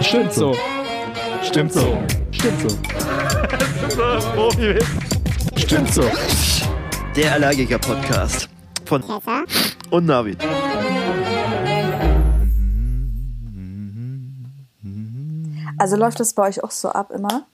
Stimmt 0.00 0.32
so. 0.32 0.56
Stimmt 1.42 1.72
so. 1.72 1.98
Stimmt 2.32 2.60
so. 2.60 2.68
Stimmt 5.56 5.94
so. 5.94 6.02
Der 7.16 7.32
Allergiker-Podcast 7.34 8.48
von 8.86 9.02
Tessa, 9.02 9.44
und 9.90 10.06
Navid. 10.06 10.38
Also 15.78 15.96
läuft 15.96 16.20
das 16.20 16.34
bei 16.34 16.48
euch 16.48 16.62
auch 16.62 16.70
so 16.70 16.90
ab 16.90 17.10
immer? 17.10 17.46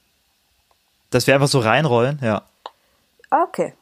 Dass 1.10 1.26
wir 1.26 1.34
einfach 1.34 1.48
so 1.48 1.60
reinrollen, 1.60 2.18
ja. 2.22 2.42
Okay. 3.30 3.74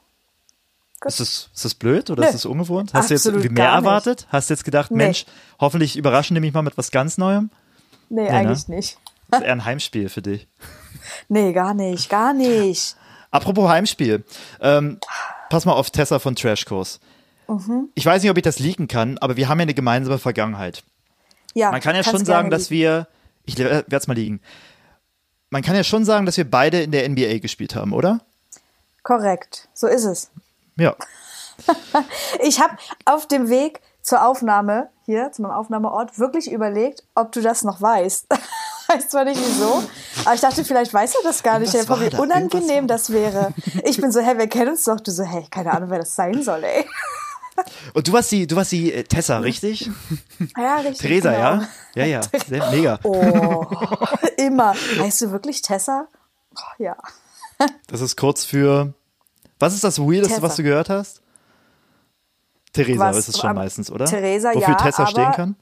Ist 1.04 1.20
das, 1.20 1.50
ist 1.54 1.64
das 1.64 1.74
blöd 1.74 2.08
oder 2.10 2.22
Nö. 2.22 2.28
ist 2.28 2.34
das 2.34 2.46
ungewohnt? 2.46 2.94
Hast 2.94 3.10
du 3.10 3.14
jetzt 3.14 3.26
Absolut 3.26 3.44
irgendwie 3.44 3.60
mehr 3.60 3.70
erwartet? 3.70 4.26
Hast 4.30 4.48
du 4.48 4.54
jetzt 4.54 4.64
gedacht, 4.64 4.90
Nee. 4.90 5.04
Mensch, 5.04 5.26
hoffentlich 5.60 5.96
überraschen 5.96 6.34
die 6.34 6.40
mich 6.40 6.54
mal 6.54 6.62
mit 6.62 6.78
was 6.78 6.90
ganz 6.90 7.18
Neuem? 7.18 7.50
Nee, 8.08 8.24
ne? 8.24 8.30
eigentlich 8.30 8.68
nicht. 8.68 8.98
Das 9.30 9.40
ist 9.40 9.46
eher 9.46 9.52
ein 9.52 9.64
Heimspiel 9.64 10.08
für 10.08 10.22
dich. 10.22 10.48
Nee, 11.28 11.52
gar 11.52 11.74
nicht, 11.74 12.08
gar 12.08 12.32
nicht. 12.32 12.96
Apropos 13.30 13.68
Heimspiel. 13.68 14.24
Ähm, 14.60 14.98
pass 15.50 15.66
mal 15.66 15.72
auf 15.72 15.90
Tessa 15.90 16.18
von 16.18 16.34
Trashkurs. 16.34 16.98
Mhm. 17.46 17.90
Ich 17.94 18.06
weiß 18.06 18.22
nicht, 18.22 18.30
ob 18.30 18.36
ich 18.38 18.42
das 18.42 18.58
leaken 18.58 18.88
kann, 18.88 19.18
aber 19.18 19.36
wir 19.36 19.48
haben 19.48 19.58
ja 19.58 19.64
eine 19.64 19.74
gemeinsame 19.74 20.18
Vergangenheit. 20.18 20.82
Ja, 21.52 21.70
Man 21.70 21.80
kann 21.80 21.94
ja 21.94 22.02
schon 22.02 22.24
sagen, 22.24 22.50
dass 22.50 22.70
wir, 22.70 23.06
ich 23.44 23.58
werde 23.58 23.84
es 23.94 24.06
mal 24.06 24.14
liegen. 24.14 24.40
Man 25.50 25.62
kann 25.62 25.76
ja 25.76 25.84
schon 25.84 26.04
sagen, 26.04 26.26
dass 26.26 26.36
wir 26.36 26.50
beide 26.50 26.80
in 26.82 26.90
der 26.90 27.08
NBA 27.08 27.38
gespielt 27.38 27.74
haben, 27.74 27.92
oder? 27.92 28.20
Korrekt, 29.02 29.68
so 29.74 29.86
ist 29.86 30.04
es. 30.04 30.30
Ja. 30.76 30.96
Ich 32.42 32.60
habe 32.60 32.76
auf 33.04 33.28
dem 33.28 33.48
Weg 33.48 33.80
zur 34.04 34.24
Aufnahme 34.24 34.90
hier, 35.06 35.32
zu 35.32 35.42
meinem 35.42 35.52
Aufnahmeort, 35.52 36.18
wirklich 36.18 36.52
überlegt, 36.52 37.02
ob 37.14 37.32
du 37.32 37.40
das 37.40 37.64
noch 37.64 37.80
weißt. 37.82 38.26
Weiß 38.88 39.08
zwar 39.08 39.24
nicht 39.24 39.40
wieso, 39.40 39.82
aber 40.26 40.34
ich 40.34 40.42
dachte, 40.42 40.62
vielleicht 40.62 40.92
weißt 40.92 41.14
du 41.14 41.18
das 41.24 41.42
gar 41.42 41.58
nicht. 41.58 41.72
Wie 41.72 42.10
da, 42.10 42.18
unangenehm 42.18 42.86
das 42.86 43.10
wäre. 43.10 43.54
Ich 43.82 43.98
bin 43.98 44.12
so, 44.12 44.20
hey, 44.20 44.36
wir 44.36 44.46
kennen 44.46 44.72
uns 44.72 44.84
doch. 44.84 45.00
Du 45.00 45.10
so, 45.10 45.24
hey, 45.24 45.46
keine 45.50 45.72
Ahnung, 45.72 45.88
wer 45.88 46.00
das 46.00 46.14
sein 46.14 46.42
soll, 46.42 46.62
ey. 46.64 46.84
Und 47.94 48.06
du 48.06 48.12
warst 48.12 48.30
die, 48.30 48.46
du 48.46 48.56
warst 48.56 48.72
die 48.72 48.92
äh, 48.92 49.04
Tessa, 49.04 49.38
richtig? 49.38 49.90
Ja, 50.58 50.76
richtig. 50.76 50.98
Theresa, 50.98 51.30
genau. 51.30 51.42
ja? 51.42 51.68
Ja, 51.94 52.04
ja. 52.04 52.20
Sehr, 52.46 52.70
mega. 52.70 52.98
Oh, 53.04 53.64
immer. 54.36 54.74
Heißt 54.98 55.22
du 55.22 55.30
wirklich 55.30 55.62
Tessa? 55.62 56.08
Oh, 56.54 56.82
ja. 56.82 56.96
Das 57.86 58.02
ist 58.02 58.16
kurz 58.16 58.44
für. 58.44 58.92
Was 59.58 59.72
ist 59.72 59.84
das 59.84 59.98
Weirdeste, 59.98 60.34
Tessa. 60.34 60.42
was 60.42 60.56
du 60.56 60.62
gehört 60.62 60.90
hast? 60.90 61.22
Theresa 62.74 63.00
Was 63.10 63.16
ist 63.16 63.28
es 63.28 63.38
schon 63.40 63.50
am- 63.50 63.56
meistens, 63.56 63.90
oder? 63.90 64.04
Theresa, 64.04 64.50
Wofür 64.54 64.68
ja, 64.68 64.74
Tessa 64.74 65.06
stehen 65.06 65.32
kann? 65.32 65.56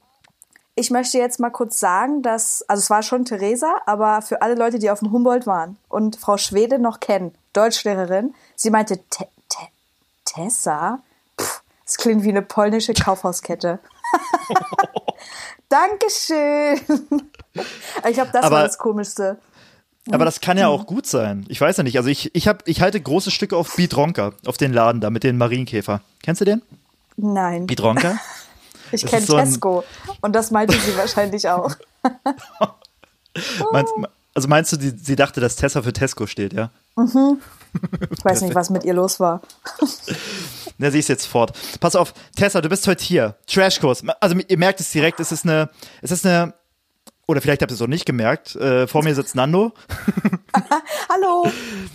Ich 0.75 0.89
möchte 0.89 1.17
jetzt 1.19 1.39
mal 1.39 1.51
kurz 1.51 1.79
sagen, 1.79 2.21
dass, 2.23 2.63
also 2.67 2.81
es 2.81 2.89
war 2.89 3.03
schon 3.03 3.25
Theresa, 3.25 3.75
aber 3.85 4.21
für 4.23 4.41
alle 4.41 4.55
Leute, 4.55 4.79
die 4.79 4.89
auf 4.89 4.99
dem 4.99 5.11
Humboldt 5.11 5.45
waren 5.47 5.77
und 5.87 6.15
Frau 6.17 6.37
Schwede 6.37 6.79
noch 6.79 6.99
kennen, 6.99 7.33
Deutschlehrerin, 7.53 8.33
sie 8.55 8.71
meinte, 8.71 8.97
Te 9.09 9.25
Te 9.49 9.59
Tessa? 10.25 10.99
Pff, 11.39 11.61
das 11.85 11.97
klingt 11.97 12.23
wie 12.23 12.29
eine 12.29 12.41
polnische 12.41 12.93
Kaufhauskette. 12.93 13.79
Dankeschön. 15.69 16.79
Ich 18.09 18.15
glaube, 18.15 18.31
das 18.33 18.43
Aber- 18.45 18.55
war 18.55 18.63
das 18.63 18.79
Komischste. 18.79 19.37
Aber 20.11 20.25
das 20.25 20.41
kann 20.41 20.57
ja 20.57 20.67
Mhm. 20.67 20.73
auch 20.73 20.85
gut 20.87 21.05
sein. 21.05 21.45
Ich 21.49 21.61
weiß 21.61 21.77
ja 21.77 21.83
nicht. 21.83 21.97
Also 21.97 22.09
ich, 22.09 22.33
ich, 22.35 22.47
hab, 22.47 22.67
ich 22.67 22.81
halte 22.81 22.99
große 22.99 23.29
Stücke 23.29 23.55
auf 23.55 23.75
Biedronka, 23.75 24.31
auf 24.47 24.57
den 24.57 24.73
Laden 24.73 24.99
da 25.01 25.11
mit 25.11 25.23
den 25.23 25.37
Marienkäfer. 25.37 26.01
Kennst 26.23 26.41
du 26.41 26.45
den? 26.45 26.61
Nein, 27.17 27.67
Biedronka? 27.67 28.17
ich 28.91 29.05
kenne 29.05 29.25
so 29.25 29.35
ein- 29.35 29.45
Tesco. 29.45 29.83
Und 30.21 30.33
das 30.33 30.51
meinte 30.51 30.77
sie 30.79 30.95
wahrscheinlich 30.97 31.47
auch. 31.49 31.75
meinst, 33.71 33.93
also 34.33 34.47
meinst 34.47 34.71
du, 34.71 34.77
die, 34.77 34.89
sie 34.89 35.15
dachte, 35.15 35.39
dass 35.41 35.55
Tessa 35.55 35.81
für 35.81 35.93
Tesco 35.93 36.27
steht, 36.27 36.53
ja? 36.53 36.69
Ich 38.11 38.23
weiß 38.23 38.41
nicht, 38.41 38.53
was 38.53 38.69
mit 38.69 38.83
ihr 38.83 38.93
los 38.93 39.19
war. 39.19 39.41
Na, 40.77 40.91
sie 40.91 40.99
ist 40.99 41.07
jetzt 41.09 41.25
fort. 41.25 41.57
Pass 41.79 41.95
auf, 41.95 42.13
Tessa, 42.35 42.61
du 42.61 42.69
bist 42.69 42.85
heute 42.85 43.03
hier. 43.03 43.35
Trashkurs. 43.47 44.03
Also 44.19 44.35
ihr 44.47 44.57
merkt 44.59 44.79
es 44.79 44.91
direkt, 44.91 45.19
es 45.19 45.31
ist 45.31 45.43
eine, 45.43 45.71
es 46.03 46.11
ist 46.11 46.23
eine, 46.23 46.53
oder 47.25 47.41
vielleicht 47.41 47.63
habt 47.63 47.71
ihr 47.71 47.75
es 47.75 47.81
auch 47.81 47.87
nicht 47.87 48.05
gemerkt. 48.05 48.55
Äh, 48.57 48.85
vor 48.85 49.03
mir 49.03 49.15
sitzt 49.15 49.33
Nando. 49.33 49.73
Hallo. 51.09 51.47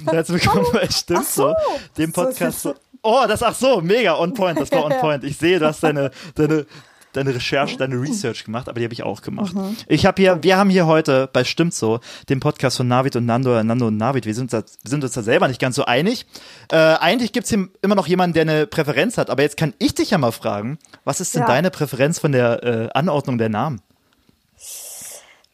Herzlich 0.06 0.42
willkommen 0.44 0.66
bei 0.72 0.88
Stimmt 0.88 1.26
so. 1.26 1.50
so, 1.50 1.54
dem 1.96 2.12
So 2.12 2.22
Podcast. 2.24 2.66
es. 2.66 2.74
Oh, 3.08 3.26
das 3.26 3.42
ach 3.42 3.54
so, 3.54 3.80
mega 3.80 4.16
on 4.18 4.34
point, 4.34 4.58
das 4.60 4.70
war 4.70 4.84
on 4.84 4.92
point. 5.00 5.24
Ich 5.24 5.36
sehe, 5.38 5.58
du 5.58 5.66
hast 5.66 5.82
deine, 5.82 6.10
deine, 6.34 6.66
deine 7.14 7.34
Recherche, 7.34 7.76
deine 7.76 7.96
Research 8.00 8.44
gemacht, 8.44 8.68
aber 8.68 8.78
die 8.78 8.84
habe 8.84 8.92
ich 8.92 9.02
auch 9.02 9.22
gemacht. 9.22 9.54
Mhm. 9.54 9.76
Ich 9.88 10.04
habe 10.06 10.20
hier, 10.20 10.42
wir 10.42 10.56
haben 10.56 10.68
hier 10.70 10.86
heute 10.86 11.28
bei 11.32 11.42
Stimmt 11.44 11.74
so, 11.74 12.00
dem 12.28 12.38
Podcast 12.40 12.76
von 12.76 12.86
Navid 12.86 13.16
und 13.16 13.24
Nando, 13.26 13.60
Nando 13.62 13.86
und 13.86 13.96
Navid, 13.96 14.26
wir 14.26 14.34
sind, 14.34 14.52
uns 14.52 14.52
da, 14.52 14.58
wir 14.82 14.90
sind 14.90 15.02
uns 15.02 15.14
da 15.14 15.22
selber 15.22 15.48
nicht 15.48 15.60
ganz 15.60 15.76
so 15.76 15.84
einig. 15.86 16.26
Äh, 16.70 16.76
eigentlich 16.76 17.32
gibt's 17.32 17.48
hier 17.48 17.68
immer 17.82 17.94
noch 17.94 18.06
jemanden, 18.06 18.34
der 18.34 18.42
eine 18.42 18.66
Präferenz 18.66 19.16
hat, 19.18 19.30
aber 19.30 19.42
jetzt 19.42 19.56
kann 19.56 19.74
ich 19.78 19.94
dich 19.94 20.10
ja 20.10 20.18
mal 20.18 20.32
fragen, 20.32 20.78
was 21.04 21.20
ist 21.20 21.34
denn 21.34 21.42
Ja. 21.42 21.46
deine 21.48 21.70
Präferenz 21.70 22.18
von 22.18 22.32
der 22.32 22.62
äh, 22.62 22.88
Anordnung 22.92 23.38
der 23.38 23.48
Namen? 23.48 23.80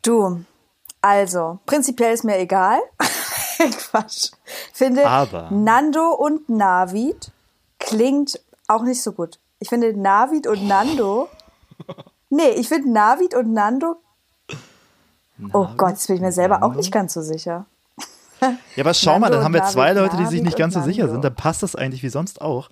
Du, 0.02 0.44
also, 1.00 1.60
prinzipiell 1.66 2.12
ist 2.14 2.24
mir 2.24 2.38
egal. 2.38 2.78
Quatsch. 3.90 4.30
Finde, 4.72 5.06
Aber. 5.06 5.50
Nando 5.50 6.12
und 6.14 6.48
Navid 6.48 7.30
klingt 7.86 8.40
auch 8.68 8.82
nicht 8.82 9.02
so 9.02 9.12
gut. 9.12 9.38
Ich 9.58 9.68
finde 9.68 9.96
Navid 9.98 10.46
und 10.46 10.66
Nando. 10.66 11.28
Nee, 12.30 12.48
ich 12.56 12.68
finde 12.68 12.90
Navid 12.90 13.32
und 13.36 13.52
Nando. 13.52 13.96
Oh 15.52 15.68
Gott, 15.76 15.90
jetzt 15.90 16.08
bin 16.08 16.16
ich 16.16 16.22
mir 16.22 16.32
selber 16.32 16.64
auch 16.64 16.74
nicht 16.74 16.90
ganz 16.90 17.12
so 17.14 17.22
sicher. 17.22 17.66
Ja, 18.40 18.56
aber 18.80 18.92
schau 18.92 19.20
mal, 19.20 19.28
Nando 19.28 19.36
dann 19.36 19.44
haben 19.44 19.54
wir 19.54 19.62
zwei 19.66 19.92
Navid, 19.92 20.12
Leute, 20.12 20.16
die 20.16 20.24
sich 20.24 20.40
Navid 20.40 20.44
nicht 20.46 20.58
ganz 20.58 20.74
so 20.74 20.82
sicher 20.82 21.02
Nando. 21.02 21.12
sind. 21.12 21.24
Dann 21.24 21.36
passt 21.36 21.62
das 21.62 21.76
eigentlich 21.76 22.02
wie 22.02 22.08
sonst 22.08 22.40
auch. 22.40 22.70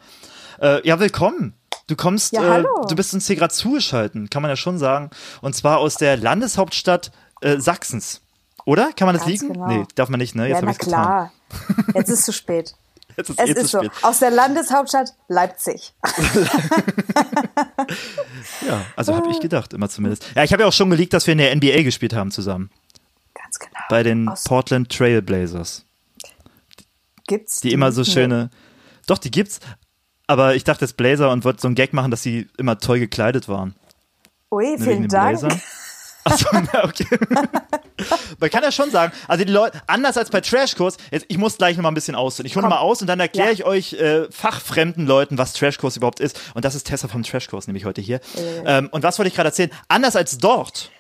Äh, 0.61 0.84
ja, 0.87 0.99
willkommen. 0.99 1.55
Du 1.87 1.95
kommst, 1.95 2.33
Ja, 2.33 2.59
äh, 2.59 2.65
du 2.89 2.97
bist 2.97 3.15
uns 3.15 3.27
hier 3.28 3.37
gerade 3.37 3.55
zugeschaltet, 3.55 4.31
kann 4.33 4.43
man 4.43 4.49
ja 4.49 4.56
schon 4.56 4.78
sagen. 4.78 5.11
Und 5.43 5.55
zwar 5.55 5.78
aus 5.78 5.95
der 5.95 6.17
Landeshauptstadt 6.17 7.12
äh, 7.41 7.59
Sachsens. 7.59 8.21
Oder? 8.65 8.93
Kann 8.93 9.06
man 9.06 9.15
das 9.15 9.25
Ganz 9.27 9.43
liegen? 9.43 9.53
genau. 9.53 9.67
Nee, 9.69 9.84
darf 9.95 10.09
man 10.09 10.19
nicht, 10.19 10.34
ne? 10.34 10.49
Jetzt 10.49 10.56
ja, 10.56 10.62
habe 10.62 10.72
ich 10.72 10.78
getan. 10.78 11.03
klar. 11.05 11.33
Jetzt 11.95 12.09
ist 12.09 12.25
zu 12.25 12.33
spät. 12.33 12.75
Jetzt 13.17 13.31
ist 13.31 13.39
Es 13.41 13.49
eh 13.49 13.53
ist 13.61 13.71
so. 13.71 13.83
Aus 14.03 14.19
der 14.21 14.31
Landeshauptstadt 14.31 15.15
Leipzig. 15.28 15.93
Ja, 18.67 18.84
also 18.97 19.15
habe 19.15 19.31
ich 19.31 19.41
gedacht, 19.41 19.73
immer 19.73 19.89
zumindest. 19.89 20.25
Ja, 20.34 20.45
ich 20.45 20.53
habe 20.53 20.62
ja 20.62 20.69
auch 20.69 20.73
schon 20.73 20.91
geleakt, 20.91 21.12
dass 21.12 21.27
wir 21.27 21.33
in 21.33 21.39
der 21.39 21.55
NBA 21.55 21.83
gespielt 21.83 22.15
haben 22.15 22.31
zusammen. 22.31 22.71
Ganz 23.34 23.59
genau. 23.59 23.81
Bei 23.89 24.03
den 24.03 24.28
Aus- 24.28 24.45
Portland 24.45 24.91
Trail 24.91 25.22
Blazers. 25.22 25.84
Gibt's 27.27 27.61
Die 27.61 27.72
immer 27.72 27.93
so 27.93 28.03
Nee. 28.03 28.11
schöne. 28.11 28.51
Doch, 29.06 29.19
die 29.19 29.31
gibt's. 29.31 29.61
Aber 30.27 30.55
ich 30.55 30.65
dachte 30.65 30.84
jetzt 30.84 30.97
Blazer 30.97 31.31
und 31.31 31.45
wollte 31.45 31.61
so 31.61 31.69
einen 31.69 31.75
Gag 31.75 31.93
machen, 31.93 32.11
dass 32.11 32.22
sie 32.22 32.49
immer 32.56 32.78
toll 32.78 32.99
gekleidet 32.99 33.49
waren. 33.49 33.75
Ui, 34.51 34.77
Ne, 34.77 34.78
vielen 34.84 35.09
Dank. 35.09 35.41
Blazer. 35.41 35.61
Achso, 36.25 36.47
okay. 36.83 37.06
Man 38.41 38.50
kann 38.50 38.62
ja 38.62 38.72
schon 38.72 38.91
sagen, 38.91 39.12
also 39.28 39.44
die 39.44 39.50
Leute, 39.53 39.81
anders 39.87 40.16
als 40.16 40.31
bei 40.31 40.41
Trashkurs, 40.41 40.97
jetzt, 41.10 41.27
ich 41.28 41.38
muss 41.38 41.56
gleich 41.59 41.77
nochmal 41.77 41.93
ein 41.93 41.94
bisschen 41.94 42.15
ausholen. 42.15 42.47
Ich 42.47 42.56
hole 42.56 42.66
mal 42.69 42.78
aus 42.78 43.00
und 43.00 43.06
dann 43.06 43.21
erkläre 43.21 43.49
Ja. 43.49 43.53
ich 43.53 43.65
euch 43.65 43.93
äh, 43.94 44.31
fachfremden 44.31 45.06
Leuten, 45.06 45.38
was 45.38 45.53
Trashkurs 45.53 45.97
überhaupt 45.97 46.21
ist. 46.21 46.38
Und 46.55 46.65
das 46.65 46.75
ist 46.75 46.84
Tessa 46.87 47.09
vom 47.09 47.22
Trashkurs, 47.22 47.66
nämlich 47.66 47.84
heute 47.84 48.00
hier. 48.00 48.21
Ähm, 48.65 48.88
und 48.93 49.03
was 49.03 49.19
wollte 49.19 49.28
ich 49.28 49.34
gerade 49.34 49.49
erzählen? 49.49 49.71
Anders 49.88 50.16
als 50.16 50.38
dort 50.38 50.91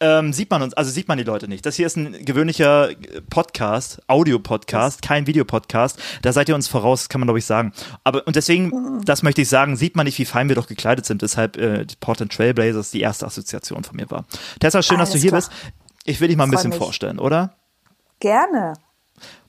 ähm, 0.00 0.32
sieht 0.32 0.50
man 0.50 0.62
uns, 0.62 0.74
also 0.74 0.90
sieht 0.90 1.08
man 1.08 1.18
die 1.18 1.24
Leute 1.24 1.46
nicht. 1.46 1.64
Das 1.66 1.76
hier 1.76 1.86
ist 1.86 1.96
ein 1.96 2.24
gewöhnlicher 2.24 2.90
äh, 2.90 3.20
Podcast, 3.28 4.00
Audio-Podcast, 4.06 5.02
kein 5.02 5.26
Videopodcast. 5.26 5.98
Da 6.22 6.32
seid 6.32 6.48
ihr 6.48 6.54
uns 6.54 6.68
voraus, 6.68 7.08
kann 7.08 7.20
man 7.20 7.26
glaube 7.26 7.38
ich 7.38 7.44
sagen. 7.44 7.72
Aber 8.02 8.26
und 8.26 8.36
deswegen, 8.36 9.02
das 9.04 9.22
möchte 9.22 9.42
ich 9.42 9.48
sagen, 9.48 9.76
sieht 9.76 9.96
man 9.96 10.06
nicht, 10.06 10.18
wie 10.18 10.24
fein 10.24 10.48
wir 10.48 10.56
doch 10.56 10.66
gekleidet 10.66 11.04
sind. 11.06 11.22
Deshalb 11.22 11.56
äh, 11.58 11.86
Portland 12.00 12.32
Trailblazers 12.32 12.90
die 12.90 13.00
erste 13.00 13.26
Assoziation 13.26 13.84
von 13.84 13.96
mir 13.96 14.10
war. 14.10 14.24
Tessa, 14.58 14.82
schön, 14.82 14.98
dass 14.98 15.10
du 15.10 15.14
Alles 15.14 15.22
hier 15.22 15.30
klar. 15.30 15.40
bist. 15.40 15.52
Ich 16.04 16.20
will 16.20 16.28
dich 16.28 16.36
mal 16.36 16.44
ein 16.44 16.48
Freu 16.50 16.56
bisschen 16.56 16.70
mich. 16.70 16.78
vorstellen, 16.78 17.18
oder? 17.18 17.54
Gerne. 18.20 18.72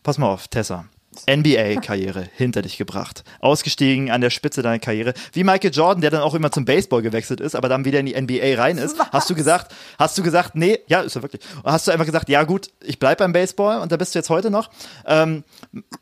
Pass 0.04 0.18
mal 0.18 0.28
auf, 0.28 0.48
Tessa. 0.48 0.86
NBA-Karriere 1.30 2.30
hinter 2.36 2.62
dich 2.62 2.78
gebracht. 2.78 3.24
Ausgestiegen 3.40 4.12
an 4.12 4.22
der 4.22 4.30
Spitze 4.30 4.62
deiner 4.62 4.80
Karriere. 4.80 5.14
Wie 5.34 5.44
Michael 5.44 5.72
Jordan, 5.72 6.02
der 6.02 6.10
dann 6.10 6.22
auch 6.22 6.34
immer 6.34 6.52
zum 6.52 6.66
Baseball 6.66 7.02
gewechselt 7.02 7.42
ist, 7.42 7.56
aber 7.56 7.68
dann 7.70 7.84
wieder 7.84 8.00
in 8.00 8.06
die 8.06 8.20
NBA 8.20 8.56
rein 8.56 8.78
ist. 8.78 8.98
Hast 9.12 9.30
du 9.30 9.36
gesagt, 9.36 9.76
hast 10.00 10.18
du 10.18 10.24
gesagt, 10.24 10.56
nee, 10.56 10.80
ja, 10.88 11.02
ist 11.02 11.16
er 11.16 11.22
wirklich. 11.22 11.42
Hast 11.64 11.88
du 11.88 11.92
einfach 11.92 12.06
gesagt, 12.06 12.30
ja 12.30 12.44
gut, 12.44 12.70
ich 12.82 12.98
bleib 12.98 13.18
beim 13.18 13.34
Baseball 13.34 13.82
und 13.82 13.92
da 13.92 13.98
bist 13.98 14.16
du 14.16 14.20
jetzt 14.20 14.30
heute 14.30 14.50
noch. 14.50 14.70
Ähm, 15.06 15.44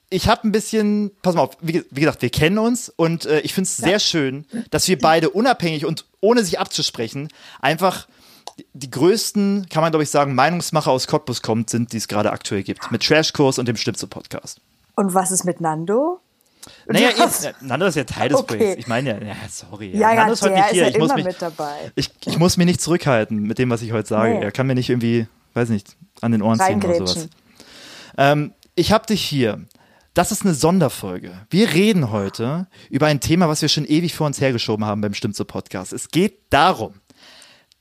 ich 0.09 0.27
habe 0.27 0.47
ein 0.47 0.51
bisschen, 0.51 1.11
pass 1.21 1.35
mal 1.35 1.41
auf, 1.41 1.57
wie, 1.61 1.83
wie 1.89 2.01
gesagt, 2.01 2.21
wir 2.21 2.29
kennen 2.29 2.59
uns 2.59 2.89
und 2.89 3.25
äh, 3.25 3.39
ich 3.41 3.53
finde 3.53 3.67
es 3.67 3.77
sehr 3.77 3.99
schön, 3.99 4.45
dass 4.69 4.87
wir 4.87 4.99
beide 4.99 5.31
unabhängig 5.31 5.85
und 5.85 6.05
ohne 6.21 6.43
sich 6.43 6.59
abzusprechen 6.59 7.29
einfach 7.61 8.07
die 8.73 8.91
größten, 8.91 9.67
kann 9.69 9.81
man 9.81 9.91
glaube 9.91 10.03
ich 10.03 10.09
sagen, 10.09 10.35
Meinungsmacher 10.35 10.91
aus 10.91 11.07
Cottbus 11.07 11.41
kommt, 11.41 11.69
sind, 11.69 11.93
die 11.93 11.97
es 11.97 12.07
gerade 12.07 12.31
aktuell 12.31 12.63
gibt. 12.63 12.91
Mit 12.91 13.03
Trashkurs 13.03 13.57
und 13.57 13.67
dem 13.67 13.77
Stütze-Podcast. 13.77 14.59
Und 14.99 15.13
was 15.13 15.31
ist 15.31 15.45
mit 15.45 15.61
Nando? 15.61 16.19
Naja, 16.87 17.09
hast- 17.19 17.45
eben, 17.45 17.55
Nando 17.67 17.85
ist 17.85 17.95
ja 17.95 18.03
Teil 18.03 18.29
des 18.29 18.37
Okay. 18.39 18.57
Projekts. 18.57 18.79
Ich 18.79 18.87
meine 18.87 19.09
ja, 19.11 19.27
ja, 19.27 19.35
sorry. 19.49 19.91
Ja, 19.91 20.09
ja, 20.11 20.15
Nando 20.15 20.33
ist 20.33 20.41
heute 20.41 20.55
nicht 20.55 20.65
hier. 20.71 20.83
ja 20.83 20.89
ich, 20.89 20.97
muss 20.97 21.07
immer 21.07 21.15
mich, 21.15 21.25
mit 21.25 21.41
dabei. 21.41 21.91
ich, 21.95 22.11
ich 22.25 22.37
muss 22.37 22.57
mich 22.57 22.65
nicht 22.65 22.81
zurückhalten 22.81 23.43
mit 23.43 23.59
dem, 23.59 23.69
was 23.69 23.81
ich 23.81 23.93
heute 23.93 24.07
sage. 24.09 24.33
Nee. 24.35 24.43
Er 24.43 24.51
kann 24.51 24.67
mir 24.67 24.75
nicht 24.75 24.89
irgendwie, 24.89 25.27
weiß 25.53 25.69
nicht, 25.69 25.95
an 26.19 26.33
den 26.33 26.41
Ohren 26.41 26.59
ziehen 26.59 26.83
oder 26.83 26.95
sowas. 26.95 27.29
Ähm, 28.17 28.53
ich 28.75 28.91
habe 28.91 29.05
dich 29.05 29.23
hier. 29.23 29.65
Das 30.13 30.33
ist 30.33 30.43
eine 30.43 30.53
Sonderfolge. 30.53 31.31
Wir 31.49 31.71
reden 31.71 32.11
heute 32.11 32.67
über 32.89 33.05
ein 33.07 33.21
Thema, 33.21 33.47
was 33.47 33.61
wir 33.61 33.69
schon 33.69 33.85
ewig 33.85 34.13
vor 34.13 34.27
uns 34.27 34.41
hergeschoben 34.41 34.83
haben 34.85 34.99
beim 34.99 35.13
Stimmt 35.13 35.35
so 35.37 35.45
Podcast. 35.45 35.93
Es 35.93 36.09
geht 36.09 36.39
darum, 36.49 36.95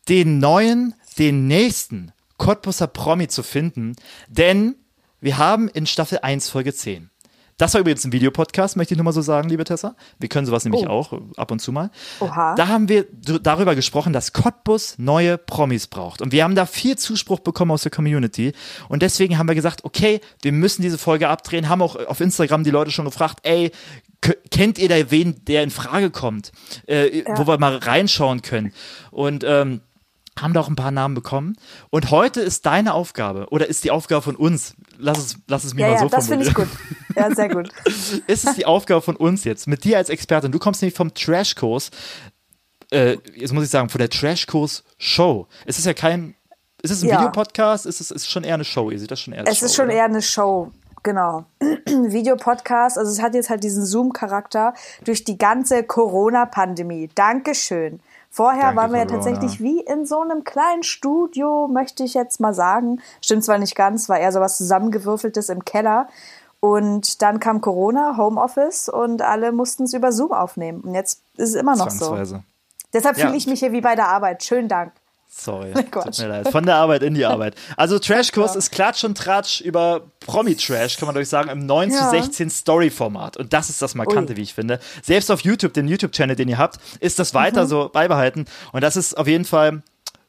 den 0.08 0.38
neuen, 0.38 0.94
den 1.18 1.48
nächsten 1.48 2.12
Cottbusser 2.36 2.86
Promi 2.86 3.26
zu 3.26 3.42
finden, 3.42 3.96
denn 4.28 4.76
wir 5.20 5.38
haben 5.38 5.68
in 5.68 5.86
Staffel 5.86 6.18
1 6.22 6.48
Folge 6.50 6.72
10. 6.74 7.10
Das 7.56 7.74
war 7.74 7.80
übrigens 7.80 8.04
ein 8.04 8.12
Videopodcast, 8.12 8.76
möchte 8.76 8.94
ich 8.94 8.98
nur 8.98 9.04
mal 9.04 9.12
so 9.12 9.20
sagen, 9.20 9.48
liebe 9.48 9.64
Tessa. 9.64 9.96
Wir 10.20 10.28
können 10.28 10.46
sowas 10.46 10.62
nämlich 10.62 10.86
Oh. 10.86 10.90
auch 10.90 11.12
äh, 11.12 11.16
ab 11.36 11.50
und 11.50 11.58
zu 11.58 11.72
mal. 11.72 11.90
Oha. 12.20 12.54
Da 12.54 12.68
haben 12.68 12.88
wir 12.88 13.04
darüber 13.42 13.74
gesprochen, 13.74 14.12
dass 14.12 14.32
Cottbus 14.32 14.94
neue 14.96 15.38
Promis 15.38 15.88
braucht. 15.88 16.22
Und 16.22 16.30
wir 16.30 16.44
haben 16.44 16.54
da 16.54 16.66
viel 16.66 16.96
Zuspruch 16.96 17.40
bekommen 17.40 17.72
aus 17.72 17.82
der 17.82 17.90
Community. 17.90 18.52
Und 18.88 19.02
deswegen 19.02 19.38
haben 19.38 19.48
wir 19.48 19.56
gesagt, 19.56 19.82
okay, 19.84 20.20
wir 20.40 20.52
müssen 20.52 20.82
diese 20.82 20.98
Folge 20.98 21.28
abdrehen. 21.28 21.68
Haben 21.68 21.82
auch 21.82 21.96
auf 21.96 22.20
Instagram 22.20 22.62
die 22.62 22.70
Leute 22.70 22.92
schon 22.92 23.06
gefragt, 23.06 23.40
ey, 23.42 23.72
kennt 24.52 24.78
ihr 24.78 24.88
da 24.88 25.10
wen, 25.10 25.44
der 25.46 25.64
in 25.64 25.70
Frage 25.70 26.10
kommt, 26.10 26.52
äh, 26.86 27.24
wo 27.34 27.48
wir 27.48 27.58
mal 27.58 27.76
reinschauen 27.76 28.42
können? 28.42 28.72
Und 29.10 29.42
ähm, 29.44 29.80
haben 30.42 30.52
da 30.54 30.60
auch 30.60 30.68
ein 30.68 30.76
paar 30.76 30.90
Namen 30.90 31.14
bekommen. 31.14 31.56
Und 31.90 32.10
heute 32.10 32.40
ist 32.40 32.66
deine 32.66 32.94
Aufgabe, 32.94 33.46
oder 33.50 33.66
ist 33.68 33.84
die 33.84 33.90
Aufgabe 33.90 34.22
von 34.22 34.36
uns, 34.36 34.74
lass 34.98 35.18
es, 35.18 35.36
lass 35.48 35.64
es 35.64 35.74
mir 35.74 35.82
Ja, 35.82 35.88
mal 35.88 35.94
ja, 35.94 36.00
so 36.00 36.08
das 36.08 36.28
finde 36.28 36.46
ich 36.46 36.52
formulieren. 36.52 36.78
gut. 37.08 37.16
Ja, 37.16 37.34
sehr 37.34 37.48
gut. 37.48 37.68
ist 38.26 38.46
es 38.46 38.54
die 38.56 38.66
Aufgabe 38.66 39.02
von 39.02 39.16
uns 39.16 39.44
jetzt, 39.44 39.66
mit 39.66 39.84
dir 39.84 39.96
als 39.98 40.08
Expertin, 40.08 40.52
du 40.52 40.58
kommst 40.58 40.82
nämlich 40.82 40.96
vom 40.96 41.12
Trashkurs, 41.14 41.90
äh, 42.90 43.18
jetzt 43.34 43.52
muss 43.52 43.64
ich 43.64 43.70
sagen, 43.70 43.88
von 43.88 43.98
der 43.98 44.08
Trashkurs-Show. 44.10 45.46
Es 45.66 45.78
ist 45.78 45.84
ja 45.86 45.94
kein, 45.94 46.34
ist 46.82 46.90
es 46.90 47.02
ein 47.02 47.08
Ja. 47.08 47.18
Videopodcast? 47.18 47.86
Ist 47.86 48.00
es 48.00 48.10
ist 48.10 48.30
schon 48.30 48.44
eher 48.44 48.54
eine 48.54 48.64
Show? 48.64 48.90
Ihr 48.90 48.98
seht 48.98 49.10
das 49.10 49.20
schon 49.20 49.34
eher 49.34 49.46
Es 49.46 49.58
Show, 49.58 49.66
ist 49.66 49.74
schon 49.74 49.86
oder? 49.86 49.94
eher 49.94 50.04
eine 50.04 50.22
Show, 50.22 50.70
genau. 51.02 51.44
Videopodcast, 51.86 52.96
also 52.98 53.10
es 53.10 53.20
hat 53.20 53.34
jetzt 53.34 53.50
halt 53.50 53.64
diesen 53.64 53.84
Zoom-Charakter 53.84 54.74
durch 55.04 55.24
die 55.24 55.36
ganze 55.38 55.82
Corona-Pandemie. 55.82 57.10
Dankeschön. 57.14 58.00
Vorher 58.30 58.64
Danke, 58.64 58.76
waren 58.76 58.92
wir 58.92 58.98
ja 59.00 59.06
tatsächlich 59.06 59.60
wie 59.60 59.80
in 59.80 60.04
so 60.04 60.20
einem 60.20 60.44
kleinen 60.44 60.82
Studio, 60.82 61.66
möchte 61.66 62.04
ich 62.04 62.14
jetzt 62.14 62.40
mal 62.40 62.54
sagen. 62.54 63.00
Stimmt 63.20 63.44
zwar 63.44 63.58
nicht 63.58 63.74
ganz, 63.74 64.08
war 64.08 64.18
eher 64.18 64.32
so 64.32 64.40
was 64.40 64.56
zusammengewürfeltes 64.58 65.48
im 65.48 65.64
Keller. 65.64 66.08
Und 66.60 67.22
dann 67.22 67.40
kam 67.40 67.60
Corona, 67.60 68.16
Homeoffice 68.16 68.88
und 68.88 69.22
alle 69.22 69.52
mussten 69.52 69.84
es 69.84 69.94
über 69.94 70.12
Zoom 70.12 70.32
aufnehmen. 70.32 70.80
Und 70.80 70.94
jetzt 70.94 71.22
ist 71.36 71.50
es 71.50 71.54
immer 71.54 71.76
noch 71.76 71.90
so. 71.90 72.16
Deshalb 72.92 73.16
Ja. 73.16 73.26
fühle 73.26 73.36
ich 73.36 73.46
mich 73.46 73.60
hier 73.60 73.72
wie 73.72 73.80
bei 73.80 73.94
der 73.94 74.08
Arbeit. 74.08 74.42
Schönen 74.42 74.68
Dank. 74.68 74.92
Sorry, 75.30 75.72
tut 75.72 76.18
mir 76.18 76.26
leid. 76.28 76.48
Von 76.50 76.64
der 76.66 76.76
Arbeit 76.76 77.02
in 77.02 77.14
die 77.14 77.24
Arbeit. 77.24 77.54
Also 77.76 77.98
Trashkurs 77.98 78.56
ist 78.56 78.70
Klatsch 78.72 79.04
und 79.04 79.16
Tratsch 79.16 79.60
über 79.60 80.02
Promi-Trash, 80.20 80.96
kann 80.96 81.06
man 81.06 81.14
durch 81.14 81.28
sagen, 81.28 81.48
im 81.50 81.64
9 81.66 81.90
zu 81.90 81.96
Ja. 81.98 82.10
16 82.10 82.50
Story-Format. 82.50 83.36
Und 83.36 83.52
das 83.52 83.70
ist 83.70 83.80
das 83.82 83.94
Markante, 83.94 84.32
Ui. 84.32 84.36
wie 84.38 84.42
ich 84.42 84.54
finde. 84.54 84.80
Selbst 85.02 85.30
auf 85.30 85.40
YouTube, 85.42 85.74
den 85.74 85.86
YouTube-Channel, 85.86 86.34
den 86.34 86.48
ihr 86.48 86.58
habt, 86.58 86.78
ist 87.00 87.18
das 87.18 87.34
weiter 87.34 87.64
Mhm. 87.64 87.68
so 87.68 87.88
beibehalten. 87.92 88.46
Und 88.72 88.80
das 88.82 88.96
ist 88.96 89.16
auf 89.16 89.26
jeden 89.28 89.44
Fall 89.44 89.82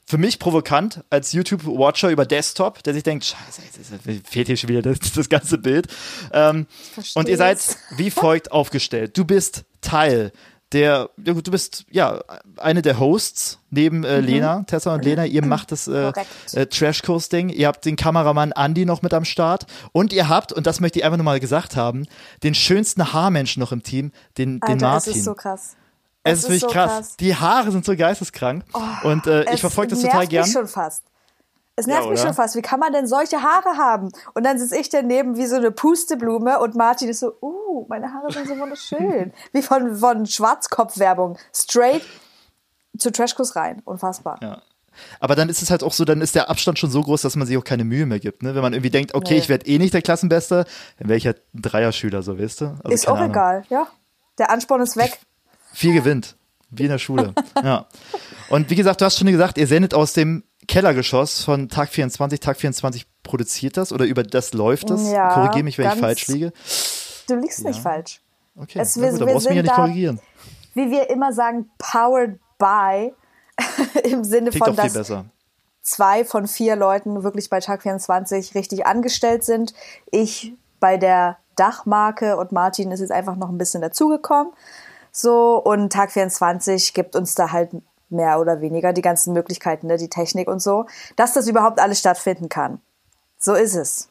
für 0.06 0.18
mich 0.18 0.38
provokant 0.38 1.04
als 1.10 1.34
YouTube-Watcher 1.34 2.10
über 2.10 2.26
Desktop, 2.26 2.84
der 2.84 2.94
sich 2.94 3.04
denkt, 3.04 3.26
scheiße, 3.26 3.62
jetzt 3.64 3.78
ist- 3.78 4.28
fehlt 4.28 4.48
hier 4.48 4.58
schon 4.58 4.70
wieder 4.70 4.82
das, 4.82 5.00
das 5.16 5.30
ganze 5.30 5.58
Bild. 5.60 5.88
Ähm, 6.34 6.68
und 7.16 7.30
ihr 7.30 7.38
seid 7.38 7.60
wie 7.96 8.12
folgt 8.12 8.52
aufgestellt. 8.52 9.18
Du 9.18 9.24
bist 9.26 9.64
Teil 9.82 10.32
der, 10.72 11.10
ja 11.26 11.34
gut, 11.34 11.48
du 11.48 11.52
bist 11.52 11.86
ja 11.90 12.22
eine 12.58 12.82
der 12.82 13.00
Hosts 13.00 13.60
neben 13.72 14.04
äh, 14.04 14.20
Lena, 14.20 14.64
Tessa 14.68 14.94
und 14.94 15.04
Lena. 15.04 15.26
Ihr 15.26 15.44
macht 15.46 15.72
das 15.72 15.88
äh, 15.88 16.12
Mhm. 16.16 16.60
Äh, 16.60 16.66
Trashkurs-Ding. 16.68 17.50
Ihr 17.50 17.68
habt 17.68 17.86
den 17.86 17.96
Kameramann 17.96 18.52
Andy 18.56 18.86
noch 18.86 19.02
mit 19.02 19.14
am 19.14 19.26
Start. 19.26 19.66
Und 19.92 20.14
ihr 20.14 20.30
habt, 20.30 20.54
und 20.54 20.68
das 20.68 20.80
möchte 20.80 21.00
ich 21.00 21.06
einfach 21.06 21.18
nur 21.18 21.24
mal 21.26 21.40
gesagt 21.40 21.76
haben, 21.76 22.06
den 22.44 22.54
schönsten 22.54 23.14
Haarmenschen 23.14 23.60
noch 23.60 23.72
im 23.72 23.82
Team, 23.84 24.12
den, 24.38 24.60
den 24.60 24.84
Alter, 24.84 24.86
Martin. 24.88 25.12
es 25.12 25.18
ist 25.18 25.24
so 25.26 25.34
krass. 25.34 25.76
Es 26.24 26.40
ist 26.40 26.44
wirklich 26.46 26.62
so 26.62 26.68
krass. 26.68 27.16
Die 27.18 27.36
Haare 27.36 27.72
sind 27.72 27.86
so 27.86 27.96
geisteskrank. 27.96 28.64
und 29.04 29.26
äh, 29.26 29.44
ich 29.46 29.50
Es 29.54 29.60
verfolge 29.62 29.92
das 29.92 30.02
total 30.02 30.28
gern. 30.28 30.44
Mich 30.44 30.54
schon 30.54 30.68
fast. 30.68 31.04
Es 31.80 31.88
nervt 31.88 32.04
Ja, 32.04 32.12
mich 32.12 32.20
schon 32.20 32.34
fast. 32.34 32.58
Wie 32.58 32.62
kann 32.62 32.80
man 32.82 32.92
denn 32.92 33.08
solche 33.08 33.42
Haare 33.42 33.78
haben? 33.78 34.12
Und 34.34 34.44
dann 34.44 34.60
sitze 34.60 34.76
ich 34.76 34.90
daneben 34.90 35.38
wie 35.38 35.46
so 35.46 35.56
eine 35.56 35.72
Pusteblume 35.72 36.60
und 36.60 36.76
Martin 36.76 37.08
ist 37.08 37.22
so, 37.22 37.34
uh, 37.42 37.86
meine 37.88 38.14
Haare 38.14 38.32
sind 38.34 38.48
so 38.50 38.60
wunderschön. 38.60 39.32
wie 39.54 39.62
von, 39.62 39.96
von 39.96 40.26
Schwarzkopf-Werbung. 40.26 41.38
Straight 41.56 42.02
zu 42.98 43.14
Trashkurs 43.14 43.56
rein. 43.56 43.82
Unfassbar. 43.86 44.40
Ja. 44.42 44.62
Aber 45.22 45.36
dann 45.36 45.48
ist 45.48 45.62
es 45.62 45.72
halt 45.72 45.82
auch 45.84 45.94
so, 45.94 46.04
dann 46.04 46.20
ist 46.20 46.36
der 46.36 46.50
Abstand 46.50 46.80
schon 46.80 46.92
so 46.92 47.02
groß, 47.02 47.22
dass 47.22 47.38
man 47.38 47.48
sich 47.48 47.56
auch 47.56 47.64
keine 47.64 47.86
Mühe 47.86 48.06
mehr 48.06 48.20
gibt. 48.20 48.44
Ne? 48.44 48.56
Wenn 48.56 48.62
man 48.62 48.74
irgendwie 48.74 48.90
denkt, 48.90 49.16
okay, 49.16 49.36
Nee. 49.36 49.40
ich 49.40 49.48
werde 49.48 49.66
eh 49.66 49.78
nicht 49.78 49.94
der 49.94 50.02
Klassenbeste, 50.02 50.66
dann 50.98 51.08
wäre 51.08 51.18
ich 51.18 51.26
halt 51.26 51.42
ein 51.54 51.62
Dreierschüler, 51.62 52.22
so 52.24 52.38
weißt 52.38 52.60
du? 52.60 52.66
Also, 52.84 52.90
ist 52.90 53.08
auch 53.08 53.16
Ahnung. 53.16 53.32
egal, 53.32 53.64
ja. 53.70 53.88
Der 54.38 54.52
Ansporn 54.52 54.82
ist 54.82 54.98
weg. 54.98 55.18
Viel 55.72 55.94
gewinnt. 55.94 56.36
Wie 56.72 56.84
in 56.84 56.90
der 56.90 56.98
Schule. 56.98 57.34
ja. 57.64 57.88
Und 58.50 58.70
wie 58.70 58.76
gesagt, 58.76 59.00
du 59.00 59.06
hast 59.06 59.18
schon 59.18 59.28
gesagt, 59.28 59.58
ihr 59.58 59.68
sendet 59.68 59.94
aus 59.94 60.12
dem 60.12 60.44
Kellergeschoss 60.70 61.44
von 61.44 61.68
Tag 61.68 61.90
24. 61.90 62.40
Tag 62.40 62.58
24 62.58 63.06
produziert 63.24 63.76
das 63.76 63.92
oder 63.92 64.06
über 64.06 64.22
das 64.24 64.54
läuft 64.54 64.90
das? 64.92 65.12
Ja, 65.12 65.34
Korrigiere 65.34 65.64
mich, 65.64 65.78
wenn 65.80 65.92
ich 65.92 66.00
falsch 66.00 66.28
liege. 66.28 66.54
Du 67.28 67.36
liegst 67.36 67.64
nicht 67.66 67.80
falsch. 67.82 68.22
Okay, 68.56 68.80
Es- 68.80 69.00
wir- 69.02 69.10
gut, 69.10 69.20
wir 69.20 69.26
brauchst 69.26 69.46
du 69.48 69.50
mich 69.50 69.56
ja 69.58 69.62
nicht 69.64 69.72
da- 69.72 69.76
korrigieren. 69.76 70.20
Wie 70.76 70.92
wir 70.92 71.10
immer 71.10 71.34
sagen, 71.34 71.70
powered 71.80 72.40
by. 72.60 73.12
Im 74.04 74.24
Sinne 74.24 74.52
Klingt 74.52 74.66
von, 74.68 74.76
dass 74.76 74.94
besser. 74.94 75.26
zwei 75.82 76.24
von 76.24 76.48
vier 76.48 76.76
Leuten 76.76 77.24
wirklich 77.24 77.50
bei 77.50 77.60
Tag 77.60 77.82
24 77.82 78.54
richtig 78.56 78.86
angestellt 78.86 79.44
sind. 79.44 79.74
Ich 80.12 80.54
bei 80.80 80.98
der 80.98 81.38
Dachmarke 81.56 82.38
und 82.38 82.52
Martin 82.52 82.92
ist 82.92 83.00
jetzt 83.02 83.12
einfach 83.12 83.36
noch 83.36 83.50
ein 83.50 83.58
bisschen 83.58 83.82
dazugekommen. 83.82 84.54
So, 85.12 85.58
und 85.58 85.92
Tag 85.92 86.12
24 86.12 86.94
gibt 86.94 87.16
uns 87.16 87.34
da 87.36 87.52
halt 87.52 87.72
mehr 88.10 88.40
oder 88.40 88.62
weniger 88.62 88.94
die 88.94 89.02
ganzen 89.02 89.34
Möglichkeiten, 89.34 89.88
ne, 89.88 89.98
die 89.98 90.10
Technik 90.10 90.48
und 90.48 90.62
so, 90.62 90.86
dass 91.16 91.34
das 91.34 91.48
überhaupt 91.48 91.80
alles 91.80 92.00
stattfinden 92.00 92.50
kann. 92.50 92.82
So 93.38 93.54
ist 93.54 93.76
es. 93.76 94.10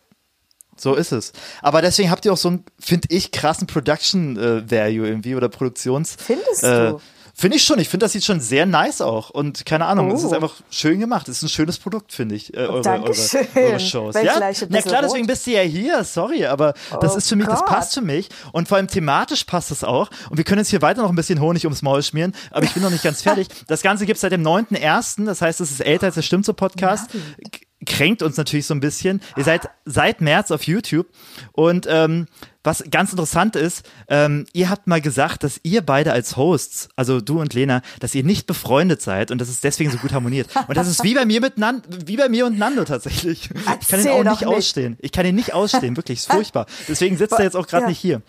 So 0.77 0.95
ist 0.95 1.12
es. 1.12 1.33
Aber 1.61 1.83
deswegen 1.83 2.11
habt 2.11 2.25
ihr 2.25 2.33
auch 2.33 2.39
so 2.39 2.49
einen, 2.49 2.65
finde 2.79 3.09
ich, 3.11 3.33
krassen 3.33 3.67
Production 3.67 4.37
äh, 4.37 4.71
Value 4.71 5.06
irgendwie 5.06 5.35
oder 5.35 5.49
Produktions. 5.49 6.17
Findest 6.19 6.62
äh, 6.62 6.91
du? 6.91 7.00
Finde 7.40 7.56
ich 7.56 7.62
schon. 7.62 7.79
Ich 7.79 7.88
finde, 7.88 8.02
das 8.05 8.12
sieht 8.14 8.25
schon 8.25 8.40
sehr 8.40 8.67
nice 8.67 9.00
auch. 9.00 9.31
Und 9.31 9.64
keine 9.64 9.87
Ahnung, 9.87 10.11
es 10.11 10.25
ist 10.25 10.32
Oh. 10.32 10.35
einfach 10.35 10.55
schön 10.70 10.99
gemacht. 10.99 11.29
Es 11.29 11.37
ist 11.37 11.44
ein 11.44 11.49
schönes 11.49 11.79
Produkt, 11.79 12.12
finde 12.12 12.35
ich. 12.35 12.52
Äh, 12.52 12.58
eure, 12.67 12.82
Dankeschön. 12.82 13.46
Eure, 13.55 13.67
eure 13.69 13.81
Shows. 13.81 14.14
Ja? 14.17 14.40
Na 14.70 14.82
klar, 14.82 15.02
deswegen 15.02 15.28
bist 15.28 15.47
du 15.47 15.52
ja 15.52 15.61
hier. 15.61 16.02
Sorry, 16.02 16.47
aber 16.47 16.75
das 17.00 17.14
Oh 17.14 17.18
ist 17.18 17.28
für 17.28 17.37
mich, 17.37 17.47
das 17.47 17.61
Gott. 17.61 17.68
passt 17.68 17.95
für 17.95 18.00
mich. 18.00 18.28
Und 18.50 18.66
vor 18.66 18.76
allem 18.76 18.88
thematisch 18.88 19.45
passt 19.45 19.71
es 19.71 19.85
auch. 19.85 20.11
Und 20.30 20.37
wir 20.37 20.42
können 20.42 20.59
jetzt 20.59 20.71
hier 20.71 20.83
weiter 20.83 21.02
noch 21.02 21.11
ein 21.11 21.14
bisschen 21.16 21.40
Honig 21.40 21.64
ums 21.64 21.80
Maul 21.83 22.02
schmieren. 22.02 22.35
Aber 22.50 22.64
ich 22.64 22.73
bin 22.75 22.83
noch 22.83 22.90
nicht 22.90 23.04
ganz 23.04 23.23
fertig. 23.23 23.47
Das 23.68 23.83
Ganze 23.83 24.04
gibt 24.04 24.16
es 24.16 24.23
seit 24.23 24.33
dem 24.33 24.42
9.1. 24.42 25.25
Das 25.25 25.40
heißt, 25.40 25.61
es 25.61 25.71
ist 25.71 25.80
älter 25.80 26.07
als 26.07 26.16
der 26.16 26.23
Stimmt 26.23 26.45
so 26.45 26.54
Podcast. 26.54 27.09
K- 27.12 27.61
Kränkt 27.87 28.23
uns 28.25 28.37
natürlich 28.37 28.66
so 28.66 28.75
ein 28.75 28.80
bisschen. 28.80 29.21
Ihr 29.37 29.45
seid 29.45 29.71
seit 29.85 30.21
März 30.21 30.50
auf 30.50 30.64
YouTube. 30.64 31.07
Und 31.52 31.87
ähm, 31.88 32.26
was 32.68 32.84
ganz 32.90 33.10
interessant 33.10 33.56
ist, 33.56 33.84
ähm, 34.08 34.46
ihr 34.52 34.70
habt 34.70 34.87
mal 34.87 35.00
gesagt, 35.00 35.42
dass 35.42 35.58
ihr 35.64 35.82
beide 35.84 36.12
als 36.12 36.37
Hosts, 36.37 36.88
also 36.94 37.20
du 37.20 37.40
und 37.40 37.54
Lena, 37.54 37.82
dass 37.98 38.14
ihr 38.14 38.22
nicht 38.22 38.46
befreundet 38.46 39.02
seid 39.02 39.30
und 39.32 39.40
dass 39.40 39.48
es 39.48 39.60
deswegen 39.60 39.90
so 39.90 39.98
gut 39.98 40.12
harmoniert. 40.12 40.48
Und 40.68 40.76
das 40.76 40.87
ist 40.87 41.02
wie 41.02 41.14
bei 41.14 41.25
mir 41.25 41.40
mit 41.40 41.58
Nan 41.58 41.82
wie 41.88 42.16
bei 42.16 42.28
mir 42.28 42.46
und 42.46 42.58
Nando 42.58 42.84
tatsächlich. 42.84 43.50
Ich 43.50 43.88
kann 43.88 44.00
ihn 44.00 44.06
Erzähl 44.06 44.10
auch 44.12 44.22
nicht 44.30 44.40
nicht. 44.42 44.46
ausstehen. 44.46 44.96
Ich 45.00 45.10
kann 45.12 45.26
ihn 45.26 45.34
nicht 45.34 45.54
ausstehen, 45.54 45.96
wirklich, 45.96 46.20
ist 46.20 46.30
furchtbar. 46.30 46.66
Deswegen 46.87 47.16
sitzt 47.16 47.32
er 47.34 47.42
jetzt 47.44 47.56
auch 47.56 47.66
gerade 47.66 47.84
Ja. 47.84 47.88
nicht 47.88 47.98
hier. 47.98 48.22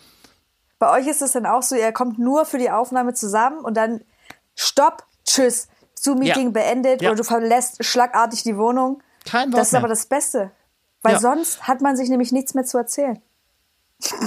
Bei 0.80 0.90
euch 0.98 1.08
ist 1.08 1.22
es 1.22 1.34
dann 1.34 1.46
auch 1.46 1.62
so, 1.62 1.76
ihr 1.76 1.92
kommt 1.92 2.18
nur 2.20 2.46
für 2.46 2.58
die 2.58 2.72
Aufnahme 2.72 3.14
zusammen 3.14 3.60
und 3.60 3.76
dann 3.76 4.02
Stopp, 4.56 5.04
Tschüss, 5.26 5.68
Zoom-Meeting 5.96 6.46
Ja. 6.48 6.52
beendet 6.52 7.02
Ja. 7.02 7.10
oder 7.10 7.18
du 7.18 7.24
verlässt 7.24 7.84
schlagartig 7.84 8.44
die 8.44 8.56
Wohnung. 8.58 9.04
Kein 9.26 9.52
Wort 9.52 9.60
Das 9.60 9.68
ist 9.68 9.72
mehr. 9.74 9.80
aber 9.82 9.90
das 9.90 10.06
Beste. 10.06 10.52
Weil 11.02 11.20
sonst 11.20 11.68
hat 11.68 11.82
man 11.82 11.96
sich 11.98 12.10
nämlich 12.10 12.32
nichts 12.32 12.54
mehr 12.54 12.66
zu 12.66 12.78
erzählen. 12.78 13.22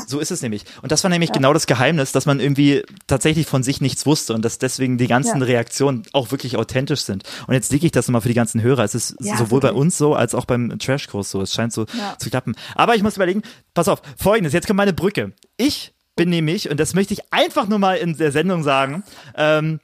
So 0.07 0.21
ist 0.21 0.31
es 0.31 0.43
nämlich. 0.43 0.65
Und 0.83 0.93
das 0.93 1.03
war 1.03 1.09
nämlich 1.11 1.33
genau 1.33 1.55
das 1.55 1.67
Geheimnis, 1.67 2.13
dass 2.13 2.27
man 2.27 2.41
irgendwie 2.41 2.83
tatsächlich 3.07 3.47
von 3.47 3.63
sich 3.63 3.81
nichts 3.81 4.05
wusste 4.05 4.35
und 4.35 4.45
dass 4.45 4.59
deswegen 4.59 4.99
die 4.99 5.07
ganzen 5.07 5.41
Ja. 5.41 5.47
Reaktionen 5.47 6.03
auch 6.13 6.31
wirklich 6.31 6.59
authentisch 6.59 7.01
sind. 7.01 7.23
Und 7.47 7.55
jetzt 7.55 7.73
lege 7.73 7.87
ich 7.87 7.93
das 7.93 8.07
nochmal 8.07 8.21
für 8.21 8.29
die 8.29 8.35
ganzen 8.35 8.61
Hörer. 8.61 8.85
Es 8.85 8.95
ist 8.95 9.17
Ja, 9.21 9.37
sowohl 9.39 9.61
bei 9.61 9.73
uns 9.73 9.97
so 9.97 10.15
als 10.15 10.35
auch 10.35 10.45
beim 10.45 10.79
Trashkurs 10.79 11.31
so. 11.31 11.41
Es 11.41 11.55
scheint 11.55 11.73
so 11.73 11.87
Ja. 11.99 12.17
zu 12.19 12.29
klappen. 12.29 12.55
Aber 12.75 12.97
ich 12.97 13.03
muss 13.03 13.17
überlegen, 13.17 13.43
pass 13.73 13.89
auf, 13.89 14.03
folgendes, 14.19 14.53
jetzt 14.53 14.67
kommt 14.67 14.77
meine 14.77 14.93
Brücke. 14.93 15.33
Ich 15.57 15.95
bin 16.17 16.29
nämlich, 16.29 16.69
und 16.69 16.79
das 16.79 16.93
möchte 16.93 17.15
ich 17.15 17.33
einfach 17.33 17.67
nur 17.67 17.79
mal 17.79 17.95
in 17.97 18.19
der 18.19 18.31
Sendung 18.31 18.63
sagen, 18.65 19.05
ähm, 19.37 19.81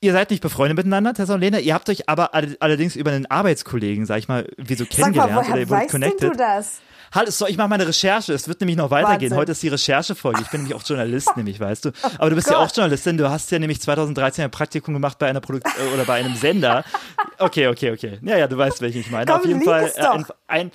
ihr 0.00 0.12
seid 0.12 0.30
nicht 0.30 0.42
befreundet 0.42 0.76
miteinander, 0.76 1.12
Tessa 1.14 1.34
und 1.34 1.40
Lena. 1.40 1.58
Ihr 1.58 1.74
habt 1.74 1.88
euch 1.88 2.08
aber 2.08 2.34
all- 2.34 2.56
allerdings 2.60 2.94
über 2.94 3.10
einen 3.10 3.26
Arbeitskollegen, 3.26 4.06
sag 4.06 4.18
ich 4.18 4.28
mal, 4.28 4.46
wie 4.58 4.74
so 4.76 4.84
Sag 4.84 4.90
mal, 4.90 4.96
kennengelernt 5.12 5.32
oder 5.32 5.48
woher 5.48 5.60
ihr 5.60 5.70
weißt 5.70 5.92
denn 5.94 6.00
connected. 6.02 6.32
du 6.34 6.36
das? 6.36 6.80
Halt, 7.14 7.32
so, 7.32 7.46
ich 7.46 7.56
mache 7.56 7.68
meine 7.68 7.86
Recherche. 7.86 8.32
Es 8.32 8.48
wird 8.48 8.60
nämlich 8.60 8.76
noch 8.76 8.90
weitergehen. 8.90 9.30
Wahnsinn. 9.30 9.36
Heute 9.36 9.52
ist 9.52 9.62
die 9.62 9.68
Recherchefolge. 9.68 10.42
Ich 10.42 10.48
bin 10.48 10.62
nämlich 10.62 10.76
auch 10.76 10.82
Journalist, 10.84 11.30
nämlich, 11.36 11.60
weißt 11.60 11.84
du. 11.84 11.92
Aber 12.18 12.30
du 12.30 12.36
bist 12.36 12.48
ja 12.48 12.54
Gott. 12.54 12.70
auch 12.70 12.76
Journalistin. 12.76 13.16
Du 13.16 13.30
hast 13.30 13.50
ja 13.52 13.58
nämlich 13.58 13.80
2013 13.80 14.44
ein 14.44 14.50
Praktikum 14.50 14.94
gemacht 14.94 15.18
bei 15.18 15.28
einer 15.28 15.40
Produkt 15.40 15.66
äh, 15.66 15.94
oder 15.94 16.04
bei 16.04 16.14
einem 16.14 16.34
Sender. 16.34 16.84
Okay, 17.36 17.66
okay, 17.66 17.90
okay. 17.90 18.18
Ja, 18.22 18.36
ja, 18.36 18.46
du 18.46 18.56
weißt, 18.56 18.80
welchen 18.80 19.00
ich 19.00 19.10
meine. 19.10 19.26
Komm, 19.26 19.40
Auf 19.40 19.44
jeden 19.44 19.62
Fall 19.62 19.90
äh, 19.96 20.06
ein, 20.06 20.24
ein 20.46 20.70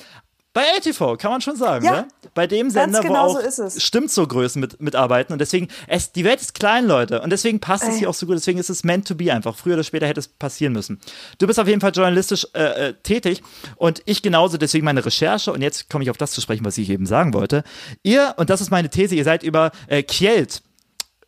bei 0.52 0.64
ATV, 0.78 1.18
kann 1.18 1.32
man 1.32 1.42
schon 1.42 1.56
sagen, 1.56 1.86
Ja, 1.86 1.92
ne? 2.02 2.08
Bei 2.34 2.48
dem 2.48 2.70
Sender, 2.70 3.02
genau 3.02 3.28
wo 3.28 3.34
so 3.34 3.40
auch 3.40 3.44
es. 3.44 3.84
stimmt 3.84 4.10
so 4.12 4.26
Größen 4.26 4.60
mit, 4.60 4.82
mitarbeiten. 4.82 5.32
Und 5.34 5.40
deswegen, 5.40 5.68
es, 5.88 6.12
die 6.12 6.24
Welt 6.26 6.42
ist 6.42 6.54
klein, 6.54 6.86
Leute. 6.86 7.22
Und 7.22 7.30
deswegen 7.32 7.60
passt 7.60 7.84
es 7.84 7.90
Ey. 7.90 8.00
hier 8.00 8.10
auch 8.10 8.14
so 8.14 8.26
gut. 8.26 8.36
Deswegen 8.36 8.60
ist 8.60 8.70
es 8.70 8.84
meant 8.84 9.08
to 9.08 9.16
be 9.16 9.32
einfach. 9.34 9.56
Früher 9.56 9.76
oder 9.76 9.84
später 9.84 10.08
hätte 10.08 10.20
es 10.20 10.28
passieren 10.28 10.74
müssen. 10.74 11.00
Du 11.38 11.48
bist 11.48 11.60
auf 11.60 11.68
jeden 11.68 11.82
Fall 11.82 11.92
journalistisch 11.92 12.48
äh, 12.54 12.90
äh, 12.90 12.94
tätig 13.04 13.42
und 13.76 14.02
ich 14.06 14.22
genauso. 14.22 14.58
Deswegen 14.58 14.86
meine 14.86 15.06
Recherche. 15.06 15.54
Und 15.54 15.62
jetzt 15.62 15.90
komme 15.90 16.04
ich 16.04 16.10
auf 16.10 16.18
das 16.18 16.32
zu 16.32 16.42
sprechen, 16.42 16.66
was 16.66 16.78
ich 16.78 16.90
eben 16.90 17.06
sagen 17.06 17.34
wollte. 17.34 17.64
Ihr, 18.04 18.34
und 18.38 18.50
das 18.50 18.62
ist 18.62 18.72
meine 18.72 18.90
These, 18.90 19.16
ihr 19.16 19.24
seid 19.24 19.44
über 19.44 19.72
äh, 19.88 20.04
Kjeld 20.04 20.62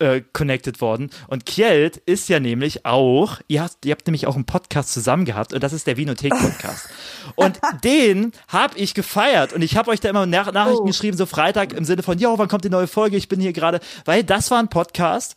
äh, 0.02 0.22
connected 0.34 0.82
worden. 0.82 1.10
Und 1.28 1.46
Kjeld 1.46 1.98
ist 1.98 2.28
ja 2.28 2.40
nämlich 2.40 2.86
auch, 2.86 3.40
ihr 3.48 3.64
habt, 3.64 3.86
ihr 3.86 3.92
habt 3.92 4.06
nämlich 4.08 4.28
auch 4.28 4.36
einen 4.36 4.46
Podcast 4.46 4.92
zusammen 4.92 5.24
gehabt 5.26 5.54
und 5.54 5.62
das 5.64 5.72
ist 5.74 5.88
der 5.88 5.96
Vinothek-Podcast. 5.98 6.90
und 7.36 7.60
den 7.84 8.32
habe 8.48 8.78
ich 8.78 8.94
gefeiert 8.94 9.54
und 9.54 9.62
ich 9.62 9.78
habe 9.78 9.92
euch 9.92 10.00
da 10.00 10.10
immer 10.10 10.26
Nach 10.26 10.52
Nachrichten 10.52 10.82
Oh. 10.82 10.86
geschrieben, 10.86 11.16
so 11.18 11.26
Freitag 11.26 11.74
im 11.74 11.86
Sinne 11.86 12.04
von, 12.04 12.18
jo, 12.18 12.38
wann 12.38 12.48
kommt 12.48 12.66
die 12.66 12.70
neue 12.70 12.88
Folge? 12.88 13.16
Ich 13.16 13.28
bin 13.30 13.40
hier 13.40 13.54
gerade, 13.54 13.80
weil 14.06 14.24
das 14.24 14.52
war 14.52 14.60
ein 14.60 14.68
Podcast. 14.70 15.36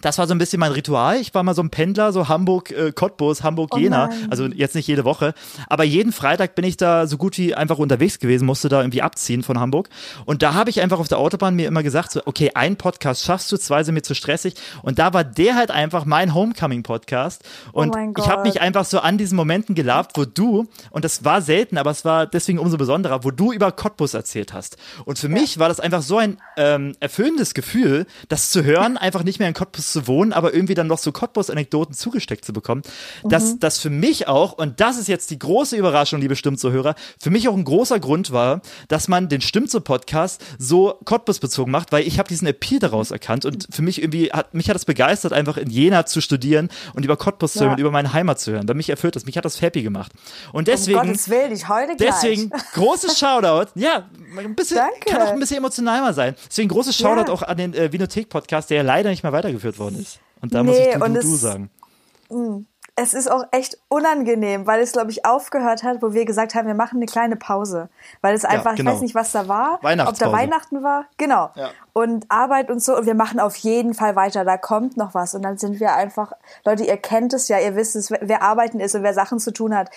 Das 0.00 0.18
war 0.18 0.26
so 0.26 0.34
ein 0.34 0.38
bisschen 0.38 0.60
mein 0.60 0.72
Ritual. 0.72 1.16
Ich 1.16 1.34
war 1.34 1.42
mal 1.42 1.54
so 1.54 1.62
ein 1.62 1.70
Pendler, 1.70 2.12
so 2.12 2.28
Hamburg, 2.28 2.70
äh, 2.70 2.92
Cottbus, 2.92 3.42
Hamburg, 3.42 3.70
Oh 3.74 3.78
Jena. 3.78 4.08
nein. 4.08 4.28
also 4.30 4.46
jetzt 4.46 4.74
nicht 4.74 4.86
jede 4.86 5.04
Woche. 5.04 5.34
Aber 5.68 5.84
jeden 5.84 6.12
Freitag 6.12 6.54
bin 6.54 6.64
ich 6.64 6.76
da 6.76 7.06
so 7.06 7.16
gut 7.16 7.36
wie 7.38 7.54
einfach 7.54 7.78
unterwegs 7.78 8.18
gewesen, 8.18 8.46
musste 8.46 8.68
da 8.68 8.80
irgendwie 8.80 9.02
abziehen 9.02 9.42
von 9.42 9.58
Hamburg. 9.58 9.88
Und 10.24 10.42
da 10.42 10.54
habe 10.54 10.70
ich 10.70 10.80
einfach 10.80 11.00
auf 11.00 11.08
der 11.08 11.18
Autobahn 11.18 11.54
mir 11.56 11.66
immer 11.66 11.82
gesagt, 11.82 12.12
so, 12.12 12.20
okay, 12.26 12.52
ein 12.54 12.76
Podcast 12.76 13.24
schaffst 13.24 13.50
du, 13.50 13.56
zwei 13.56 13.82
sind 13.82 13.94
mir 13.94 14.02
zu 14.02 14.14
stressig. 14.14 14.54
Und 14.82 14.98
da 14.98 15.12
war 15.12 15.24
der 15.24 15.56
halt 15.56 15.70
einfach 15.70 16.04
mein 16.04 16.34
Homecoming-Podcast. 16.34 17.42
Und 17.72 17.94
Oh 17.96 18.12
ich 18.18 18.28
habe 18.28 18.42
mich 18.42 18.60
einfach 18.60 18.84
so 18.84 19.00
an 19.00 19.18
diesen 19.18 19.36
Momenten 19.36 19.74
gelabt, 19.74 20.16
wo 20.16 20.24
du, 20.24 20.66
und 20.90 21.04
das 21.04 21.24
war 21.24 21.42
selten, 21.42 21.78
aber 21.78 21.90
es 21.90 22.04
war 22.04 22.26
deswegen 22.26 22.58
umso 22.58 22.76
besonderer, 22.76 23.24
wo 23.24 23.30
du 23.30 23.52
über 23.52 23.72
Cottbus 23.72 24.14
erzählt 24.14 24.52
hast. 24.52 24.76
Und 25.04 25.18
für 25.18 25.28
mich 25.28 25.58
war 25.58 25.68
das 25.68 25.80
einfach 25.80 26.02
so 26.02 26.18
ein 26.18 26.38
ähm, 26.56 26.94
erfüllendes 27.00 27.54
Gefühl, 27.54 28.06
das 28.28 28.50
zu 28.50 28.64
hören, 28.64 28.96
einfach 28.98 29.24
nicht 29.24 29.38
mehr 29.38 29.48
in 29.48 29.54
Cottbus 29.54 29.87
zu 29.92 30.06
wohnen, 30.06 30.32
aber 30.32 30.54
irgendwie 30.54 30.74
dann 30.74 30.86
noch 30.86 30.98
so 30.98 31.12
Cottbus-Anekdoten 31.12 31.94
zugesteckt 31.94 32.44
zu 32.44 32.52
bekommen, 32.52 32.82
dass 33.24 33.58
das 33.58 33.78
für 33.78 33.90
mich 33.90 34.28
auch, 34.28 34.52
und 34.52 34.80
das 34.80 34.98
ist 34.98 35.08
jetzt 35.08 35.30
die 35.30 35.38
große 35.38 35.76
Überraschung, 35.76 36.20
liebe 36.20 36.36
Stimmzuhörer, 36.36 36.94
für 37.20 37.30
mich 37.30 37.48
auch 37.48 37.54
ein 37.56 37.64
großer 37.64 38.00
Grund 38.00 38.32
war, 38.32 38.60
dass 38.88 39.08
man 39.08 39.28
den 39.28 39.40
Stimmzu-Podcast 39.40 40.40
so 40.58 40.98
Cottbus 41.04 41.38
bezogen 41.38 41.70
macht, 41.70 41.92
weil 41.92 42.06
ich 42.06 42.18
habe 42.18 42.28
diesen 42.28 42.46
Appeal 42.48 42.78
daraus 42.80 43.10
erkannt 43.10 43.44
und 43.44 43.66
für 43.70 43.82
mich 43.82 44.02
irgendwie 44.02 44.30
hat, 44.32 44.54
mich 44.54 44.68
hat 44.68 44.74
das 44.74 44.84
begeistert, 44.84 45.32
einfach 45.32 45.56
in 45.56 45.70
Jena 45.70 46.06
zu 46.06 46.20
studieren 46.20 46.68
und 46.94 47.04
über 47.04 47.16
Cottbus 47.16 47.52
zu 47.52 47.58
Ja. 47.60 47.64
hören 47.64 47.72
und 47.74 47.80
über 47.80 47.90
meine 47.90 48.12
Heimat 48.12 48.40
zu 48.40 48.52
hören, 48.52 48.68
weil 48.68 48.74
mich 48.76 48.88
erfüllt 48.90 49.16
das, 49.16 49.26
mich 49.26 49.36
hat 49.36 49.44
das 49.44 49.60
happy 49.60 49.82
gemacht. 49.82 50.12
Und 50.52 50.68
deswegen, 50.68 50.98
um 51.00 51.06
Gottes 51.06 51.28
Willen, 51.28 51.52
ich 51.52 51.68
heute 51.68 51.96
gleich. 51.96 52.10
Deswegen 52.10 52.50
großes 52.74 53.18
Shoutout. 53.18 53.70
Ja, 53.74 54.08
ein 54.36 54.54
bisschen, 54.54 54.76
Danke. 54.78 55.10
kann 55.10 55.22
auch 55.22 55.32
ein 55.32 55.38
bisschen 55.40 55.58
emotional 55.58 56.00
mal 56.00 56.14
sein. 56.14 56.34
Deswegen 56.48 56.68
großes 56.68 56.96
Shoutout 56.96 57.28
Ja. 57.28 57.32
auch 57.32 57.42
an 57.42 57.56
den 57.56 57.74
äh, 57.74 57.92
Vinothek-Podcast, 57.92 58.70
der 58.70 58.78
ja 58.78 58.82
leider 58.82 59.10
nicht 59.10 59.22
mehr 59.22 59.32
weitergeführt 59.32 59.77
worden 59.78 60.00
ist. 60.00 60.20
Und 60.40 60.54
da 60.54 60.62
Nee, 60.62 60.68
muss 60.70 60.78
ich 60.78 60.94
du, 60.94 61.04
und 61.04 61.14
du, 61.14 61.20
es- 61.20 61.24
du 61.26 61.34
sagen. 61.36 61.70
es 62.96 63.14
ist 63.14 63.30
auch 63.30 63.44
echt 63.52 63.78
unangenehm, 63.88 64.66
weil 64.66 64.80
es, 64.80 64.92
glaube 64.92 65.10
ich, 65.10 65.24
aufgehört 65.24 65.82
hat, 65.84 66.02
wo 66.02 66.12
wir 66.12 66.24
gesagt 66.24 66.54
haben, 66.54 66.66
wir 66.66 66.74
machen 66.74 66.96
eine 66.96 67.06
kleine 67.06 67.36
Pause. 67.36 67.88
Weil 68.22 68.34
es 68.34 68.44
einfach, 68.44 68.74
genau. 68.74 68.90
ich 68.90 68.96
weiß 68.96 69.02
nicht, 69.02 69.14
was 69.14 69.32
da 69.32 69.46
war. 69.48 69.74
Ob 70.08 70.18
da 70.18 70.32
Weihnachten 70.32 70.82
war. 70.82 71.06
Genau. 71.16 71.50
Ja. 71.54 71.70
Und 71.92 72.26
Arbeit 72.28 72.70
und 72.70 72.82
so. 72.82 72.96
Und 72.96 73.06
wir 73.06 73.14
machen 73.14 73.38
auf 73.40 73.56
jeden 73.56 73.94
Fall 73.94 74.16
weiter. 74.16 74.44
Da 74.44 74.56
kommt 74.56 74.96
noch 74.96 75.14
was. 75.14 75.34
Und 75.34 75.42
dann 75.42 75.58
sind 75.58 75.78
wir 75.80 75.94
einfach, 75.94 76.32
Leute, 76.64 76.84
ihr 76.84 76.96
kennt 76.96 77.32
es 77.34 77.46
ja, 77.48 77.58
ihr 77.58 77.76
wisst 77.76 77.94
es, 77.96 78.10
wer- 78.10 78.20
wer 78.22 78.42
arbeiten 78.42 78.80
ist 78.80 78.94
und 78.94 79.02
wer 79.04 79.14
Sachen 79.14 79.38
zu 79.38 79.52
tun 79.52 79.76
hat. 79.76 79.90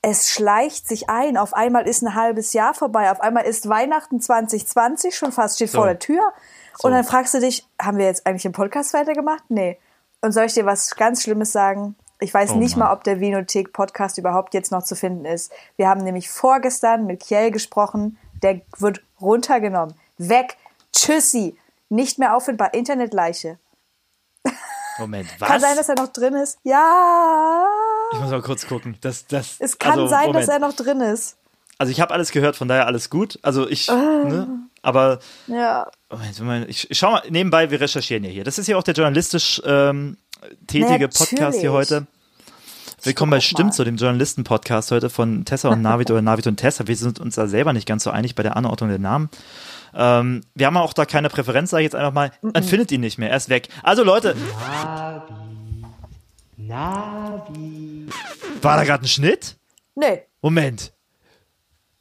Es 0.00 0.28
schleicht 0.30 0.86
sich 0.86 1.10
ein. 1.10 1.36
Auf 1.36 1.54
einmal 1.54 1.88
ist 1.88 2.02
ein 2.02 2.14
halbes 2.14 2.52
Jahr 2.52 2.72
vorbei. 2.72 3.10
Auf 3.10 3.20
einmal 3.20 3.44
ist 3.44 3.68
Weihnachten 3.68 4.20
2020 4.20 5.16
schon 5.16 5.32
fast, 5.32 5.56
steht 5.56 5.70
So. 5.72 5.78
vor 5.78 5.86
der 5.86 5.98
Tür. 5.98 6.32
So. 6.80 6.86
Und 6.88 6.94
dann 6.94 7.04
fragst 7.04 7.34
du 7.34 7.40
dich, 7.40 7.66
haben 7.80 7.98
wir 7.98 8.06
jetzt 8.06 8.26
eigentlich 8.26 8.44
im 8.44 8.52
Podcast 8.52 8.94
weitergemacht? 8.94 9.42
Nee. 9.48 9.78
Und 10.20 10.32
soll 10.32 10.44
ich 10.44 10.54
dir 10.54 10.64
was 10.66 10.94
ganz 10.96 11.22
Schlimmes 11.22 11.52
sagen? 11.52 11.96
Ich 12.20 12.32
weiß 12.34 12.50
Oh 12.52 12.56
nicht 12.56 12.76
Mann. 12.76 12.88
mal, 12.88 12.94
ob 12.94 13.04
der 13.04 13.20
Vinothek-Podcast 13.20 14.18
überhaupt 14.18 14.54
jetzt 14.54 14.72
noch 14.72 14.82
zu 14.82 14.96
finden 14.96 15.24
ist. 15.24 15.52
Wir 15.76 15.88
haben 15.88 16.02
nämlich 16.02 16.28
vorgestern 16.30 17.06
mit 17.06 17.20
Kiel 17.20 17.50
gesprochen. 17.50 18.18
Der 18.42 18.60
wird 18.78 19.02
runtergenommen. 19.20 19.94
Weg. 20.18 20.56
Tschüssi. 20.92 21.56
Nicht 21.88 22.18
mehr 22.18 22.34
auffindbar. 22.36 22.74
Internetleiche. 22.74 23.58
Moment, 24.98 25.28
was? 25.38 25.48
Kann 25.48 25.60
sein, 25.60 25.76
dass 25.76 25.88
er 25.88 25.94
noch 25.96 26.08
drin 26.08 26.34
ist. 26.34 26.58
Ja. 26.64 27.64
ich 28.12 28.18
muss 28.20 28.30
mal 28.30 28.42
kurz 28.42 28.66
gucken. 28.66 28.96
Das, 29.00 29.26
das, 29.26 29.56
Es 29.60 29.78
kann 29.78 29.92
also, 29.92 30.08
sein, 30.08 30.26
Moment. 30.26 30.36
dass 30.42 30.48
er 30.48 30.58
noch 30.58 30.72
drin 30.74 31.00
ist. 31.00 31.36
Also 31.78 31.92
ich 31.92 32.00
habe 32.00 32.12
alles 32.12 32.32
gehört, 32.32 32.56
von 32.56 32.66
daher 32.66 32.86
alles 32.86 33.08
gut. 33.10 33.38
Also 33.42 33.68
ich, 33.68 33.88
Ah. 33.88 33.94
ne, 33.94 34.48
aber 34.82 35.18
Ja. 35.46 35.90
Moment, 36.10 36.38
Moment, 36.40 36.68
ich, 36.70 36.90
ich 36.90 36.98
schau 36.98 37.12
mal 37.12 37.22
nebenbei, 37.28 37.70
wir 37.70 37.80
recherchieren 37.80 38.24
ja 38.24 38.30
hier. 38.30 38.44
Das 38.44 38.58
ist 38.58 38.66
ja 38.66 38.76
auch 38.76 38.82
der 38.82 38.94
journalistisch 38.94 39.60
ähm, 39.64 40.16
tätige 40.66 41.08
Podcast 41.08 41.30
hier 41.32 41.40
Natürlich. 41.40 41.70
heute. 41.70 42.06
Willkommen 43.02 43.30
bei 43.30 43.40
Stimmt 43.40 43.74
so, 43.74 43.84
dem 43.84 43.96
Journalisten-Podcast 43.96 44.90
heute 44.90 45.08
von 45.08 45.44
Tessa 45.44 45.68
und 45.68 45.82
Navid 45.82 46.10
oder 46.10 46.20
Navid 46.22 46.48
und 46.48 46.56
Tessa. 46.56 46.88
Wir 46.88 46.96
sind 46.96 47.20
uns 47.20 47.36
da 47.36 47.46
selber 47.46 47.72
nicht 47.72 47.86
ganz 47.86 48.02
so 48.02 48.10
einig 48.10 48.34
bei 48.34 48.42
der 48.42 48.56
Anordnung 48.56 48.88
der 48.90 48.98
Namen. 48.98 49.30
Ähm, 49.94 50.42
wir 50.54 50.66
haben 50.66 50.76
auch 50.76 50.92
da 50.92 51.04
keine 51.06 51.28
Präferenz, 51.28 51.70
sage 51.70 51.82
ich 51.82 51.86
jetzt 51.86 51.94
einfach 51.94 52.12
mal. 52.12 52.32
Man 52.42 52.62
findet 52.64 52.90
ihn 52.90 53.00
nicht 53.00 53.16
mehr, 53.18 53.30
er 53.30 53.36
ist 53.36 53.48
weg. 53.48 53.68
Also 53.84 54.02
Leute, 54.02 54.34
Navi. 56.56 58.06
war 58.62 58.76
da 58.76 58.84
gerade 58.84 59.04
ein 59.04 59.08
Schnitt? 59.08 59.56
Nee. 59.94 60.22
Moment. 60.42 60.92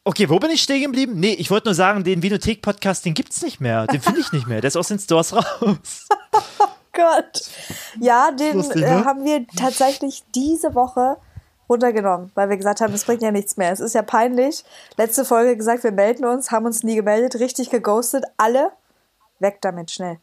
Okay, 0.07 0.29
wo 0.29 0.39
bin 0.39 0.51
ich 0.51 0.63
stehen 0.63 0.83
geblieben? 0.83 1.19
Nee, 1.19 1.33
ich 1.33 1.51
wollte 1.51 1.67
nur 1.67 1.75
sagen, 1.75 2.05
den 2.05 2.23
Videothek-Podcast, 2.23 3.03
den 3.03 3.13
gibt's 3.13 3.41
nicht 3.41 3.59
mehr. 3.59 3.87
Den 3.87 3.99
finde 3.99 4.21
ich 4.21 4.31
nicht 4.31 4.47
mehr. 4.47 4.61
Der 4.61 4.69
ist 4.69 4.77
aus 4.77 4.87
den 4.87 4.99
Stores 4.99 5.35
raus. 5.35 6.07
Gott. 6.93 7.41
Ja, 7.99 8.31
den 8.31 8.55
Lustig, 8.55 8.83
äh, 8.83 8.99
ne? 8.99 9.03
haben 9.03 9.25
wir 9.25 9.45
tatsächlich 9.57 10.23
diese 10.33 10.75
Woche 10.75 11.17
runtergenommen, 11.67 12.31
weil 12.35 12.47
wir 12.47 12.55
gesagt 12.55 12.79
haben, 12.79 12.93
es 12.93 13.03
bringt 13.03 13.21
ja 13.21 13.31
nichts 13.33 13.57
mehr. 13.57 13.73
Es 13.73 13.81
ist 13.81 13.95
ja 13.95 14.01
peinlich. 14.01 14.63
Letzte 14.95 15.25
Folge 15.25 15.57
gesagt, 15.57 15.83
wir 15.83 15.91
melden 15.91 16.23
uns, 16.23 16.51
haben 16.51 16.65
uns 16.65 16.83
nie 16.83 16.95
gemeldet, 16.95 17.41
richtig 17.41 17.69
geghostet. 17.69 18.23
Alle 18.37 18.71
weg 19.39 19.57
damit, 19.59 19.91
schnell. 19.91 20.19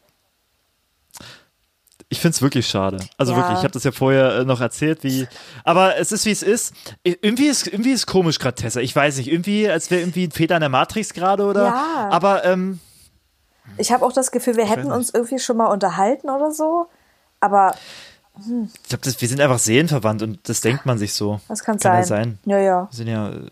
Ich 2.09 2.19
find's 2.19 2.41
wirklich 2.41 2.67
schade. 2.67 2.97
Also 3.17 3.31
Ja. 3.33 3.39
wirklich, 3.39 3.57
ich 3.57 3.63
habe 3.63 3.71
das 3.73 3.83
ja 3.83 3.91
vorher 3.91 4.39
äh, 4.39 4.45
noch 4.45 4.61
erzählt, 4.61 5.03
wie. 5.03 5.27
Aber 5.63 5.97
es 5.97 6.11
ist 6.11 6.25
wie 6.25 6.31
es 6.31 6.43
ist. 6.43 6.73
Irgendwie 7.03 7.47
ist 7.47 7.65
irgendwie 7.67 7.91
ist 7.91 8.05
komisch 8.05 8.37
gerade 8.39 8.55
Tessa. 8.55 8.79
Ich 8.79 8.95
weiß 8.95 9.17
nicht, 9.17 9.31
irgendwie 9.31 9.67
als 9.69 9.89
wäre 9.89 10.01
irgendwie 10.01 10.25
ein 10.27 10.31
Fehler 10.31 10.55
in 10.57 10.61
der 10.61 10.69
Matrix 10.69 11.13
gerade 11.13 11.43
oder. 11.45 11.65
Ja. 11.65 12.09
Aber 12.11 12.45
ähm, 12.45 12.79
Ich 13.77 13.91
habe 13.91 14.05
auch 14.05 14.13
das 14.13 14.31
Gefühl, 14.31 14.55
wir 14.55 14.69
hätten 14.69 14.91
uns 14.91 15.09
irgendwie 15.09 15.39
schon 15.39 15.57
mal 15.57 15.67
unterhalten 15.67 16.29
oder 16.29 16.51
so. 16.51 16.87
Aber 17.39 17.75
ich 18.37 18.89
glaube, 18.89 19.05
wir 19.19 19.27
sind 19.29 19.41
einfach 19.41 19.59
seelenverwandt 19.59 20.21
und 20.21 20.47
das 20.47 20.61
denkt 20.61 20.85
man 20.85 20.97
sich 20.97 21.13
so. 21.13 21.39
das 21.47 21.63
kann, 21.63 21.79
Kann 21.79 21.95
ja 21.95 22.03
sein. 22.03 22.37
sein. 22.45 22.51
Ja, 22.51 22.59
ja. 22.59 22.87
Wir 22.91 22.95
sind 22.95 23.07
ja. 23.07 23.29
Äh, 23.29 23.49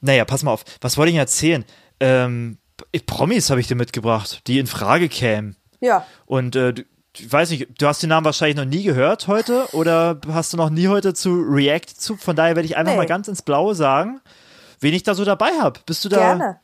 naja, 0.00 0.24
pass 0.24 0.42
mal 0.42 0.50
auf. 0.52 0.64
Was 0.80 0.96
wollte 0.96 1.10
ich 1.10 1.14
denn 1.14 1.20
erzählen? 1.20 1.64
Ähm, 2.00 2.58
Promis 3.06 3.50
habe 3.50 3.60
ich 3.60 3.66
dir 3.68 3.74
mitgebracht, 3.76 4.42
die 4.46 4.58
in 4.58 4.66
Frage 4.66 5.08
kämen. 5.08 5.56
Ja. 5.80 6.06
Und 6.26 6.56
äh, 6.56 6.74
ich 7.16 7.32
weiß 7.32 7.50
nicht, 7.50 7.68
du 7.80 7.86
hast 7.86 8.02
den 8.02 8.08
Namen 8.10 8.24
wahrscheinlich 8.24 8.56
noch 8.56 8.64
nie 8.64 8.82
gehört 8.84 9.26
heute 9.26 9.66
oder 9.72 10.20
hast 10.28 10.52
du 10.52 10.56
noch 10.56 10.70
nie 10.70 10.88
heute 10.88 11.12
zu 11.14 11.32
React 11.34 11.86
zu? 11.96 12.16
Von 12.16 12.36
daher 12.36 12.54
werde 12.56 12.66
ich 12.66 12.76
einfach 12.76 12.92
Nee. 12.92 12.98
mal 12.98 13.06
ganz 13.06 13.26
ins 13.28 13.42
Blaue 13.42 13.74
sagen, 13.74 14.20
wen 14.80 14.94
ich 14.94 15.02
da 15.02 15.14
so 15.14 15.24
dabei 15.24 15.50
habe. 15.60 15.80
Bist 15.86 16.04
du 16.04 16.08
da 16.08 16.16
Gerne. 16.18 16.60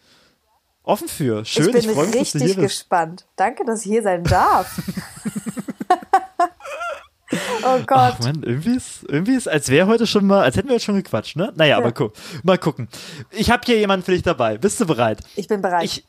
offen 0.85 1.09
für? 1.09 1.45
Schön, 1.45 1.71
ich 1.71 1.77
ich, 1.77 1.87
bin 1.87 1.95
freue 1.95 2.07
mich, 2.07 2.19
dass 2.19 2.33
du 2.33 2.39
hier 2.39 2.47
richtig 2.49 2.63
bist. 2.65 2.79
gespannt. 2.81 3.27
Danke, 3.37 3.65
dass 3.65 3.81
ich 3.85 3.91
hier 3.91 4.03
sein 4.03 4.23
darf. 4.25 4.71
oh 7.65 7.79
Gott. 7.87 8.15
Ach 8.19 8.21
man, 8.21 8.43
irgendwie 8.43 8.77
ist, 8.77 9.05
irgendwie 9.09 9.35
ist, 9.35 9.49
als 9.49 9.69
wäre 9.69 9.87
heute 9.89 10.07
schon 10.07 10.27
mal, 10.27 10.43
als 10.43 10.57
hätten 10.57 10.69
wir 10.69 10.75
heute 10.75 10.85
schon 10.85 10.95
gequatscht, 10.97 11.37
ne? 11.37 11.53
Naja, 11.57 11.77
aber 11.77 11.93
guck, 11.93 12.13
mal 12.45 12.57
gucken. 12.59 12.89
Ich 13.31 13.51
habe 13.51 13.63
hier 13.67 13.79
jemanden 13.79 14.05
für 14.05 14.13
dich 14.13 14.23
dabei. 14.23 14.59
Bist 14.59 14.81
du 14.81 14.87
bereit? 14.87 15.21
Ich 15.35 15.49
bin 15.49 15.61
bereit. 15.61 15.85
Ich, 15.85 16.05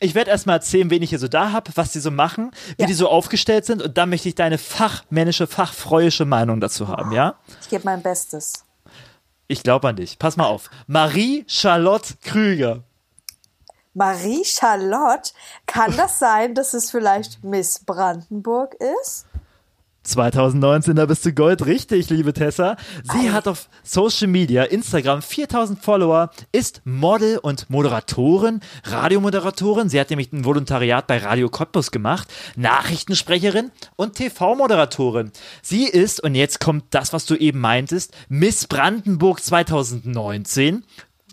ich 0.00 0.14
werde 0.14 0.30
erstmal 0.30 0.56
erzählen, 0.56 0.90
wen 0.90 1.02
ich 1.02 1.10
hier 1.10 1.18
so 1.18 1.28
da 1.28 1.52
habe, 1.52 1.70
was 1.74 1.92
die 1.92 2.00
so 2.00 2.10
machen, 2.10 2.50
wie 2.76 2.82
Ja. 2.82 2.86
die 2.86 2.94
so 2.94 3.08
aufgestellt 3.08 3.64
sind 3.64 3.82
und 3.82 3.96
dann 3.96 4.10
möchte 4.10 4.28
ich 4.28 4.34
deine 4.34 4.58
fachmännische, 4.58 5.46
fachfreuische 5.46 6.24
Meinung 6.24 6.60
dazu 6.60 6.88
haben, 6.88 7.12
ja? 7.12 7.36
ich 7.62 7.68
gebe 7.68 7.84
mein 7.84 8.02
Bestes. 8.02 8.64
Ich 9.48 9.62
glaube 9.62 9.88
an 9.88 9.96
dich. 9.96 10.18
Pass 10.18 10.36
mal 10.36 10.46
auf. 10.46 10.70
Marie-Charlotte 10.88 12.14
Krüger. 12.22 12.82
Marie 13.94 14.44
Charlotte, 14.44 15.30
kann 15.66 15.96
das 15.96 16.18
sein, 16.18 16.54
dass 16.54 16.74
es 16.74 16.90
vielleicht 16.90 17.42
Miss 17.44 17.78
Brandenburg 17.78 18.74
ist? 19.00 19.24
2019, 20.06 20.96
da 20.96 21.06
bist 21.06 21.24
du 21.24 21.32
Gold 21.32 21.66
richtig, 21.66 22.08
liebe 22.10 22.32
Tessa. 22.32 22.76
Sie 23.12 23.30
hat 23.30 23.48
auf 23.48 23.68
Social 23.82 24.28
Media, 24.28 24.62
Instagram 24.64 25.22
4000 25.22 25.82
Follower, 25.82 26.30
ist 26.52 26.82
Model 26.84 27.38
und 27.38 27.68
Moderatorin, 27.70 28.60
Radiomoderatorin. 28.84 29.88
Sie 29.88 30.00
hat 30.00 30.10
nämlich 30.10 30.32
ein 30.32 30.44
Volontariat 30.44 31.06
bei 31.06 31.18
Radio 31.18 31.48
Cottbus 31.48 31.90
gemacht, 31.90 32.32
Nachrichtensprecherin 32.56 33.70
und 33.96 34.14
TV-Moderatorin. 34.14 35.32
Sie 35.62 35.84
ist, 35.84 36.22
und 36.22 36.34
jetzt 36.34 36.60
kommt 36.60 36.84
das, 36.90 37.12
was 37.12 37.26
du 37.26 37.34
eben 37.34 37.60
meintest, 37.60 38.14
Miss 38.28 38.66
Brandenburg 38.66 39.42
2019 39.42 40.84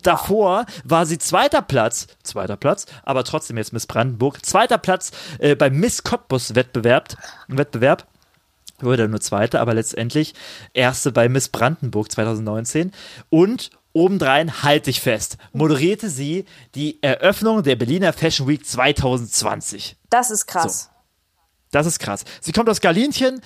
davor 0.06 0.66
war 0.84 1.06
sie 1.06 1.18
zweiter 1.18 1.62
Platz, 1.62 2.06
zweiter 2.22 2.56
Platz, 2.56 2.86
aber 3.04 3.24
trotzdem 3.24 3.56
jetzt 3.56 3.72
Miss 3.72 3.86
Brandenburg, 3.86 4.44
zweiter 4.44 4.78
Platz 4.78 5.12
äh, 5.38 5.56
beim 5.56 5.74
Miss 5.74 6.04
Cottbus 6.04 6.54
Wettbewerb, 6.54 7.16
Wettbewerb 7.48 8.06
wurde 8.80 9.08
nur 9.08 9.20
Zweite, 9.20 9.60
aber 9.60 9.74
letztendlich 9.74 10.34
Erste 10.72 11.12
bei 11.12 11.28
Miss 11.28 11.48
Brandenburg 11.48 12.10
2019. 12.10 12.92
Und 13.30 13.70
obendrein, 13.92 14.62
halt 14.62 14.86
dich 14.86 15.00
fest, 15.00 15.38
moderierte 15.52 16.10
sie 16.10 16.44
die 16.74 17.02
Eröffnung 17.02 17.62
der 17.62 17.76
Berliner 17.76 18.12
Fashion 18.12 18.48
Week 18.48 18.66
2020. 18.66 19.96
Das 20.10 20.30
ist 20.30 20.46
krass. 20.46 20.84
So. 20.84 20.90
Das 21.70 21.86
ist 21.86 21.98
krass. 21.98 22.24
Sie 22.40 22.52
kommt 22.52 22.68
aus 22.68 22.80
Galinchen 22.80 23.40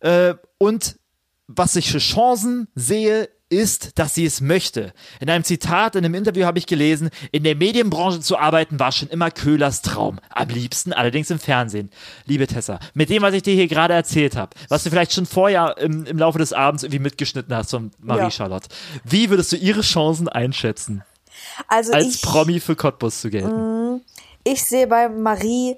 äh, 0.00 0.34
und 0.58 0.96
was 1.46 1.76
ich 1.76 1.90
für 1.90 1.98
Chancen 1.98 2.68
sehe, 2.74 3.28
ist, 3.48 3.98
dass 3.98 4.14
sie 4.14 4.26
es 4.26 4.40
möchte. 4.40 4.92
In 5.20 5.30
einem 5.30 5.44
Zitat 5.44 5.94
in 5.94 6.04
einem 6.04 6.14
Interview 6.14 6.46
habe 6.46 6.58
ich 6.58 6.66
gelesen, 6.66 7.10
in 7.30 7.44
der 7.44 7.54
Medienbranche 7.54 8.20
zu 8.20 8.38
arbeiten 8.38 8.80
war 8.80 8.90
schon 8.90 9.08
immer 9.08 9.30
Köhlers 9.30 9.82
Traum. 9.82 10.18
Am 10.30 10.48
liebsten 10.48 10.92
allerdings 10.92 11.30
im 11.30 11.38
Fernsehen. 11.38 11.90
Liebe 12.24 12.46
Tessa, 12.46 12.80
mit 12.94 13.08
dem, 13.08 13.22
was 13.22 13.34
ich 13.34 13.42
dir 13.42 13.54
hier 13.54 13.68
gerade 13.68 13.94
erzählt 13.94 14.36
habe, 14.36 14.56
was 14.68 14.82
du 14.82 14.90
vielleicht 14.90 15.12
schon 15.12 15.26
vorher 15.26 15.76
im, 15.78 16.06
im 16.06 16.18
Laufe 16.18 16.38
des 16.38 16.52
Abends 16.52 16.82
irgendwie 16.82 16.98
mitgeschnitten 16.98 17.54
hast 17.54 17.70
von 17.70 17.92
Marie-Charlotte, 18.00 18.68
wie 19.04 19.30
würdest 19.30 19.52
du 19.52 19.56
ihre 19.56 19.82
Chancen 19.82 20.28
einschätzen? 20.28 21.04
Also 21.68 21.92
als 21.92 22.16
ich, 22.16 22.22
Promi 22.22 22.58
für 22.58 22.74
Cottbus 22.74 23.20
zu 23.20 23.30
gelten. 23.30 24.00
ich 24.42 24.64
sehe 24.64 24.86
bei 24.86 25.08
Marie 25.08 25.76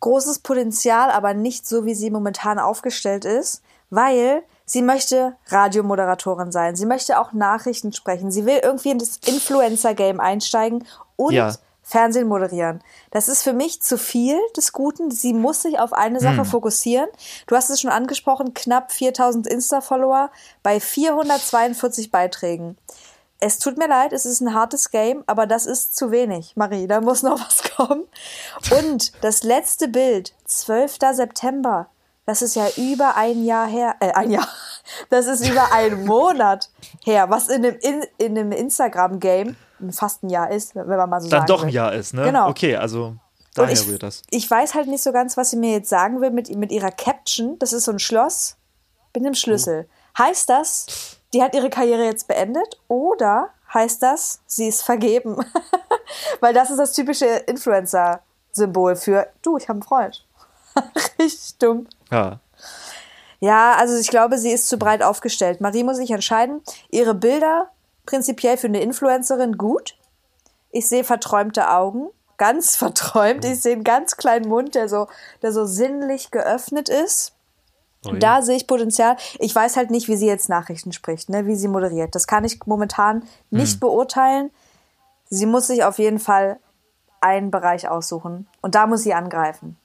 großes 0.00 0.40
Potenzial, 0.40 1.10
aber 1.10 1.32
nicht 1.32 1.66
so, 1.66 1.86
wie 1.86 1.94
sie 1.94 2.10
momentan 2.10 2.58
aufgestellt 2.58 3.24
ist, 3.24 3.62
weil 3.90 4.42
sie 4.64 4.82
möchte 4.82 5.36
Radiomoderatorin 5.48 6.52
sein. 6.52 6.76
Sie 6.76 6.86
möchte 6.86 7.18
auch 7.20 7.32
Nachrichten 7.32 7.92
sprechen. 7.92 8.30
Sie 8.30 8.46
will 8.46 8.60
irgendwie 8.62 8.90
in 8.90 8.98
das 8.98 9.18
Influencer-Game 9.26 10.20
einsteigen 10.20 10.86
und 11.16 11.32
Ja. 11.32 11.52
Fernsehen 11.84 12.28
moderieren. 12.28 12.80
Das 13.10 13.28
ist 13.28 13.42
für 13.42 13.52
mich 13.52 13.82
zu 13.82 13.98
viel 13.98 14.38
des 14.56 14.72
Guten. 14.72 15.10
Sie 15.10 15.34
muss 15.34 15.62
sich 15.62 15.80
auf 15.80 15.92
eine 15.92 16.20
Sache 16.20 16.44
fokussieren. 16.44 17.08
Du 17.48 17.56
hast 17.56 17.70
es 17.70 17.80
schon 17.80 17.90
angesprochen, 17.90 18.54
knapp 18.54 18.92
4000 18.92 19.48
Insta-Follower 19.48 20.30
bei 20.62 20.78
442 20.78 22.10
Beiträgen. 22.10 22.78
Es 23.40 23.58
tut 23.58 23.76
mir 23.76 23.88
leid, 23.88 24.12
es 24.12 24.24
ist 24.24 24.40
ein 24.40 24.54
hartes 24.54 24.92
Game, 24.92 25.24
aber 25.26 25.48
das 25.48 25.66
ist 25.66 25.96
zu 25.96 26.12
wenig. 26.12 26.52
Marie, 26.54 26.86
da 26.86 27.00
muss 27.00 27.24
noch 27.24 27.40
was 27.44 27.64
kommen. 27.74 28.04
Und 28.70 29.12
das 29.20 29.42
letzte 29.42 29.88
Bild, 29.88 30.32
12. 30.44 30.98
September, 31.12 31.88
das 32.26 32.42
ist 32.42 32.54
ja 32.54 32.68
über 32.76 33.16
ein 33.16 33.44
Jahr 33.44 33.66
her, 33.66 33.96
äh, 34.00 34.12
ein 34.12 34.30
Jahr, 34.30 34.46
das 35.10 35.26
ist 35.26 35.48
über 35.48 35.72
einen 35.72 36.06
Monat 36.06 36.70
her, 37.04 37.30
was 37.30 37.48
in 37.48 37.62
dem, 37.62 37.76
in, 37.80 38.04
in 38.18 38.34
dem 38.34 38.52
Instagram-Game 38.52 39.56
fast 39.90 40.22
ein 40.22 40.30
Jahr 40.30 40.50
ist, 40.50 40.76
wenn 40.76 40.86
man 40.86 41.10
mal 41.10 41.20
so 41.20 41.28
Dann 41.28 41.40
sagen 41.40 41.46
doch 41.48 41.62
ein 41.62 41.68
will. 41.68 41.74
Jahr 41.74 41.92
ist, 41.92 42.14
ne? 42.14 42.22
Genau. 42.22 42.48
Okay, 42.48 42.76
also 42.76 43.16
daher 43.54 43.72
ich, 43.72 43.86
rührt 43.88 44.02
das. 44.02 44.22
ich 44.30 44.48
weiß 44.48 44.74
halt 44.74 44.88
nicht 44.88 45.02
so 45.02 45.12
ganz, 45.12 45.36
was 45.36 45.50
sie 45.50 45.56
mir 45.56 45.72
jetzt 45.72 45.88
sagen 45.88 46.20
will 46.20 46.30
mit, 46.30 46.54
mit 46.56 46.70
ihrer 46.70 46.92
Caption. 46.92 47.58
Das 47.58 47.72
ist 47.72 47.84
so 47.84 47.92
ein 47.92 47.98
Schloss 47.98 48.56
mit 49.14 49.24
einem 49.24 49.34
Schlüssel. 49.34 49.88
Heißt 50.16 50.48
das, 50.48 51.18
die 51.32 51.42
hat 51.42 51.54
ihre 51.54 51.70
Karriere 51.70 52.04
jetzt 52.04 52.28
beendet 52.28 52.80
oder 52.88 53.48
heißt 53.72 54.02
das, 54.02 54.40
sie 54.46 54.68
ist 54.68 54.82
vergeben? 54.82 55.36
Weil 56.40 56.54
das 56.54 56.70
ist 56.70 56.78
das 56.78 56.92
typische 56.92 57.26
Influencer-Symbol 57.26 58.96
für, 58.96 59.28
du, 59.42 59.56
ich 59.56 59.64
habe 59.64 59.78
einen 59.78 59.82
Freund. 59.82 60.26
Richtig 61.18 61.58
dumm. 61.58 61.86
Ja. 62.10 62.40
Ja, 63.40 63.74
also 63.74 63.96
ich 63.96 64.08
glaube, 64.08 64.38
sie 64.38 64.52
ist 64.52 64.68
zu 64.68 64.78
breit 64.78 65.02
aufgestellt. 65.02 65.60
Marie 65.60 65.82
muss 65.82 65.96
sich 65.96 66.12
entscheiden. 66.12 66.62
Ihre 66.90 67.14
Bilder 67.14 67.70
prinzipiell 68.06 68.56
für 68.56 68.68
eine 68.68 68.80
Influencerin 68.80 69.58
gut. 69.58 69.96
Ich 70.70 70.88
sehe 70.88 71.02
verträumte 71.02 71.70
Augen, 71.70 72.08
ganz 72.38 72.76
verträumt. 72.76 73.44
Ich 73.44 73.60
sehe 73.60 73.72
einen 73.72 73.84
ganz 73.84 74.16
kleinen 74.16 74.48
Mund, 74.48 74.74
der 74.74 74.88
so, 74.88 75.08
der 75.42 75.52
so 75.52 75.66
sinnlich 75.66 76.30
geöffnet 76.30 76.88
ist. 76.88 77.32
Ui. 78.06 78.18
Da 78.18 78.42
sehe 78.42 78.56
ich 78.56 78.66
Potenzial. 78.66 79.16
Ich 79.38 79.54
weiß 79.54 79.76
halt 79.76 79.90
nicht, 79.90 80.08
wie 80.08 80.16
sie 80.16 80.26
jetzt 80.26 80.48
Nachrichten 80.48 80.92
spricht, 80.92 81.28
ne, 81.28 81.46
wie 81.46 81.54
sie 81.54 81.68
moderiert. 81.68 82.14
Das 82.14 82.26
kann 82.26 82.44
ich 82.44 82.64
momentan 82.66 83.24
nicht 83.50 83.80
beurteilen. 83.80 84.50
Sie 85.30 85.46
muss 85.46 85.68
sich 85.68 85.84
auf 85.84 85.98
jeden 85.98 86.18
Fall 86.18 86.58
einen 87.20 87.50
Bereich 87.50 87.88
aussuchen. 87.88 88.48
Und 88.60 88.74
da 88.74 88.86
muss 88.86 89.02
sie 89.02 89.14
angreifen. 89.14 89.76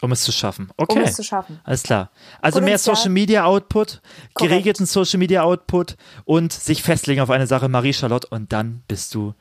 Um 0.00 0.12
es 0.12 0.22
zu 0.22 0.32
schaffen. 0.32 0.70
Okay. 0.76 0.98
Um 0.98 1.04
es 1.04 1.14
zu 1.14 1.22
schaffen. 1.22 1.60
Alles 1.64 1.82
klar. 1.82 2.10
Also 2.42 2.60
mehr 2.60 2.72
Potenzial. 2.72 2.96
Social 2.96 3.10
Media 3.10 3.44
Output, 3.44 4.02
geregelten 4.34 4.86
Social 4.86 5.18
Media 5.18 5.42
Output 5.42 5.96
und 6.24 6.52
sich 6.52 6.82
festlegen 6.82 7.20
auf 7.20 7.30
eine 7.30 7.46
Sache, 7.46 7.68
Marie-Charlotte, 7.68 8.26
und 8.28 8.52
dann 8.52 8.82
bist 8.88 9.14
du 9.14 9.34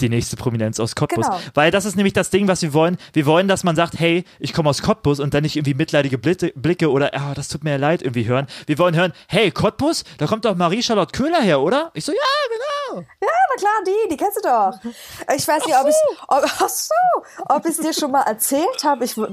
die 0.00 0.08
nächste 0.08 0.36
Prominenz 0.36 0.80
aus 0.80 0.94
Cottbus. 0.94 1.26
Genau. 1.26 1.40
Weil 1.54 1.70
das 1.70 1.84
ist 1.84 1.96
nämlich 1.96 2.12
das 2.12 2.30
Ding, 2.30 2.48
was 2.48 2.62
wir 2.62 2.72
wollen. 2.72 2.96
Wir 3.12 3.26
wollen, 3.26 3.48
dass 3.48 3.64
man 3.64 3.76
sagt, 3.76 3.98
hey, 3.98 4.24
ich 4.38 4.52
komme 4.52 4.70
aus 4.70 4.82
Cottbus 4.82 5.20
und 5.20 5.34
dann 5.34 5.42
nicht 5.42 5.56
irgendwie 5.56 5.74
mitleidige 5.74 6.18
Blicke, 6.18 6.90
oder, 6.90 7.10
ah, 7.14 7.34
das 7.34 7.48
tut 7.48 7.64
mir 7.64 7.70
ja 7.72 7.76
leid, 7.76 8.02
irgendwie 8.02 8.26
hören. 8.26 8.46
Wir 8.66 8.78
wollen 8.78 8.94
hören, 8.96 9.12
hey, 9.28 9.50
Cottbus, 9.50 10.04
da 10.18 10.26
kommt 10.26 10.44
doch 10.44 10.54
Marie-Charlotte 10.56 11.12
Köhler 11.12 11.40
her, 11.40 11.60
oder? 11.60 11.90
Ich 11.94 12.04
so, 12.04 12.12
ja, 12.12 12.18
genau. 12.48 13.00
Ja, 13.20 13.28
na 13.50 13.56
klar, 13.58 13.72
die, 13.86 14.08
die 14.10 14.16
kennst 14.16 14.36
du 14.38 14.42
doch. 14.42 14.72
Ich 15.34 15.46
weiß 15.46 15.66
nicht, 15.66 15.76
ob 15.76 15.88
ich 15.88 15.94
ob, 16.28 16.44
ach 16.44 16.68
so, 16.68 16.94
ob 17.48 17.66
ich's 17.66 17.78
dir 17.78 17.92
schon 17.92 18.10
mal 18.10 18.22
erzählt 18.22 18.84
habe. 18.84 19.04
Ich, 19.04 19.16
mir 19.16 19.28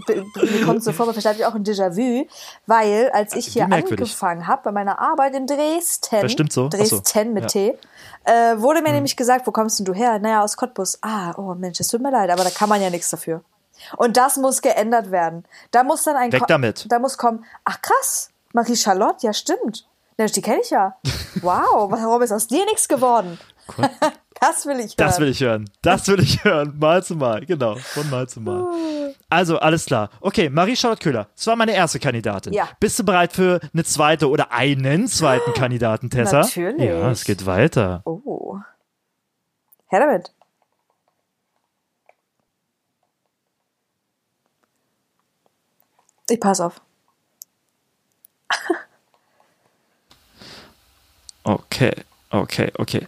kommt 0.66 0.84
so 0.84 0.92
vor, 0.92 1.12
vielleicht 1.12 1.28
habe 1.28 1.38
ich 1.38 1.46
auch 1.46 1.56
ein 1.56 1.64
Déjà-vu, 1.64 2.28
weil 2.66 3.10
als 3.14 3.36
ich 3.36 3.48
hier 3.48 3.66
angefangen 3.66 4.48
habe 4.48 4.62
bei 4.64 4.72
meiner 4.72 5.00
Arbeit 5.00 5.36
in 5.36 5.48
Dresden, 5.48 6.22
Das 6.22 6.32
stimmt 6.32 6.54
so. 6.54 6.70
Ach 6.74 6.86
so. 6.86 7.02
Dresden 7.02 7.34
mit 7.34 7.44
Ja. 7.44 7.50
T, 7.50 7.78
äh, 8.26 8.60
wurde 8.60 8.82
mir 8.82 8.92
nämlich 8.92 9.16
gesagt, 9.16 9.48
wo 9.48 9.52
kommst 9.52 9.80
denn 9.80 9.86
du 9.86 9.94
her? 9.94 10.20
Naja, 10.20 10.42
aus 10.44 10.56
Cottbus. 10.58 10.98
Ah, 11.02 11.34
oh 11.38 11.54
Mensch, 11.56 11.80
es 11.80 11.88
tut 11.88 12.02
mir 12.02 12.12
leid, 12.12 12.30
aber 12.30 12.44
da 12.44 12.50
kann 12.50 12.70
man 12.70 12.82
ja 12.82 12.90
nichts 12.90 13.10
dafür. 13.10 13.44
Und 13.98 14.16
das 14.18 14.38
muss 14.38 14.62
geändert 14.62 15.10
werden. 15.12 15.46
Da 15.72 15.84
muss 15.84 16.04
dann 16.04 16.16
ein 16.16 16.32
Weg 16.32 16.42
Ko- 16.42 16.46
damit. 16.48 16.86
Da 16.90 17.00
muss 17.00 17.18
kommen, 17.18 17.44
ach 17.66 17.82
krass, 17.82 18.30
Marie-Charlotte, 18.54 19.26
ja 19.26 19.34
stimmt. 19.34 19.88
Mensch, 20.18 20.34
die 20.34 20.42
kenne 20.42 20.62
ich 20.62 20.70
ja. 20.70 20.96
Wow, 21.42 21.90
warum 21.92 22.22
ist 22.22 22.32
aus 22.32 22.46
dir 22.48 22.66
nichts 22.66 22.88
geworden? 22.88 23.40
Das 24.42 24.66
will 24.66 24.80
ich 24.80 24.98
hören. 24.98 24.98
Das 24.98 25.20
will 25.20 25.30
ich 25.30 25.42
hören. 25.42 25.70
Das 25.84 26.08
will 26.08 26.20
ich 26.20 26.44
hören. 26.44 26.80
Mal 26.80 27.04
zu 27.04 27.16
Mal. 27.16 27.46
Genau. 27.46 27.76
Von 27.76 28.10
Mal 28.10 28.28
zu 28.28 28.42
Mal. 28.42 29.14
Also, 29.30 29.60
alles 29.60 29.86
klar. 29.86 30.10
Okay, 30.20 30.50
Marie-Charlotte 30.50 31.04
Köhler. 31.04 31.30
Das 31.36 31.46
war 31.46 31.56
meine 31.56 31.74
erste 31.74 32.00
Kandidatin. 32.00 32.52
Ja. 32.52 32.68
Bist 32.80 32.98
du 32.98 33.04
bereit 33.04 33.34
für 33.34 33.60
eine 33.72 33.84
zweite 33.84 34.28
oder 34.28 34.52
einen 34.52 35.08
zweiten 35.08 35.54
Kandidaten, 35.54 36.10
Tessa? 36.10 36.40
Natürlich. 36.42 36.82
Ja, 36.82 37.12
es 37.12 37.24
geht 37.24 37.46
weiter. 37.46 38.02
Oh. 38.04 38.58
Her 39.90 40.00
damit. 40.00 40.34
Ich 46.30 46.40
pass 46.40 46.62
auf. 46.62 46.82
Okay, 51.44 51.94
okay, 52.30 52.72
okay. 52.78 53.08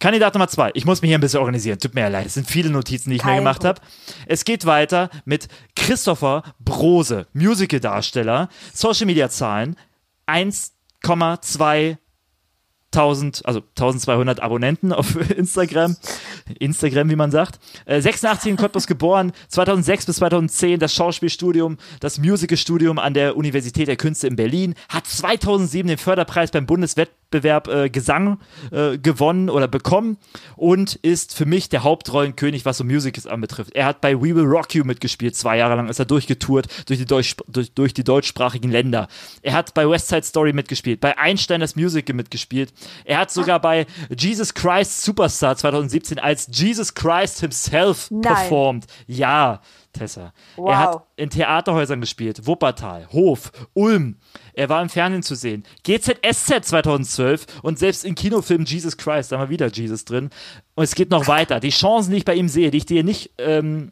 Kandidat 0.00 0.34
Nummer 0.34 0.48
zwei. 0.48 0.70
Ich 0.74 0.84
muss 0.84 1.02
mich 1.02 1.08
hier 1.08 1.18
ein 1.18 1.20
bisschen 1.20 1.40
organisieren. 1.40 1.78
Tut 1.78 1.94
mir 1.94 2.02
ja 2.02 2.08
leid. 2.08 2.26
Es 2.26 2.34
sind 2.34 2.48
viele 2.48 2.70
Notizen, 2.70 3.10
die 3.10 3.16
ich 3.16 3.24
mir 3.24 3.30
Kein 3.30 3.38
gemacht 3.38 3.64
habe. 3.64 3.80
Es 4.26 4.44
geht 4.44 4.64
weiter 4.64 5.10
mit 5.24 5.48
Christopher 5.74 6.42
Brose, 6.60 7.26
Musical-Darsteller. 7.32 8.48
Social 8.72 9.06
Media 9.06 9.28
Zahlen 9.28 9.76
1,2 10.26 11.96
1000, 12.92 13.44
also 13.44 13.60
1200 13.60 14.40
Abonnenten 14.40 14.92
auf 14.92 15.16
Instagram. 15.36 15.96
Instagram, 16.58 17.10
wie 17.10 17.16
man 17.16 17.30
sagt. 17.30 17.60
Äh, 17.84 18.00
86 18.00 18.50
in 18.50 18.56
Cottbus 18.56 18.86
geboren, 18.86 19.32
2006 19.48 20.06
bis 20.06 20.16
2010 20.16 20.80
das 20.80 20.94
Schauspielstudium, 20.94 21.76
das 22.00 22.18
Musicalstudium 22.18 22.98
an 22.98 23.12
der 23.12 23.36
Universität 23.36 23.88
der 23.88 23.96
Künste 23.96 24.26
in 24.26 24.36
Berlin, 24.36 24.74
hat 24.88 25.06
2007 25.06 25.88
den 25.88 25.98
Förderpreis 25.98 26.50
beim 26.50 26.64
Bundeswettbewerb 26.66 27.18
äh, 27.32 27.90
Gesang 27.90 28.38
äh, 28.70 28.98
gewonnen 28.98 29.50
oder 29.50 29.68
bekommen 29.68 30.18
und 30.56 30.94
ist 30.96 31.34
für 31.34 31.46
mich 31.46 31.68
der 31.68 31.82
Hauptrollenkönig, 31.82 32.64
was 32.64 32.78
so 32.78 32.84
Musicals 32.84 33.26
anbetrifft. 33.26 33.74
Er 33.74 33.86
hat 33.86 34.00
bei 34.00 34.14
We 34.16 34.34
Will 34.34 34.44
Rock 34.44 34.74
You 34.74 34.84
mitgespielt, 34.84 35.36
zwei 35.36 35.58
Jahre 35.58 35.76
lang 35.76 35.88
ist 35.88 35.98
er 35.98 36.04
durchgetourt 36.04 36.66
durch 36.88 36.98
die, 36.98 37.04
Deutsch, 37.04 37.36
durch, 37.46 37.72
durch 37.72 37.94
die 37.94 38.04
deutschsprachigen 38.04 38.70
Länder. 38.70 39.08
Er 39.42 39.52
hat 39.52 39.74
bei 39.74 39.88
West 39.88 40.08
Side 40.08 40.24
Story 40.24 40.52
mitgespielt, 40.52 41.00
bei 41.00 41.16
Einstein 41.18 41.60
das 41.60 41.76
Musical 41.76 42.14
mitgespielt. 42.14 42.72
Er 43.04 43.18
hat 43.18 43.30
sogar 43.30 43.60
bei 43.60 43.86
Jesus 44.16 44.54
Christ 44.54 45.02
Superstar 45.02 45.56
2017 45.56 46.18
als 46.18 46.48
Jesus 46.52 46.94
Christ 46.94 47.40
himself 47.40 48.10
Nein. 48.10 48.22
performt. 48.22 48.86
Ja, 49.06 49.60
Tessa. 49.98 50.32
Wow. 50.56 50.68
Er 50.70 50.78
hat 50.78 51.06
in 51.16 51.30
Theaterhäusern 51.30 52.00
gespielt, 52.00 52.46
Wuppertal, 52.46 53.08
Hof, 53.12 53.52
Ulm. 53.74 54.16
Er 54.54 54.68
war 54.68 54.80
im 54.82 54.88
Fernsehen 54.88 55.22
zu 55.22 55.34
sehen. 55.34 55.64
GZSZ 55.82 56.64
2012 56.68 57.46
und 57.62 57.78
selbst 57.78 58.04
im 58.04 58.14
Kinofilm 58.14 58.64
Jesus 58.64 58.96
Christ, 58.96 59.32
da 59.32 59.38
haben 59.38 59.48
wir 59.48 59.50
wieder 59.50 59.68
Jesus 59.68 60.04
drin. 60.04 60.30
Und 60.74 60.84
es 60.84 60.94
geht 60.94 61.10
noch 61.10 61.26
weiter. 61.26 61.60
Die 61.60 61.70
Chancen, 61.70 62.12
die 62.12 62.18
ich 62.18 62.24
bei 62.24 62.34
ihm 62.34 62.48
sehe, 62.48 62.70
die 62.70 62.78
ich 62.78 62.86
dir 62.86 63.04
nicht 63.04 63.32
ähm, 63.38 63.90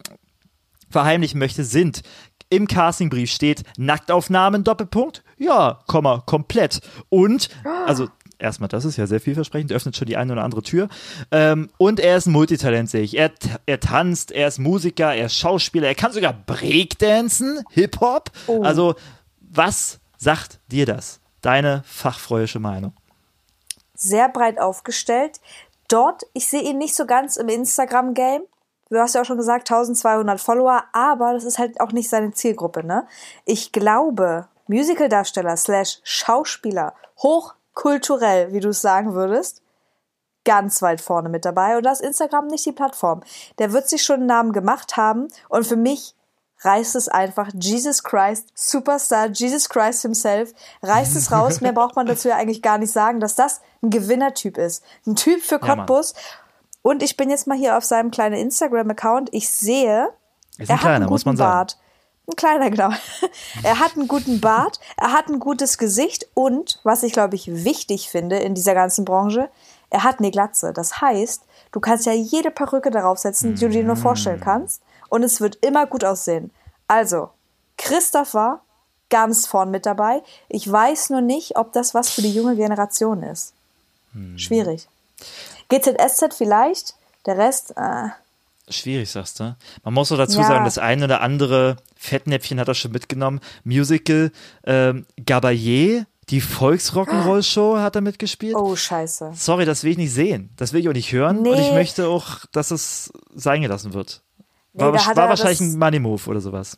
verheimlichen 0.90 1.38
möchte, 1.38 1.64
sind 1.64 2.02
im 2.48 2.68
Castingbrief 2.68 3.30
steht 3.30 3.64
Nacktaufnahmen 3.76 4.64
Doppelpunkt. 4.64 5.22
Ja, 5.36 5.80
Komma, 5.86 6.22
komplett. 6.26 6.80
Und, 7.08 7.48
also 7.86 8.08
erstmal, 8.38 8.68
das 8.68 8.84
ist 8.84 8.96
ja 8.96 9.06
sehr 9.06 9.20
vielversprechend, 9.20 9.72
öffnet 9.72 9.96
schon 9.96 10.06
die 10.06 10.16
eine 10.16 10.32
oder 10.32 10.44
andere 10.44 10.62
Tür. 10.62 10.88
Ähm, 11.30 11.70
und 11.78 12.00
er 12.00 12.16
ist 12.16 12.26
ein 12.26 12.32
Multitalent, 12.32 12.90
sehe 12.90 13.02
ich. 13.02 13.16
Er, 13.16 13.32
er 13.66 13.80
tanzt, 13.80 14.32
er 14.32 14.48
ist 14.48 14.58
Musiker, 14.58 15.14
er 15.14 15.26
ist 15.26 15.36
Schauspieler, 15.36 15.88
er 15.88 15.94
kann 15.94 16.12
sogar 16.12 16.32
Breakdancen, 16.32 17.64
Hip-Hop. 17.70 18.30
Also, 18.62 18.94
was 19.40 19.98
sagt 20.18 20.60
dir 20.70 20.86
das? 20.86 21.20
Deine 21.40 21.82
fachfreuische 21.86 22.58
Meinung. 22.58 22.92
Sehr 23.94 24.28
breit 24.28 24.58
aufgestellt. 24.58 25.40
Dort, 25.88 26.24
ich 26.32 26.48
sehe 26.48 26.62
ihn 26.62 26.78
nicht 26.78 26.94
so 26.94 27.06
ganz 27.06 27.36
im 27.36 27.48
Instagram-Game. 27.48 28.42
Du 28.90 28.98
hast 28.98 29.14
ja 29.14 29.22
auch 29.22 29.24
schon 29.24 29.36
gesagt, 29.36 29.70
1200 29.70 30.40
Follower, 30.40 30.84
aber 30.92 31.32
das 31.32 31.44
ist 31.44 31.58
halt 31.58 31.80
auch 31.80 31.92
nicht 31.92 32.08
seine 32.08 32.32
Zielgruppe, 32.32 32.84
ne? 32.84 33.06
Ich 33.44 33.72
glaube, 33.72 34.48
Musicaldarsteller 34.68 35.56
slash 35.56 35.98
Schauspieler, 36.02 36.94
hochkulturell, 37.76 38.52
wie 38.52 38.60
du 38.60 38.70
es 38.70 38.80
sagen 38.80 39.14
würdest, 39.14 39.62
ganz 40.44 40.82
weit 40.82 41.00
vorne 41.00 41.28
mit 41.28 41.44
dabei. 41.44 41.76
Und 41.76 41.84
da 41.84 41.92
ist 41.92 42.00
Instagram 42.00 42.46
nicht 42.46 42.64
die 42.66 42.72
Plattform. 42.72 43.22
Der 43.58 43.72
wird 43.72 43.88
sich 43.88 44.02
schon 44.02 44.16
einen 44.20 44.26
Namen 44.26 44.52
gemacht 44.52 44.96
haben. 44.96 45.28
Und 45.48 45.66
für 45.66 45.76
mich 45.76 46.14
reißt 46.60 46.96
es 46.96 47.08
einfach 47.08 47.50
Jesus 47.54 48.02
Christ, 48.02 48.48
Superstar, 48.54 49.26
Jesus 49.28 49.68
Christ 49.68 50.02
himself, 50.02 50.52
reißt 50.82 51.14
es 51.16 51.30
raus. 51.30 51.60
Mehr 51.60 51.72
braucht 51.72 51.96
man 51.96 52.06
dazu 52.06 52.28
ja 52.28 52.36
eigentlich 52.36 52.62
gar 52.62 52.78
nicht 52.78 52.92
sagen, 52.92 53.20
dass 53.20 53.34
das 53.34 53.60
ein 53.82 53.90
Gewinnertyp 53.90 54.56
ist. 54.56 54.82
Ein 55.06 55.16
Typ 55.16 55.42
für 55.42 55.60
Ja. 55.60 55.76
Cottbus. 55.76 56.14
und 56.82 57.02
ich 57.02 57.16
bin 57.16 57.28
jetzt 57.30 57.46
mal 57.48 57.58
hier 57.58 57.76
auf 57.76 57.84
seinem 57.84 58.10
kleinen 58.12 58.36
Instagram-Account. 58.36 59.30
Ich 59.32 59.50
sehe, 59.50 60.08
Ist 60.56 60.70
er 60.70 60.76
ein 60.76 60.78
hat 60.78 60.78
einen 60.78 60.78
kleiner, 60.80 60.98
guten 61.06 61.12
muss 61.14 61.24
man 61.26 61.36
sagen. 61.36 61.50
Bart. 61.52 61.78
Ein 62.28 62.36
kleiner, 62.36 62.70
genau. 62.70 62.90
er 63.62 63.78
hat 63.78 63.96
einen 63.96 64.08
guten 64.08 64.40
Bart, 64.40 64.80
er 64.96 65.12
hat 65.12 65.28
ein 65.28 65.38
gutes 65.38 65.78
Gesicht 65.78 66.26
und, 66.34 66.80
was 66.82 67.02
ich 67.02 67.12
glaube 67.12 67.36
ich 67.36 67.64
wichtig 67.64 68.10
finde 68.10 68.38
in 68.38 68.54
dieser 68.54 68.74
ganzen 68.74 69.04
Branche, 69.04 69.48
er 69.90 70.02
hat 70.02 70.18
eine 70.18 70.30
Glatze. 70.30 70.72
Das 70.72 71.00
heißt, 71.00 71.42
du 71.70 71.80
kannst 71.80 72.06
ja 72.06 72.12
jede 72.12 72.50
Perücke 72.50 72.90
darauf 72.90 73.18
setzen, 73.18 73.54
die 73.54 73.60
du 73.60 73.68
dir 73.68 73.84
nur 73.84 73.96
vorstellen 73.96 74.40
kannst 74.40 74.82
und 75.08 75.22
es 75.22 75.40
wird 75.40 75.56
immer 75.64 75.86
gut 75.86 76.04
aussehen. 76.04 76.50
Also, 76.88 77.30
Christopher 77.78 78.60
ganz 79.08 79.46
vorn 79.46 79.70
mit 79.70 79.86
dabei. 79.86 80.22
Ich 80.48 80.70
weiß 80.70 81.10
nur 81.10 81.20
nicht, 81.20 81.56
ob 81.56 81.72
das 81.72 81.94
was 81.94 82.10
für 82.10 82.22
die 82.22 82.34
junge 82.34 82.56
Generation 82.56 83.22
ist. 83.22 83.52
Hm. 84.12 84.38
Schwierig. 84.38 84.88
GZSZ 85.68 86.34
vielleicht, 86.34 86.94
der 87.26 87.38
Rest, 87.38 87.74
äh, 87.76 88.08
Schwierig, 88.68 89.10
sagst 89.10 89.38
du. 89.40 89.56
Man 89.84 89.94
muss 89.94 90.10
auch 90.10 90.16
dazu 90.16 90.40
Ja. 90.40 90.46
sagen, 90.48 90.64
das 90.64 90.78
eine 90.78 91.04
oder 91.04 91.20
andere 91.20 91.76
Fettnäpfchen 91.96 92.58
hat 92.58 92.66
er 92.68 92.74
schon 92.74 92.90
mitgenommen. 92.92 93.40
Musical, 93.64 94.32
ähm, 94.64 95.06
Gabayé, 95.20 96.04
die 96.30 96.42
Volksrock'n'Roll-Show 96.42 97.78
hat 97.78 97.94
er 97.94 98.00
mitgespielt. 98.00 98.56
oh 98.56 98.74
scheiße. 98.74 99.32
Sorry, 99.34 99.64
das 99.64 99.84
will 99.84 99.92
ich 99.92 99.98
nicht 99.98 100.12
sehen. 100.12 100.50
Das 100.56 100.72
will 100.72 100.80
ich 100.80 100.88
auch 100.88 100.92
nicht 100.92 101.12
hören. 101.12 101.38
Und 101.38 101.42
Nee. 101.44 101.60
ich 101.68 101.72
möchte 101.72 102.08
auch, 102.08 102.44
dass 102.52 102.70
es 102.72 103.12
sein 103.34 103.62
gelassen 103.62 103.94
wird. 103.94 104.22
Nee, 104.72 104.82
War, 104.82 104.92
da 104.92 104.98
war 104.98 105.06
hat 105.06 105.16
wahrscheinlich 105.30 105.60
ein 105.60 105.78
Money-Move 105.78 106.28
oder 106.28 106.40
sowas. 106.40 106.76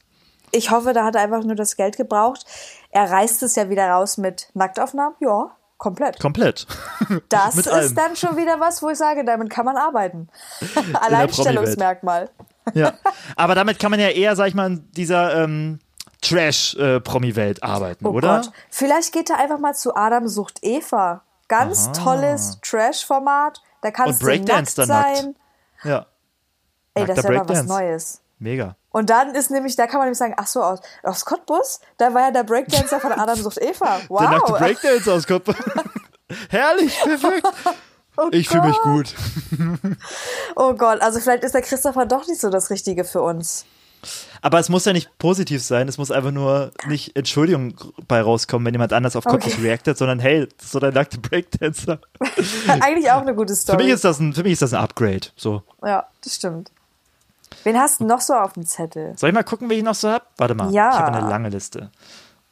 Ich 0.53 0.71
hoffe, 0.71 0.93
da 0.93 1.05
hat 1.05 1.15
er 1.15 1.23
einfach 1.23 1.45
nur 1.45 1.57
das 1.57 1.77
Geld 1.77 1.97
gebraucht. 1.97 2.45
Er 2.91 3.11
reißt 3.11 3.43
es 3.43 3.55
ja 3.57 3.69
wieder 3.71 3.89
raus 3.91 4.17
mit 4.19 4.49
Nacktaufnahmen. 4.55 5.15
Ja, 5.21 5.51
komplett. 5.79 6.21
Komplett. 6.21 6.67
Das 7.29 7.57
ist 7.57 7.69
allem. 7.69 7.95
dann 7.95 8.17
schon 8.17 8.37
wieder 8.37 8.61
was, 8.61 8.83
wo 8.83 8.91
ich 8.91 8.99
sage, 8.99 9.25
damit 9.25 9.49
kann 9.51 9.65
man 9.65 9.77
arbeiten. 9.77 10.29
Alleinstellungsmerkmal. 11.01 12.31
ja. 12.75 12.93
Aber 13.37 13.55
damit 13.55 13.79
kann 13.79 13.91
man 13.91 14.01
ja 14.01 14.09
eher, 14.09 14.37
sag 14.37 14.49
ich 14.49 14.55
mal, 14.55 14.67
in 14.67 14.91
dieser 14.93 15.43
ähm, 15.43 15.79
Trash-Promi-Welt 16.23 17.63
arbeiten, 17.63 18.07
Oh 18.07 18.11
oder? 18.11 18.41
Gott. 18.43 18.53
Vielleicht 18.71 19.13
geht 19.13 19.31
er 19.31 19.39
einfach 19.39 19.59
mal 19.59 19.75
zu 19.75 19.95
Adam 19.95 20.29
sucht 20.29 20.59
Eva. 20.63 21.23
Ganz 21.49 21.93
tolles 21.93 22.59
Trash-Format. 22.63 23.63
Da 23.81 23.91
kannst 23.91 24.21
Und 24.21 24.23
du 24.23 24.27
nackt 24.27 24.45
Breakdance 24.47 24.77
dann 24.77 24.89
nackt. 24.89 25.17
sein. 25.17 25.37
Ja. 25.85 26.07
Ey, 26.95 27.07
das 27.07 27.17
Nackter 27.17 27.31
ist 27.31 27.35
ja 27.37 27.45
mal 27.45 27.49
was. 27.49 27.67
Neues. 27.67 28.21
Mega. 28.39 28.77
Und 28.91 29.11
dann 29.11 29.35
ist 29.35 29.51
nämlich, 29.51 29.77
da 29.77 29.87
kann 29.87 29.99
man 29.99 30.07
nämlich 30.07 30.19
sagen, 30.19 30.35
ach 30.39 30.47
so, 30.47 30.63
aus, 30.63 30.81
aus 31.03 31.25
Cottbus, 31.25 31.81
da 31.99 32.15
war 32.15 32.23
ja 32.23 32.31
der 32.31 32.45
Breakdancer 32.45 33.01
von 33.01 33.13
Adam 33.13 33.37
sucht 33.41 33.59
Eva. 33.61 34.01
Wow. 34.09 34.21
Der 34.23 34.31
nackte 34.31 34.53
Breakdance 34.55 35.13
aus 35.13 35.27
Kopf. 35.27 35.55
Herrlich, 36.49 36.99
perfekt. 37.03 37.47
Oh 38.17 38.29
Ich 38.33 38.49
fühle 38.49 38.63
mich 38.69 38.79
gut. 38.81 39.15
Oh 40.57 40.75
Gott, 40.75 41.01
also 41.03 41.21
vielleicht 41.21 41.45
ist 41.45 41.55
der 41.55 41.63
Christopher 41.63 42.07
doch 42.07 42.27
nicht 42.27 42.41
so 42.41 42.51
das 42.51 42.71
Richtige 42.71 43.05
für 43.05 43.23
uns. 43.23 43.65
Aber 44.43 44.59
es 44.59 44.69
muss 44.69 44.85
ja 44.85 44.93
nicht 44.93 45.19
positiv 45.19 45.63
sein, 45.63 45.89
es 45.89 45.99
muss 45.99 46.11
einfach 46.11 46.31
nur 46.31 46.71
nicht 46.87 47.17
Entschuldigung 47.17 47.75
bei 48.07 48.21
rauskommen, 48.23 48.65
wenn 48.67 48.75
jemand 48.75 48.93
anders 48.93 49.17
auf 49.17 49.25
Cottbus 49.25 49.55
Okay. 49.55 49.63
reactet, 49.63 49.99
sondern 49.99 50.19
hey, 50.21 50.47
das 50.57 50.67
ist 50.67 50.73
so 50.73 50.81
der 50.81 50.93
nackte 50.93 51.19
Breakdancer. 51.19 51.99
Eigentlich 52.81 53.11
auch 53.11 53.21
eine 53.23 53.35
gute 53.35 53.55
Für 53.55 53.61
Story. 53.61 53.85
mich 53.85 53.93
ist 53.93 54.05
das 54.05 54.19
ein, 54.21 54.33
für 54.35 54.43
mich 54.43 54.53
ist 54.53 54.63
das 54.63 54.73
ein 54.75 54.81
Upgrade. 54.81 55.29
So. 55.37 55.63
ja, 55.85 56.07
das 56.23 56.35
stimmt. 56.37 56.71
Wen 57.65 57.77
hast 57.79 58.01
du 58.01 58.05
noch 58.05 58.21
so 58.21 58.35
auf 58.35 58.53
dem 58.55 58.65
Zettel? 58.67 59.13
Soll 59.17 59.31
ich 59.31 59.35
mal 59.35 59.43
gucken, 59.43 59.69
wen 59.71 59.79
ich 59.79 59.85
noch 59.85 59.95
so 59.95 60.11
hab? 60.11 60.31
Warte 60.37 60.55
mal, 60.55 60.73
Ja. 60.73 60.91
ich 60.91 60.97
habe 60.99 61.17
eine 61.19 61.29
lange 61.29 61.49
Liste. 61.49 61.91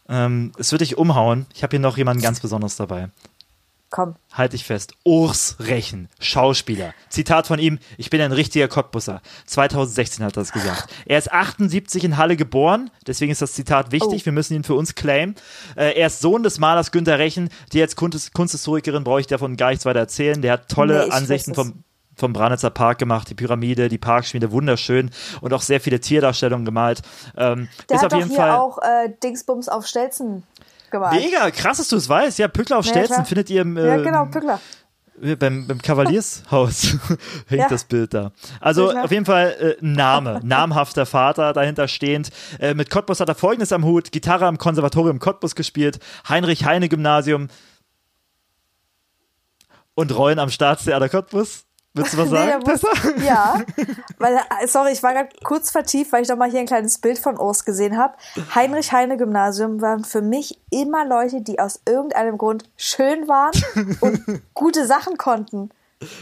Ähm, 0.08 0.52
es 0.58 0.70
wird 0.72 0.82
dich 0.82 0.96
umhauen. 0.98 1.46
Ich 1.54 1.62
habe 1.62 1.72
hier 1.72 1.80
noch 1.80 1.96
jemanden 1.96 2.22
ganz 2.22 2.40
Besonderes 2.40 2.76
dabei. 2.76 3.08
Komm. 3.88 4.16
Halt 4.32 4.52
dich 4.52 4.64
fest. 4.64 4.94
Urs 5.04 5.56
Rechen, 5.60 6.08
Schauspieler. 6.18 6.92
Zitat 7.08 7.46
von 7.46 7.60
ihm, 7.60 7.78
ich 7.96 8.10
bin 8.10 8.20
ein 8.20 8.32
richtiger 8.32 8.66
Cottbusser. 8.66 9.22
2016 9.46 10.24
hat 10.24 10.32
er 10.36 10.40
das 10.42 10.52
gesagt. 10.52 10.88
Er 11.06 11.18
ist 11.18 11.32
78 11.32 12.02
in 12.02 12.16
Halle 12.16 12.36
geboren, 12.36 12.90
deswegen 13.06 13.30
ist 13.30 13.42
das 13.42 13.52
Zitat 13.52 13.92
wichtig, 13.92 14.22
Oh. 14.22 14.26
wir 14.26 14.32
müssen 14.32 14.54
ihn 14.54 14.64
für 14.64 14.74
uns 14.74 14.96
claimen. 14.96 15.36
Äh, 15.76 15.92
er 15.98 16.08
ist 16.08 16.20
Sohn 16.20 16.42
des 16.42 16.58
Malers 16.58 16.90
Günter 16.90 17.18
Rechen, 17.20 17.48
die 17.72 17.80
als 17.80 17.94
Kunst 17.94 18.34
Kunsthistorikerin 18.34 19.04
brauche 19.04 19.20
ich 19.20 19.28
davon 19.28 19.56
gar 19.56 19.70
nichts 19.70 19.84
weiter 19.86 20.00
erzählen. 20.00 20.42
Der 20.42 20.54
hat 20.54 20.68
tolle 20.68 20.98
Nee, 21.02 21.06
ich 21.06 21.12
Ansichten 21.12 21.54
vom 21.54 21.84
vom 22.16 22.32
Branitzer 22.32 22.70
Park 22.70 22.98
gemacht, 22.98 23.28
die 23.30 23.34
Pyramide, 23.34 23.88
die 23.88 23.98
Parkschmiede, 23.98 24.50
wunderschön 24.50 25.10
und 25.42 25.52
auch 25.52 25.62
sehr 25.62 25.80
viele 25.80 26.00
Tierdarstellungen 26.00 26.64
gemalt. 26.64 27.02
Ähm, 27.36 27.68
Der 27.88 27.96
ist 27.96 28.02
hat 28.02 28.12
auf 28.14 28.18
jeden 28.18 28.30
hier 28.30 28.38
Fall 28.40 28.50
auch 28.52 28.78
äh, 28.78 29.12
Dingsbums 29.22 29.68
auf 29.68 29.86
Stelzen 29.86 30.42
gemalt. 30.90 31.20
mega 31.22 31.50
krass, 31.50 31.76
dass 31.78 31.88
du 31.88 31.96
es 31.96 32.08
weißt. 32.08 32.38
Ja, 32.38 32.48
Pückler 32.48 32.78
auf 32.78 32.86
Ja, 32.86 32.92
Stelzen 32.92 33.14
klar. 33.16 33.26
findet 33.26 33.50
ihr 33.50 33.62
im, 33.62 33.76
Ja, 33.76 33.96
ähm, 33.96 34.02
genau, 34.04 34.24
Pückler. 34.26 34.60
beim, 35.38 35.66
beim 35.66 35.82
Kavaliershaus 35.82 36.96
hängt 37.48 37.60
Ja. 37.62 37.68
das 37.68 37.84
Bild 37.84 38.14
da. 38.14 38.32
Also 38.60 38.92
auf 38.92 39.10
jeden 39.10 39.26
Fall 39.26 39.76
äh, 39.78 39.84
ein 39.84 39.92
Name, 39.92 40.40
namhafter 40.44 41.04
Vater 41.04 41.52
dahinter 41.52 41.86
stehend. 41.86 42.30
Äh, 42.58 42.72
mit 42.74 42.88
Cottbus 42.88 43.20
hat 43.20 43.28
er 43.28 43.34
folgendes 43.34 43.72
am 43.72 43.84
Hut: 43.84 44.10
Gitarre 44.10 44.46
am 44.46 44.56
Konservatorium 44.56 45.18
Cottbus 45.18 45.54
gespielt, 45.54 45.98
Heinrich 46.28 46.64
Heine 46.64 46.88
Gymnasium 46.88 47.48
und 49.94 50.14
Rollen 50.16 50.38
am 50.38 50.50
Staatstheater 50.50 51.08
Cottbus. 51.08 51.64
Willst 51.96 52.12
du 52.14 52.18
was 52.18 52.28
Nee, 52.30 52.36
sagen? 52.36 52.64
der 52.64 52.72
muss-? 52.74 53.24
Ja, 53.24 53.60
weil, 54.18 54.36
äh, 54.36 54.66
sorry, 54.68 54.92
ich 54.92 55.02
war 55.02 55.12
gerade 55.14 55.30
kurz 55.42 55.70
vertieft, 55.70 56.12
weil 56.12 56.22
ich 56.22 56.28
doch 56.28 56.36
mal 56.36 56.50
hier 56.50 56.60
ein 56.60 56.66
kleines 56.66 56.98
Bild 56.98 57.18
von 57.18 57.38
Urs 57.38 57.64
gesehen 57.64 57.96
habe. 57.98 58.14
Heinrich 58.54 58.92
Heine 58.92 59.16
Gymnasium 59.16 59.80
waren 59.80 60.04
für 60.04 60.22
mich 60.22 60.60
immer 60.70 61.04
Leute, 61.06 61.40
die 61.40 61.58
aus 61.58 61.80
irgendeinem 61.86 62.38
Grund 62.38 62.64
schön 62.76 63.26
waren 63.28 63.52
und 64.00 64.22
gute 64.54 64.86
Sachen 64.86 65.16
konnten. 65.16 65.70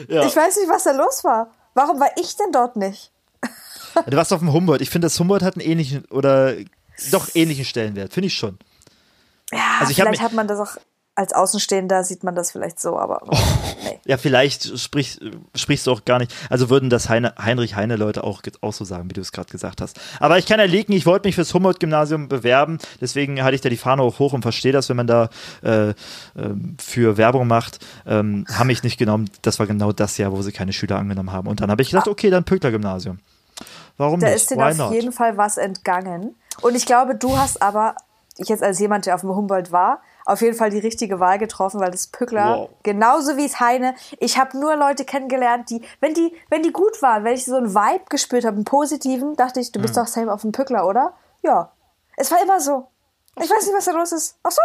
Ja. 0.09 0.25
Ich 0.25 0.35
weiß 0.35 0.57
nicht, 0.57 0.69
was 0.69 0.85
da 0.85 0.93
los 0.93 1.25
war. 1.25 1.51
Warum 1.75 1.99
war 2.01 2.11
ich 2.17 2.37
denn 2.37 2.53
dort 2.53 2.77
nicht? 2.77 3.11
Du 4.07 4.17
warst 4.17 4.33
auf 4.33 4.39
dem 4.41 4.53
Humboldt. 4.53 4.81
Ich 4.81 4.91
finde, 4.91 5.07
das 5.07 5.19
Humboldt 5.21 5.43
hat 5.43 5.55
einen 5.57 5.67
ähnlichen 5.69 6.05
oder 6.07 6.55
doch 7.11 7.29
ähnlichen 7.35 7.65
Stellenwert. 7.65 8.13
Finde 8.13 8.29
ich 8.29 8.35
schon. 8.35 8.59
Ja, 9.53 9.59
Also 9.81 9.91
ich 9.91 9.97
vielleicht 9.97 10.23
hat 10.23 10.33
man 10.33 10.47
das 10.49 10.59
auch 10.59 10.77
als 11.16 11.33
Außenstehender 11.33 12.03
sieht 12.03 12.24
man 12.24 12.35
das 12.35 12.50
vielleicht 12.50 12.81
so, 12.81 12.98
aber 12.98 13.20
Oh. 13.29 13.37
nee. 13.85 14.00
Ja, 14.05 14.16
vielleicht 14.18 14.79
sprich, 14.79 15.20
sprichst 15.55 15.87
du 15.87 15.92
auch 15.92 16.05
gar 16.05 16.18
nicht. 16.18 16.35
Also 16.50 16.70
würden 16.70 16.90
das 16.90 17.09
Heine, 17.09 17.35
Heinrich 17.38 17.77
Heine 17.77 17.96
Leute 17.96 18.24
auch, 18.24 18.42
auch 18.62 18.72
so 18.72 18.85
sagen, 18.85 19.09
wie 19.09 19.14
du 19.14 19.20
es 19.20 19.31
gerade 19.33 19.48
gesagt 19.50 19.81
hast. 19.81 19.98
Aber 20.18 20.38
ich 20.38 20.46
kann 20.46 20.59
ja 20.59 20.66
legen, 20.66 20.92
ich 20.92 21.07
wollte 21.07 21.29
mich 21.29 21.37
fürs 21.37 21.55
Humboldt-Gymnasium 21.55 22.29
bewerben. 22.29 22.79
Deswegen 23.00 23.42
hatte 23.44 23.55
ich 23.55 23.61
da 23.61 23.68
die 23.68 23.77
Fahne 23.77 24.03
auch 24.03 24.18
hoch 24.18 24.33
und 24.33 24.42
verstehe 24.42 24.72
das, 24.72 24.88
wenn 24.88 24.96
man 24.96 25.07
da 25.07 25.29
äh, 25.62 25.94
ähm, 26.37 26.77
für 26.81 27.16
Werbung 27.16 27.46
macht. 27.46 27.79
Ähm, 28.07 28.44
haben 28.53 28.66
mich 28.66 28.83
nicht 28.83 28.98
genommen. 28.98 29.31
Das 29.42 29.59
war 29.61 29.66
genau 29.66 29.92
das 29.92 30.18
Jahr, 30.18 30.33
wo 30.33 30.42
sie 30.42 30.53
keine 30.53 30.72
Schüler 30.72 30.96
angenommen 30.98 31.31
haben. 31.33 31.46
Und 31.48 31.61
dann 31.61 31.70
habe 31.70 31.83
ich 31.83 31.90
gedacht, 31.90 32.09
okay, 32.09 32.31
dann 32.31 32.44
Pöckler-Gymnasium. 32.44 33.20
Warum 33.96 34.18
Da 34.20 34.27
nicht? 34.27 34.37
ist 34.37 34.50
dir 34.50 34.57
Why 34.57 34.72
auf 34.72 34.77
not? 34.77 34.92
jeden 34.92 35.12
Fall 35.12 35.37
was 35.37 35.57
entgangen. 35.59 36.35
Und 36.61 36.74
ich 36.74 36.87
glaube, 36.87 37.14
du 37.14 37.38
hast 37.38 37.62
aber, 37.62 37.94
ich 38.37 38.48
jetzt 38.48 38.62
als 38.64 38.81
jemand, 38.81 39.07
der 39.07 39.14
auf 39.14 39.20
dem 39.20 39.31
Humboldt 39.31 39.70
war, 39.70 40.00
auf 40.25 40.41
jeden 40.41 40.57
Fall 40.57 40.71
die 40.71 40.79
richtige 40.79 41.21
Wahl 41.21 41.39
getroffen, 41.39 41.81
weil 41.81 41.91
das 41.91 42.07
Pückler, 42.07 42.59
Wow. 42.59 42.71
genauso 42.83 43.37
wie 43.37 43.45
es 43.45 43.61
Heine, 43.61 43.95
ich 44.19 44.39
habe 44.39 44.59
nur 44.59 44.77
Leute 44.77 45.05
kennengelernt, 45.05 45.71
die, 45.71 45.83
wenn 46.01 46.15
die, 46.15 46.35
wenn 46.51 46.63
die 46.63 46.73
gut 46.73 47.03
waren, 47.03 47.25
wenn 47.25 47.35
ich 47.35 47.45
so 47.45 47.57
einen 47.57 47.75
Vibe 47.75 48.05
gespürt 48.09 48.45
habe, 48.45 48.57
einen 48.57 48.65
positiven, 48.65 49.37
dachte 49.37 49.61
ich, 49.61 49.73
du 49.73 49.81
bist 49.81 49.97
doch 49.97 50.07
safe 50.07 50.33
auf 50.33 50.41
dem 50.43 50.53
Pückler, 50.53 50.87
oder? 50.87 51.15
Ja. 51.43 51.73
Es 52.17 52.31
war 52.31 52.43
immer 52.43 52.61
so. 52.61 52.87
Ich 53.37 53.51
weiß 53.51 53.67
nicht, 53.67 53.75
was 53.77 53.85
da 53.85 53.93
los 53.93 54.13
ist. 54.13 54.39
Ach 54.45 54.53
so. 54.53 54.61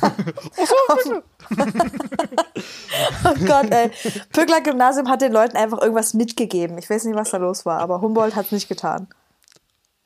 oh 3.24 3.34
Gott, 3.46 3.70
ey. 3.70 3.90
Pückler 4.32 4.60
Gymnasium 4.62 5.08
hat 5.08 5.20
den 5.20 5.32
Leuten 5.32 5.56
einfach 5.56 5.80
irgendwas 5.80 6.14
mitgegeben. 6.14 6.78
Ich 6.78 6.88
weiß 6.88 7.04
nicht, 7.04 7.16
was 7.16 7.30
da 7.30 7.36
los 7.36 7.66
war, 7.66 7.80
aber 7.80 8.00
Humboldt 8.00 8.34
hat 8.36 8.46
es 8.46 8.52
nicht 8.52 8.68
getan. 8.68 9.08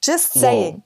Just 0.03 0.35
saying. 0.35 0.83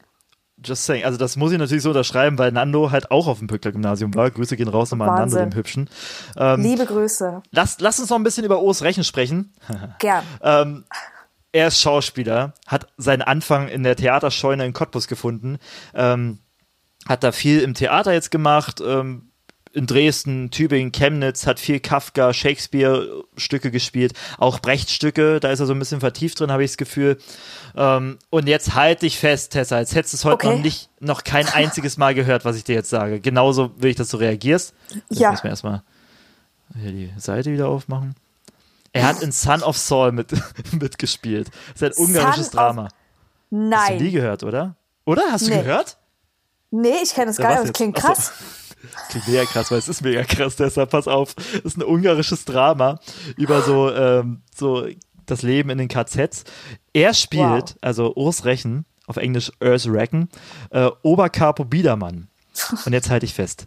Just 0.63 0.85
saying. 0.85 1.05
Also 1.05 1.19
das 1.19 1.37
muss 1.37 1.53
ich 1.53 1.59
natürlich 1.59 1.83
so 1.83 1.91
unterschreiben, 1.91 2.39
weil 2.39 2.53
Nando 2.53 2.91
halt 2.91 3.11
auch 3.11 3.27
auf 3.27 3.39
dem 3.39 3.49
Pückler-Gymnasium 3.49 4.15
war. 4.15 4.31
Grüße 4.31 4.57
gehen 4.57 4.69
raus 4.69 4.91
nochmal 4.91 5.09
an 5.09 5.29
Nando, 5.29 5.39
dem 5.39 5.55
Hübschen. 5.55 5.91
Ähm, 6.37 6.63
Liebe 6.63 6.87
Grüße. 6.87 7.43
lass, 7.51 7.81
lass 7.81 7.99
uns 7.99 8.11
noch 8.11 8.17
ein 8.17 8.23
bisschen 8.23 8.45
über 8.45 8.63
Urs 8.63 8.83
Rechen 8.83 9.05
sprechen. 9.05 9.53
Gern. 9.99 10.25
Ähm, 10.43 10.85
er 11.53 11.69
ist 11.69 11.81
Schauspieler, 11.81 12.55
hat 12.67 12.89
seinen 12.97 13.23
Anfang 13.23 13.69
in 13.69 13.83
der 13.85 13.97
Theaterscheune 13.97 14.65
in 14.67 14.73
Cottbus 14.73 15.07
gefunden, 15.07 15.59
ähm, 15.95 16.39
hat 17.09 17.23
da 17.23 17.31
viel 17.33 17.61
im 17.61 17.75
Theater 17.75 18.13
jetzt 18.13 18.31
gemacht, 18.31 18.83
ähm, 18.85 19.31
in 19.75 19.87
Dresden, 19.87 20.51
Tübingen, 20.51 20.93
Chemnitz, 20.93 21.47
hat 21.47 21.59
viel 21.61 21.81
Kafka, 21.81 22.33
Shakespeare-Stücke 22.33 23.71
gespielt, 23.71 24.13
auch 24.39 24.61
Brecht-Stücke, 24.61 25.41
da 25.41 25.51
ist 25.51 25.61
er 25.61 25.67
so 25.67 25.73
ein 25.73 25.79
bisschen 25.79 26.01
vertieft 26.01 26.39
drin, 26.41 26.51
habe 26.53 26.63
ich 26.65 26.71
das 26.71 26.77
Gefühl. 26.77 27.19
Ähm, 27.77 28.19
und 28.31 28.47
jetzt 28.49 28.75
halt 28.75 29.03
dich 29.03 29.19
fest, 29.19 29.53
Tessa, 29.53 29.81
jetzt 29.81 29.95
hättest 29.95 30.15
du 30.15 30.17
es 30.19 30.25
heute 30.25 30.47
Okay. 30.47 30.57
noch 30.57 30.63
nicht, 30.63 30.89
noch 31.01 31.25
kein 31.25 31.49
einziges 31.49 31.97
Mal 31.97 32.15
gehört, 32.15 32.45
was 32.45 32.57
ich 32.57 32.65
dir 32.65 32.75
jetzt 32.77 32.89
sage. 32.91 33.19
Genauso 33.21 33.73
will 33.77 33.91
ich, 33.91 33.97
dass 33.97 34.09
du 34.11 34.17
reagierst. 34.17 34.75
Jetzt 35.11 35.21
Ja. 35.21 35.31
müssen 35.33 35.43
wir 35.45 35.51
erstmal 35.51 35.83
hier 36.81 36.93
die 36.93 37.13
Seite 37.19 37.53
wieder 37.53 37.69
aufmachen. 37.69 38.15
Er 38.93 39.09
hat 39.09 39.23
in 39.23 39.33
Son 39.33 39.63
of 39.65 39.77
Saul 39.77 40.13
mit, 40.13 40.29
mitgespielt. 40.81 41.51
Das 41.79 41.91
ist 41.91 41.99
ein 41.99 42.05
ungarisches 42.07 42.47
Son 42.47 42.57
Drama. 42.59 42.83
Hast 42.85 42.93
du 43.51 43.57
nie 43.57 43.69
Nein. 43.69 44.13
gehört, 44.13 44.45
oder? 44.45 44.77
Oder? 45.05 45.23
Hast 45.33 45.47
du 45.47 45.51
Nee. 45.51 45.59
gehört? 45.63 45.97
Nee, 46.71 46.95
ich 47.03 47.13
kenne 47.15 47.31
es 47.33 47.37
gar 47.37 47.49
nicht, 47.49 47.55
was 47.55 47.59
aber 47.59 47.63
es 47.63 47.67
jetzt? 47.67 47.77
klingt 47.77 47.97
krass. 47.97 48.33
Klingt 49.11 49.29
mega 49.29 49.45
krass, 49.45 49.71
weil 49.71 49.79
es 49.79 49.89
ist 49.89 50.03
mega 50.03 50.25
krass, 50.25 50.57
deshalb 50.57 50.91
pass 50.91 51.09
auf. 51.09 51.35
Das 51.35 51.45
ist 51.65 51.77
ein 51.79 51.83
ungarisches 51.83 52.45
Drama 52.45 52.99
über 53.37 53.63
so, 53.63 53.93
ähm, 53.93 54.43
so 54.55 54.87
das 55.27 55.43
Leben 55.43 55.71
in 55.71 55.79
den 55.79 55.89
KZs. 55.89 56.45
Er 56.93 57.15
spielt, 57.15 57.45
Wow. 57.45 57.77
also 57.81 58.15
Urs 58.15 58.45
Rechen, 58.45 58.85
auf 59.07 59.17
Englisch 59.17 59.51
Urs 59.61 59.87
Rechen, 59.87 60.29
äh, 60.71 60.91
Obercapo 61.03 61.65
Biedermann. 61.65 62.29
Und 62.85 62.93
jetzt 62.93 63.11
halte 63.11 63.27
ich 63.27 63.35
fest. 63.35 63.67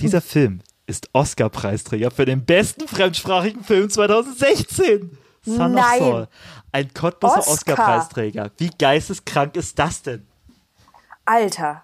Dieser 0.00 0.20
Film 0.20 0.60
ist 0.86 1.08
Oscar-Preisträger 1.12 2.10
für 2.10 2.24
den 2.24 2.44
besten 2.44 2.88
fremdsprachigen 2.88 3.62
Film 3.64 3.88
2016. 3.90 5.16
Son 5.44 5.72
Nein. 5.72 6.00
of 6.02 6.08
Saul. 6.08 6.28
Ein 6.72 6.92
Cottbusser 6.92 7.38
Oscar. 7.38 7.52
Oscar-Preisträger. 7.52 8.50
Wie 8.58 8.70
geisteskrank 8.78 9.56
ist 9.56 9.78
das 9.78 10.02
denn? 10.02 10.26
Alter. 11.24 11.82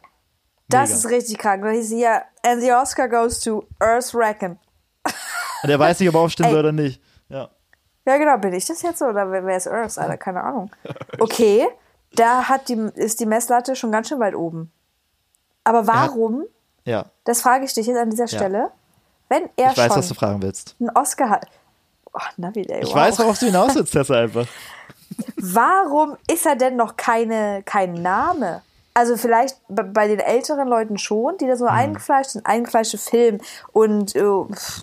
Das 0.68 0.88
Mega. 0.90 0.98
ist 0.98 1.08
richtig 1.10 1.38
krank. 1.38 1.62
Da 1.62 1.70
hieß 1.70 1.88
hier, 1.90 2.22
and 2.44 2.60
the 2.62 2.72
Oscar 2.72 3.08
goes 3.08 3.40
to 3.40 3.64
Earth 3.80 4.14
Reckon. 4.14 4.58
Und 5.62 5.70
er 5.70 5.78
weiß 5.78 6.00
nicht, 6.00 6.08
ob 6.08 6.14
er 6.16 6.20
aufstehen 6.20 6.50
soll 6.50 6.58
oder 6.60 6.72
nicht. 6.72 7.00
Ja. 7.28 7.48
Ja, 8.04 8.16
genau. 8.18 8.36
Bin 8.38 8.52
ich 8.52 8.64
das 8.66 8.82
jetzt 8.82 8.98
so 8.98 9.06
oder 9.06 9.30
wer 9.30 9.56
ist 9.56 9.68
Earth? 9.68 9.98
Alter, 9.98 10.16
keine 10.16 10.42
Ahnung. 10.42 10.70
Okay, 11.18 11.66
da 12.14 12.48
hat 12.48 12.68
die, 12.68 12.74
ist 12.94 13.20
die 13.20 13.26
Messlatte 13.26 13.76
schon 13.76 13.92
ganz 13.92 14.08
schön 14.08 14.20
weit 14.20 14.34
oben. 14.34 14.72
Aber 15.64 15.86
warum, 15.86 16.44
Ja. 16.84 17.06
das 17.24 17.40
frage 17.40 17.64
ich 17.64 17.74
dich 17.74 17.86
jetzt 17.86 17.98
an 17.98 18.10
dieser 18.10 18.28
Stelle, 18.28 18.70
wenn 19.28 19.48
er 19.56 19.72
Ich 19.72 19.76
weiß, 19.78 19.88
schon 19.88 19.96
was 19.98 20.08
du 20.08 20.14
fragen 20.14 20.42
willst. 20.42 20.76
einen 20.78 20.90
Oscar 20.90 21.30
hat. 21.30 21.46
Oh, 22.12 22.18
Navi, 22.36 22.64
ey, 22.68 22.82
Ich 22.82 22.88
wow. 22.90 22.94
weiß, 22.96 23.18
worauf 23.18 23.38
du 23.38 23.46
hinaus 23.46 23.74
willst, 23.74 23.92
Tessa, 23.92 24.14
einfach. 24.14 24.46
Warum 25.36 26.16
ist 26.30 26.46
er 26.46 26.56
denn 26.56 26.76
noch 26.76 26.96
keine, 26.96 27.62
kein 27.64 27.94
Name? 27.94 28.62
Also 28.96 29.18
vielleicht 29.18 29.58
bei- 29.68 30.08
den 30.08 30.20
älteren 30.20 30.68
Leuten 30.68 30.96
schon, 30.96 31.36
die 31.36 31.46
da 31.46 31.52
Mhm. 31.52 31.58
so 31.58 31.66
eingefleischt 31.66 32.30
sind, 32.30 32.46
eingefleischte 32.46 32.96
Film- 32.96 33.40
und 33.72 34.16
äh, 34.16 34.22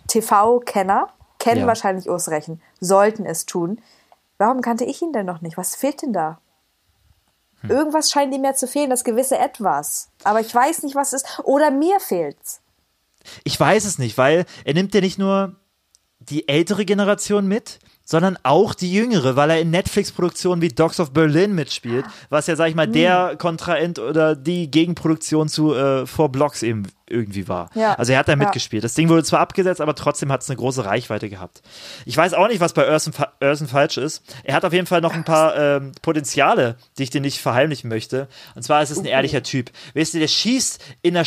TV-Kenner, 0.07 1.09
kennen 1.39 1.61
Ja. 1.61 1.67
wahrscheinlich 1.67 2.07
Urs 2.07 2.29
Rechen, 2.29 2.61
sollten 2.79 3.25
es 3.25 3.47
tun. 3.47 3.81
Warum 4.37 4.61
kannte 4.61 4.85
ich 4.85 5.01
ihn 5.01 5.13
denn 5.13 5.25
noch 5.25 5.41
nicht? 5.41 5.57
Was 5.57 5.75
fehlt 5.75 6.03
denn 6.03 6.13
da? 6.13 6.39
Hm. 7.61 7.71
Irgendwas 7.71 8.11
scheint 8.11 8.33
ihm 8.35 8.43
ja 8.43 8.53
zu 8.53 8.67
fehlen, 8.67 8.91
das 8.91 9.03
gewisse 9.03 9.37
Etwas. 9.39 10.09
Aber 10.23 10.41
ich 10.41 10.53
weiß 10.53 10.83
nicht, 10.83 10.95
was 10.95 11.13
es 11.13 11.23
ist. 11.23 11.39
Oder 11.43 11.71
mir 11.71 11.99
fehlt's. 11.99 12.61
Ich 13.43 13.59
weiß 13.59 13.85
es 13.85 13.97
nicht, 13.97 14.17
weil 14.19 14.45
er 14.63 14.73
nimmt 14.75 14.93
ja 14.93 15.01
nicht 15.01 15.17
nur 15.17 15.55
die 16.19 16.47
ältere 16.47 16.85
Generation 16.85 17.47
mit, 17.47 17.79
sondern 18.13 18.37
auch 18.43 18.75
die 18.75 18.93
jüngere, 18.93 19.35
weil 19.35 19.49
er 19.49 19.59
in 19.59 19.71
Netflix-Produktionen 19.71 20.61
wie 20.61 20.67
Dogs 20.67 20.99
of 20.99 21.13
Berlin 21.13 21.55
mitspielt, 21.55 22.05
was 22.29 22.45
ja, 22.45 22.55
sag 22.55 22.69
ich 22.69 22.75
mal, 22.75 22.85
Hm. 22.85 22.93
der 22.93 23.35
Kontrahent 23.39 23.97
oder 23.97 24.35
die 24.35 24.69
Gegenproduktion 24.69 25.49
zu 25.49 25.73
äh, 25.73 26.05
Four 26.05 26.31
Blocks 26.31 26.61
eben 26.61 26.83
irgendwie 27.09 27.47
war. 27.47 27.69
Ja. 27.75 27.93
Also 27.95 28.13
er 28.13 28.19
hat 28.19 28.27
da 28.27 28.33
Ja. 28.33 28.37
mitgespielt. 28.37 28.83
Das 28.83 28.93
Ding 28.93 29.09
wurde 29.09 29.23
zwar 29.23 29.39
abgesetzt, 29.41 29.81
aber 29.81 29.93
trotzdem 29.95 30.31
hat 30.31 30.41
es 30.41 30.49
eine 30.49 30.57
große 30.57 30.85
Reichweite 30.85 31.29
gehabt. 31.29 31.61
Ich 32.05 32.15
weiß 32.15 32.33
auch 32.33 32.47
nicht, 32.47 32.59
was 32.61 32.73
bei 32.73 32.89
Urson, 32.89 33.13
fa 33.13 33.33
Urson 33.41 33.67
falsch 33.67 33.97
ist. 33.97 34.23
Er 34.43 34.55
hat 34.55 34.65
auf 34.65 34.73
jeden 34.73 34.87
Fall 34.87 35.01
noch 35.01 35.13
ein 35.13 35.23
paar 35.23 35.55
ähm, 35.57 35.91
Potenziale, 36.01 36.77
die 36.97 37.03
ich 37.03 37.09
dir 37.09 37.21
nicht 37.21 37.39
verheimlichen 37.39 37.89
möchte. 37.89 38.27
Und 38.55 38.63
zwar 38.63 38.81
ist 38.81 38.89
es 38.89 38.99
ein 38.99 39.05
ehrlicher 39.05 39.43
Typ. 39.43 39.69
Weißt 39.95 40.13
du, 40.13 40.19
der 40.19 40.27
schießt 40.27 40.81
in 41.01 41.13
der 41.13 41.25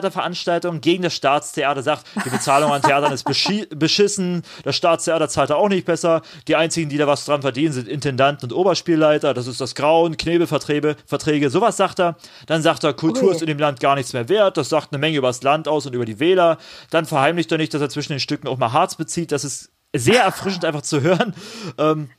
Staatstheaterveranstaltung 0.00 0.80
gegen 0.80 1.02
das 1.02 1.14
Staatstheater, 1.14 1.82
sagt, 1.82 2.06
die 2.24 2.30
Bezahlung 2.30 2.72
an 2.72 2.82
Theatern 2.82 3.12
ist 3.12 3.24
beschi 3.24 3.66
beschissen, 3.74 4.42
das 4.64 4.76
Staatstheater 4.76 5.28
zahlt 5.28 5.50
da 5.50 5.54
auch 5.56 5.68
nicht 5.68 5.84
besser. 5.86 6.22
Die 6.48 6.56
einzigen, 6.56 6.88
die 6.88 6.96
da 6.96 7.06
was 7.06 7.24
dran 7.24 7.42
verdienen, 7.42 7.72
sind 7.72 7.88
Intendanten 7.88 8.50
und 8.50 8.56
Oberspielleiter. 8.56 9.34
Das 9.34 9.46
ist 9.46 9.60
das 9.60 9.74
Grauen, 9.74 10.16
Knebelverträge, 10.16 10.96
Verträge, 11.06 11.50
sowas 11.50 11.76
sagt 11.76 12.00
er. 12.00 12.16
Dann 12.46 12.62
sagt 12.62 12.84
er, 12.84 12.92
Kultur 12.94 13.28
Ui. 13.28 13.34
ist 13.34 13.42
in 13.42 13.46
dem 13.48 13.58
Land 13.58 13.80
gar 13.80 13.94
nichts 13.94 14.12
mehr 14.12 14.28
wert. 14.28 14.56
Das 14.56 14.68
sagt 14.68 14.92
eine 14.92 14.98
Menge 14.98 15.09
über 15.14 15.28
das 15.28 15.42
Land 15.42 15.68
aus 15.68 15.86
und 15.86 15.94
über 15.94 16.04
die 16.04 16.20
Wähler. 16.20 16.58
Dann 16.90 17.06
verheimlicht 17.06 17.50
er 17.52 17.58
nicht, 17.58 17.74
dass 17.74 17.80
er 17.80 17.88
zwischen 17.90 18.12
den 18.12 18.20
Stücken 18.20 18.48
auch 18.48 18.58
mal 18.58 18.72
Harz 18.72 18.96
bezieht. 18.96 19.32
Das 19.32 19.44
ist 19.44 19.70
sehr 19.94 20.22
erfrischend 20.22 20.64
einfach 20.64 20.82
zu 20.82 21.00
hören. 21.00 21.34
Ähm, 21.78 22.10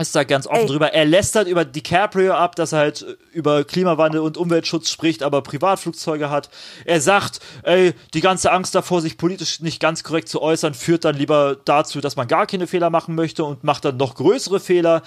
ist 0.00 0.14
da 0.14 0.22
ganz 0.22 0.46
offen 0.46 0.60
Ey. 0.60 0.66
drüber. 0.66 0.92
Er 0.94 1.04
lästert 1.04 1.48
über 1.48 1.64
DiCaprio 1.64 2.32
ab, 2.32 2.54
dass 2.54 2.70
er 2.72 2.78
halt 2.78 3.04
über 3.32 3.64
Klimawandel 3.64 4.20
und 4.20 4.36
Umweltschutz 4.36 4.90
spricht, 4.90 5.24
aber 5.24 5.42
Privatflugzeuge 5.42 6.30
hat. 6.30 6.50
Er 6.84 7.00
sagt, 7.00 7.40
ey, 7.64 7.94
die 8.14 8.20
ganze 8.20 8.52
Angst 8.52 8.76
davor, 8.76 9.00
sich 9.00 9.18
politisch 9.18 9.58
nicht 9.58 9.80
ganz 9.80 10.04
korrekt 10.04 10.28
zu 10.28 10.40
äußern, 10.40 10.74
führt 10.74 11.04
dann 11.04 11.16
lieber 11.16 11.56
dazu, 11.64 12.00
dass 12.00 12.14
man 12.14 12.28
gar 12.28 12.46
keine 12.46 12.68
Fehler 12.68 12.90
machen 12.90 13.16
möchte 13.16 13.42
und 13.42 13.64
macht 13.64 13.84
dann 13.84 13.96
noch 13.96 14.14
größere 14.14 14.60
Fehler. 14.60 15.02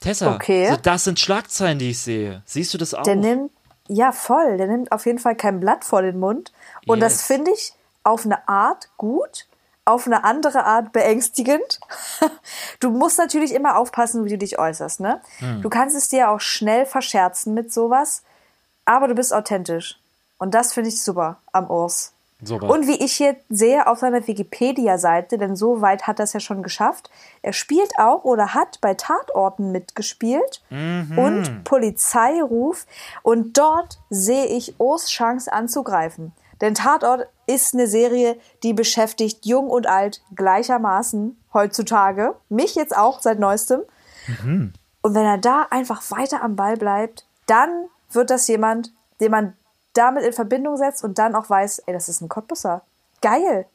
Tessa, 0.00 0.34
Okay. 0.34 0.68
so 0.70 0.76
das 0.82 1.04
sind 1.04 1.20
Schlagzeilen, 1.20 1.78
die 1.78 1.90
ich 1.90 1.98
sehe. 1.98 2.42
Siehst 2.46 2.72
du 2.72 2.78
das 2.78 2.94
auch? 2.94 3.02
Der 3.02 3.16
nimmt, 3.16 3.50
ja 3.88 4.12
voll, 4.12 4.56
der 4.56 4.66
nimmt 4.66 4.92
auf 4.92 5.06
jeden 5.06 5.18
Fall 5.18 5.34
kein 5.36 5.60
Blatt 5.60 5.84
vor 5.84 6.02
den 6.02 6.18
Mund. 6.18 6.52
Und 6.86 7.00
Yes. 7.00 7.12
das 7.18 7.22
finde 7.26 7.50
ich 7.52 7.74
auf 8.02 8.24
eine 8.24 8.48
Art 8.48 8.88
gut, 8.96 9.46
auf 9.84 10.06
eine 10.06 10.24
andere 10.24 10.64
Art 10.64 10.92
beängstigend. 10.92 11.80
Du 12.80 12.90
musst 12.90 13.18
natürlich 13.18 13.54
immer 13.54 13.76
aufpassen, 13.78 14.24
wie 14.24 14.30
du 14.30 14.38
dich 14.38 14.58
äußerst, 14.58 15.00
ne? 15.00 15.20
Hm. 15.38 15.62
Du 15.62 15.70
kannst 15.70 15.96
es 15.96 16.08
dir 16.08 16.30
auch 16.30 16.40
schnell 16.40 16.86
verscherzen 16.86 17.54
mit 17.54 17.72
sowas, 17.72 18.22
aber 18.84 19.08
du 19.08 19.14
bist 19.14 19.32
authentisch. 19.32 19.98
Und 20.38 20.54
das 20.54 20.72
finde 20.72 20.88
ich 20.90 21.02
super 21.02 21.38
am 21.52 21.70
Urs. 21.70 22.13
Super. 22.44 22.68
Und 22.68 22.86
wie 22.86 23.02
ich 23.02 23.12
hier 23.12 23.36
sehe 23.48 23.86
auf 23.86 23.98
seiner 23.98 24.26
Wikipedia-Seite, 24.26 25.38
denn 25.38 25.56
so 25.56 25.80
weit 25.80 26.06
hat 26.06 26.20
er 26.20 26.24
es 26.24 26.32
ja 26.32 26.40
schon 26.40 26.62
geschafft, 26.62 27.10
er 27.42 27.52
spielt 27.52 27.98
auch 27.98 28.24
oder 28.24 28.54
hat 28.54 28.80
bei 28.80 28.94
Tatorten 28.94 29.72
mitgespielt 29.72 30.62
und 30.70 31.64
Polizeiruf. 31.64 32.86
Und 33.22 33.56
dort 33.58 33.98
sehe 34.10 34.46
ich 34.46 34.78
Urs 34.78 35.08
Chance 35.08 35.52
anzugreifen. 35.52 36.32
Denn 36.60 36.74
Tatort 36.74 37.26
ist 37.46 37.74
eine 37.74 37.86
Serie, 37.86 38.36
die 38.62 38.72
beschäftigt 38.72 39.44
jung 39.44 39.68
und 39.68 39.86
alt 39.86 40.22
gleichermaßen 40.34 41.36
heutzutage. 41.52 42.34
Mich 42.48 42.74
jetzt 42.74 42.96
auch 42.96 43.20
seit 43.20 43.38
neuestem. 43.38 43.82
Und 45.02 45.14
wenn 45.14 45.24
er 45.24 45.38
da 45.38 45.66
einfach 45.70 46.10
weiter 46.10 46.42
am 46.42 46.56
Ball 46.56 46.76
bleibt, 46.76 47.26
dann 47.46 47.86
wird 48.10 48.30
das 48.30 48.48
jemand, 48.48 48.92
den 49.20 49.30
man 49.30 49.52
damit 49.94 50.24
in 50.24 50.32
Verbindung 50.32 50.76
setzt 50.76 51.02
und 51.04 51.18
dann 51.18 51.34
auch 51.34 51.48
weiß, 51.48 51.80
ey, 51.86 51.94
das 51.94 52.08
ist 52.08 52.20
ein 52.20 52.28
Cottbusser. 52.28 52.82
Geil. 53.22 53.66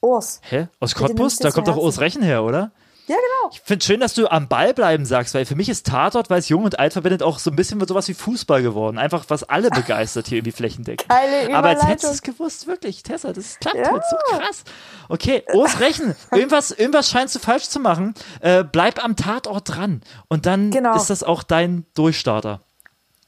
Urs. 0.00 0.40
Hä? 0.48 0.68
Aus 0.78 0.94
Cottbus? 0.94 1.36
Da 1.38 1.50
kommt 1.50 1.68
doch. 1.68 1.76
Urs 1.76 2.00
Rechen 2.00 2.22
her, 2.22 2.44
oder? 2.44 2.70
Ja, 3.08 3.14
genau. 3.14 3.50
Ich 3.52 3.60
finde 3.60 3.84
schön, 3.84 4.00
dass 4.00 4.14
du 4.14 4.26
am 4.28 4.48
Ball 4.48 4.74
bleiben 4.74 5.06
sagst, 5.06 5.32
weil 5.34 5.46
für 5.46 5.54
mich 5.54 5.68
ist 5.68 5.86
Tatort, 5.86 6.28
weil 6.28 6.40
es 6.40 6.48
jung 6.48 6.64
und 6.64 6.80
alt 6.80 6.92
verbindet, 6.92 7.22
auch 7.22 7.38
so 7.38 7.50
ein 7.50 7.56
bisschen 7.56 7.78
mit 7.78 7.88
sowas 7.88 8.08
wie 8.08 8.14
Fußball 8.14 8.62
geworden. 8.62 8.98
Einfach, 8.98 9.24
was 9.28 9.44
alle 9.44 9.70
begeistert 9.70 10.26
hier 10.26 10.38
irgendwie 10.38 10.50
flächendeckend. 10.50 11.08
Geile 11.08 11.54
Aber 11.56 11.70
jetzt 11.70 11.86
hättest 11.86 12.04
du 12.04 12.08
es 12.14 12.22
gewusst, 12.22 12.66
wirklich, 12.66 13.04
Tessa, 13.04 13.32
das 13.32 13.60
klappt 13.60 13.76
Ja. 13.76 13.92
halt 13.92 14.02
so 14.10 14.16
krass. 14.36 14.64
Okay, 15.08 15.44
Urs 15.54 15.78
Rechen, 15.78 16.16
irgendwas, 16.32 16.72
irgendwas 16.72 17.08
scheinst 17.08 17.36
du 17.36 17.38
falsch 17.38 17.68
zu 17.68 17.78
machen. 17.78 18.14
Äh, 18.40 18.64
bleib 18.64 19.02
am 19.04 19.14
Tatort 19.14 19.68
dran 19.76 20.02
und 20.26 20.44
dann 20.46 20.72
Genau. 20.72 20.96
ist 20.96 21.08
das 21.08 21.22
auch 21.22 21.44
dein 21.44 21.86
Durchstarter. 21.94 22.60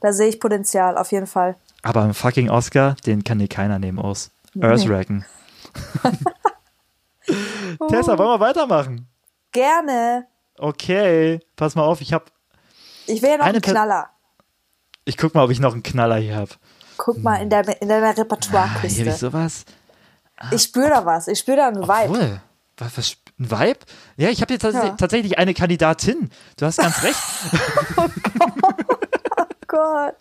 Da 0.00 0.12
sehe 0.12 0.26
ich 0.28 0.40
Potenzial, 0.40 0.98
auf 0.98 1.12
jeden 1.12 1.28
Fall. 1.28 1.54
Aber 1.82 2.02
einen 2.02 2.14
fucking 2.14 2.50
Oscar, 2.50 2.96
den 3.06 3.24
kann 3.24 3.38
dir 3.38 3.48
keiner 3.48 3.78
nehmen 3.78 3.98
aus. 3.98 4.30
Earthracken. 4.60 5.24
Tessa, 7.88 8.18
wollen 8.18 8.28
wir 8.30 8.40
weitermachen? 8.40 9.06
Gerne. 9.52 10.26
Okay, 10.58 11.40
pass 11.56 11.74
mal 11.74 11.82
auf, 11.84 12.00
ich 12.00 12.12
hab. 12.12 12.30
Ich 13.06 13.22
will 13.22 13.30
ja 13.30 13.36
noch 13.36 13.44
Eine 13.44 13.54
einen 13.54 13.62
Knaller. 13.62 14.10
Ich 15.04 15.16
guck 15.16 15.34
mal, 15.34 15.44
ob 15.44 15.50
ich 15.50 15.60
noch 15.60 15.72
einen 15.72 15.82
Knaller 15.82 16.16
hier 16.16 16.36
hab. 16.36 16.58
Guck 16.96 17.22
mal 17.22 17.36
in, 17.36 17.48
der, 17.48 17.80
in 17.80 17.88
deiner 17.88 18.08
Ah, 18.08 18.12
hier 18.12 18.24
Repertoirekiste. 18.24 19.02
ich 19.04 19.14
sowas. 19.14 19.64
ich 20.50 20.62
spüre 20.62 20.88
da 20.90 21.06
was. 21.06 21.28
Ich 21.28 21.38
spüre 21.38 21.58
da 21.58 21.68
einen 21.68 21.82
Vibe. 21.82 22.10
Obwohl, 22.10 22.40
was, 22.76 22.98
was, 22.98 23.16
ein 23.38 23.50
Vibe? 23.50 23.78
Ja, 24.16 24.28
ich 24.30 24.40
habe 24.42 24.52
jetzt 24.52 24.62
tats 24.62 24.74
Ja. 24.74 24.90
tatsächlich 24.90 25.38
eine 25.38 25.54
Kandidatin. 25.54 26.30
Du 26.56 26.66
hast 26.66 26.78
ganz 26.78 27.02
recht. 27.04 27.18
Gott. 29.68 30.14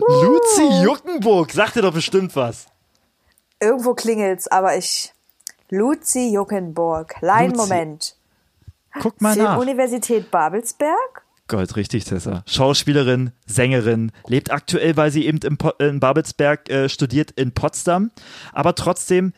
Luzi 0.00 0.82
Juckenburg, 0.82 1.52
sagt 1.52 1.76
dir 1.76 1.82
doch 1.82 1.92
bestimmt 1.92 2.34
was. 2.36 2.66
Irgendwo 3.60 3.94
klingelt's, 3.94 4.48
aber 4.48 4.76
ich. 4.76 5.12
Luzi 5.68 6.30
Juckenburg. 6.32 7.08
Kleinen 7.08 7.54
Luzi. 7.54 7.68
Moment. 7.68 8.16
Guck 9.00 9.20
mal 9.20 9.36
nach. 9.36 9.58
Universität 9.58 10.30
Babelsberg? 10.30 11.24
Gold, 11.48 11.76
richtig, 11.76 12.04
Tessa. 12.04 12.42
Schauspielerin, 12.46 13.30
Sängerin, 13.46 14.10
lebt 14.26 14.50
aktuell, 14.50 14.96
weil 14.96 15.12
sie 15.12 15.26
eben 15.26 15.38
in 15.78 16.00
Babelsberg 16.00 16.68
äh, 16.68 16.88
studiert, 16.88 17.30
in 17.32 17.52
Potsdam, 17.52 18.10
aber 18.52 18.74
trotzdem 18.74 19.32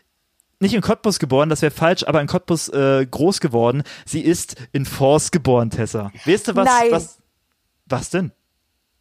nicht 0.61 0.75
in 0.75 0.81
Cottbus 0.81 1.19
geboren, 1.19 1.51
das 1.51 1.63
wäre 1.63 1.71
falsch, 1.71 2.05
aber 2.05 2.21
in 2.21 2.27
Cottbus 2.27 2.69
äh, 2.71 3.07
groß 3.09 3.41
geworden. 3.41 3.83
Sie 4.07 4.23
ist 4.23 4.57
in 4.73 4.87
Forst 4.87 5.33
geboren, 5.33 5.71
Tessa. 5.71 6.11
Weißt 6.25 6.49
du 6.49 6.57
was? 6.57 6.67
Nein. 6.67 6.91
Was, 6.91 7.19
was 7.87 8.11
denn? 8.11 8.33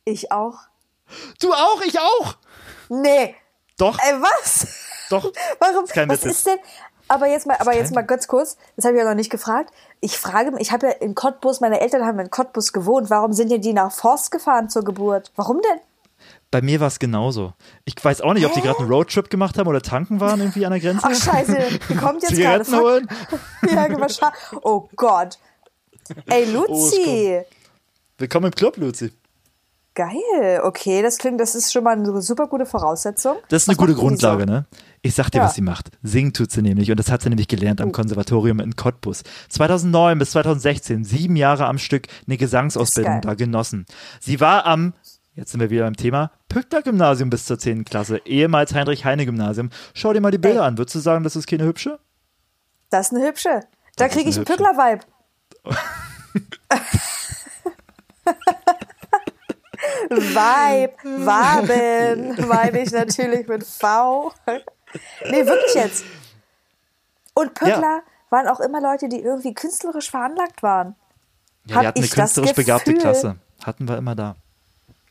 Ich 0.05 0.31
auch. 0.31 0.59
Du 1.41 1.53
auch, 1.53 1.81
ich 1.81 1.99
auch. 1.99 2.35
Nee. 2.89 3.35
Doch, 3.77 3.97
Ey, 3.99 4.13
was? 4.21 4.67
doch. 5.09 5.31
Warum? 5.59 5.85
kein 5.85 6.09
Was 6.09 6.23
Witz. 6.23 6.37
ist 6.37 6.47
denn? 6.47 6.57
Aber 7.09 7.27
jetzt 7.27 7.47
mal, 7.47 7.55
aber 7.59 7.73
jetzt 7.75 7.93
mal 7.95 8.01
ganz 8.01 8.27
kurz. 8.27 8.57
Das 8.75 8.83
habe 8.85 8.95
ich 8.97 9.01
ja 9.01 9.07
noch 9.07 9.15
nicht 9.15 9.29
gefragt. 9.29 9.71
Ich 10.01 10.17
frage 10.17 10.51
mich, 10.51 10.61
ich 10.61 10.71
habe 10.71 10.87
ja 10.87 10.91
in 10.93 11.15
Cottbus, 11.15 11.61
meine 11.61 11.79
Eltern 11.79 12.05
haben 12.05 12.19
in 12.19 12.29
Cottbus 12.29 12.73
gewohnt. 12.73 13.09
Warum 13.09 13.31
sind 13.31 13.49
denn 13.49 13.61
die 13.61 13.71
nach 13.73 13.91
Forst 13.91 14.31
gefahren 14.31 14.69
zur 14.69 14.83
Geburt? 14.83 15.31
Warum 15.35 15.61
denn? 15.61 15.79
Bei 16.51 16.61
mir 16.61 16.79
war 16.79 16.87
es 16.87 16.99
genauso. 16.99 17.53
Ich 17.85 17.93
weiß 18.03 18.21
auch 18.21 18.33
nicht, 18.33 18.45
ob 18.45 18.53
die 18.53 18.61
gerade 18.61 18.79
einen 18.79 18.89
Roadtrip 18.89 19.29
gemacht 19.29 19.57
haben 19.57 19.67
oder 19.67 19.81
tanken 19.81 20.19
waren 20.19 20.39
irgendwie 20.39 20.65
an 20.65 20.71
der 20.71 20.81
Grenze. 20.81 21.07
Ach 21.09 21.15
scheiße, 21.15 21.57
die 21.89 21.95
kommt 21.95 22.23
jetzt 22.23 22.35
gerade. 22.35 22.65
Holen. 22.77 23.07
Ja, 23.69 23.99
wahrscheinlich. 23.99 24.39
Oh 24.63 24.89
Gott. 24.95 25.37
Ey, 26.27 26.45
Luzi. 26.45 27.41
Willkommen 28.17 28.47
im 28.47 28.55
Club, 28.55 28.77
Luzi. 28.77 29.11
Geil. 29.97 30.61
Okay, 30.63 31.01
das 31.01 31.17
klingt, 31.17 31.41
das 31.41 31.55
ist 31.55 31.73
schon 31.73 31.83
mal 31.83 31.93
eine 31.97 32.21
super 32.21 32.45
gute 32.45 32.67
Voraussetzung. 32.67 33.37
Das 33.49 33.63
ist 33.63 33.69
eine 33.69 33.79
Was 33.79 33.83
gute 33.83 33.95
Grundlage, 33.95 34.43
so? 34.43 34.45
ne? 34.45 34.67
Ich 35.01 35.15
sag 35.15 35.31
dir, 35.31 35.39
Ja. 35.39 35.45
was 35.45 35.55
sie 35.55 35.63
macht. 35.63 35.89
Singen 36.03 36.33
tut 36.33 36.51
sie 36.51 36.61
nämlich 36.61 36.91
und 36.91 36.99
das 36.99 37.09
hat 37.09 37.23
sie 37.23 37.29
nämlich 37.29 37.47
gelernt 37.47 37.79
Oh. 37.81 37.83
am 37.83 37.91
Konservatorium 37.91 38.59
in 38.59 38.75
Cottbus. 38.75 39.23
2009 39.49 40.19
bis 40.19 40.29
2016, 40.31 41.03
sieben 41.03 41.35
Jahre 41.35 41.65
am 41.65 41.79
Stück, 41.79 42.05
eine 42.27 42.37
Gesangsausbildung 42.37 43.21
da 43.21 43.33
genossen. 43.33 43.87
Sie 44.21 44.39
war 44.39 44.67
am, 44.67 44.93
jetzt 45.33 45.49
sind 45.49 45.61
wir 45.61 45.71
wieder 45.71 45.85
beim 45.85 45.97
Thema, 45.97 46.29
Pückler-Gymnasium 46.49 47.31
bis 47.31 47.45
zur 47.45 47.57
10. 47.57 47.83
Klasse, 47.83 48.17
ehemals 48.25 48.75
Heinrich-Heine-Gymnasium. 48.75 49.71
Schau 49.95 50.13
dir 50.13 50.21
mal 50.21 50.29
die 50.29 50.37
Bilder 50.37 50.61
Ey. 50.61 50.67
an. 50.67 50.77
Würdest 50.77 50.93
du 50.93 50.99
sagen, 50.99 51.23
das 51.23 51.35
ist 51.35 51.47
keine 51.47 51.63
hübsche? 51.63 51.97
Das 52.91 53.07
ist 53.07 53.15
eine 53.17 53.25
hübsche. 53.27 53.61
Da 53.95 54.09
kriege 54.09 54.29
ich 54.29 54.37
eine 54.37 54.45
einen. 54.45 54.57
Pückler-Vibe. 54.57 55.01
Vibe, 60.09 61.25
Waben, 61.25 62.47
meine 62.47 62.81
ich 62.81 62.91
natürlich 62.91 63.47
mit 63.47 63.63
V. 63.65 64.31
Nee, 65.29 65.45
wirklich 65.45 65.73
jetzt. 65.75 66.05
Und 67.33 67.53
Pückler 67.53 67.79
Ja. 67.81 68.01
waren 68.29 68.47
auch 68.47 68.59
immer 68.59 68.81
Leute, 68.81 69.09
die 69.09 69.21
irgendwie 69.21 69.53
künstlerisch 69.53 70.09
veranlagt 70.09 70.63
waren. 70.63 70.95
Ja, 71.65 71.75
Hab 71.75 71.81
die 71.81 71.87
hatten 71.87 71.99
eine 71.99 72.07
künstlerisch 72.07 72.53
begabte. 72.53 72.93
Klasse. 72.93 73.35
Hatten 73.63 73.87
wir 73.87 73.97
immer 73.97 74.15
da. 74.15 74.35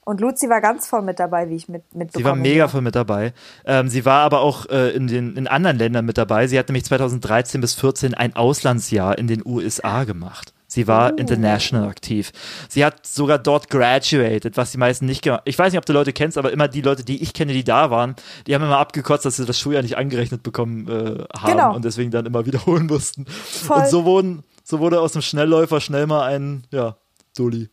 Und 0.05 0.21
Luzi 0.21 0.49
war 0.49 0.61
ganz 0.61 0.87
voll 0.87 1.03
mit 1.03 1.19
dabei, 1.19 1.49
wie 1.49 1.57
ich 1.57 1.69
mit, 1.69 1.83
mitbekomme. 1.93 2.23
Sie 2.23 2.25
war 2.25 2.37
mega 2.37 2.69
voll 2.69 2.81
mit 2.81 2.95
dabei. 2.95 3.33
Ähm, 3.65 3.89
sie 3.89 4.05
war 4.05 4.21
aber 4.21 4.41
auch 4.41 4.67
äh, 4.67 4.91
in, 4.91 5.09
den, 5.09 5.37
in 5.37 5.49
anderen 5.49 5.79
Ländern 5.79 6.05
mit 6.05 6.17
dabei. 6.17 6.47
Sie 6.47 6.57
hat 6.57 6.69
nämlich 6.69 6.85
2013 6.85 7.61
bis 7.61 7.75
14 7.75 8.15
ein 8.15 8.37
Auslandsjahr 8.37 9.19
in 9.19 9.27
den 9.27 9.43
USA 9.45 10.05
gemacht. 10.05 10.55
Sie 10.77 10.87
war 10.87 11.13
Oh. 11.13 11.17
international 11.17 11.89
aktiv. 11.89 12.33
Sie 12.69 12.85
hat 12.85 13.07
sogar 13.07 13.39
dort 13.39 13.71
graduated, 13.71 14.59
was 14.59 14.73
die 14.73 14.77
meisten 14.79 15.07
nicht 15.07 15.23
gemacht 15.23 15.41
Ich 15.47 15.59
weiß 15.59 15.73
nicht, 15.73 15.79
ob 15.79 15.87
du 15.87 15.95
Leute 15.95 16.13
kennst, 16.13 16.37
aber 16.37 16.53
immer 16.53 16.69
die 16.69 16.83
Leute, 16.83 17.03
die 17.03 17.23
ich 17.23 17.33
kenne, 17.33 17.55
die 17.55 17.65
da 17.65 17.91
waren, 17.91 18.15
die 18.47 18.55
haben 18.55 18.63
immer 18.63 18.77
abgekotzt, 18.77 19.25
dass 19.25 19.37
sie 19.37 19.47
das 19.47 19.59
Schuljahr 19.59 19.83
nicht 19.83 19.97
angerechnet 19.97 20.43
bekommen 20.43 20.87
äh, 20.87 21.25
haben 21.39 21.53
Genau. 21.53 21.75
und 21.75 21.83
deswegen 21.87 22.11
dann 22.11 22.27
immer 22.27 22.45
wiederholen 22.47 22.87
mussten. 22.87 23.25
Voll. 23.27 23.79
Und 23.79 23.89
so, 23.89 24.05
wurden, 24.05 24.45
so 24.65 24.79
wurde 24.79 25.01
aus 25.01 25.13
dem 25.13 25.23
Schnellläufer 25.23 25.81
schnell 25.81 26.07
mal 26.07 26.27
ein, 26.27 26.67
ja, 26.71 26.97
Dulli. 27.35 27.71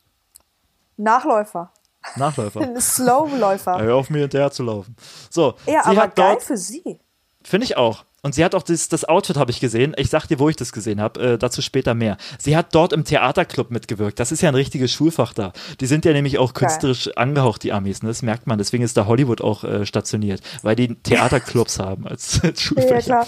Nachläufer. 0.95 1.71
Nachläufer. 2.15 2.61
Ein 2.61 2.79
Slowläufer. 2.81 3.79
Hör 3.81 3.95
auf, 3.95 4.09
mir 4.09 4.19
hinterher 4.21 4.51
zu 4.51 4.63
laufen. 4.63 4.95
So, 5.29 5.55
Ja, 5.65 5.83
sie 5.83 5.89
aber 5.89 6.01
hat 6.03 6.15
geil 6.15 6.37
für 6.39 6.55
sie. 6.57 6.99
Finde 7.43 7.65
ich 7.65 7.77
auch. 7.77 8.06
Und 8.25 8.34
sie 8.34 8.45
hat 8.45 8.56
auch 8.56 8.63
das, 8.63 8.88
das 8.88 9.03
Outfit, 9.03 9.36
habe 9.36 9.51
ich 9.51 9.60
gesehen. 9.60 9.93
Ich 9.97 10.10
sag 10.10 10.27
dir, 10.27 10.39
wo 10.39 10.47
ich 10.47 10.56
das 10.56 10.71
gesehen 10.71 11.01
habe. 11.01 11.34
Äh, 11.34 11.38
dazu 11.38 11.62
später 11.62 11.93
mehr. 11.93 12.15
Sie 12.39 12.56
hat 12.56 12.73
dort 12.73 12.93
im 12.93 13.03
Theaterclub 13.03 13.69
mitgewirkt. 13.69 14.17
Das 14.17 14.32
ist 14.32 14.41
ja 14.41 14.47
ein 14.47 14.56
richtiges 14.56 14.93
Schulfach 14.93 15.34
da. 15.34 15.51
Die 15.82 15.86
sind 15.88 16.06
ja 16.06 16.13
nämlich 16.13 16.38
auch 16.38 16.53
künstlerisch 16.53 17.10
angehaucht, 17.17 17.63
die 17.63 17.73
Amis. 17.73 18.01
Ne? 18.01 18.08
Das 18.08 18.21
merkt 18.21 18.47
man. 18.47 18.58
Deswegen 18.58 18.82
ist 18.82 18.95
da 18.95 19.08
Hollywood 19.08 19.41
auch 19.41 19.65
äh, 19.65 19.86
stationiert, 19.86 20.39
weil 20.62 20.77
die 20.77 20.95
Theaterclubs 20.95 21.79
haben 21.79 22.08
als, 22.08 22.39
als 22.41 22.60
Ja, 22.62 22.65
Schulfächer. 22.65 23.01
klar. 23.01 23.27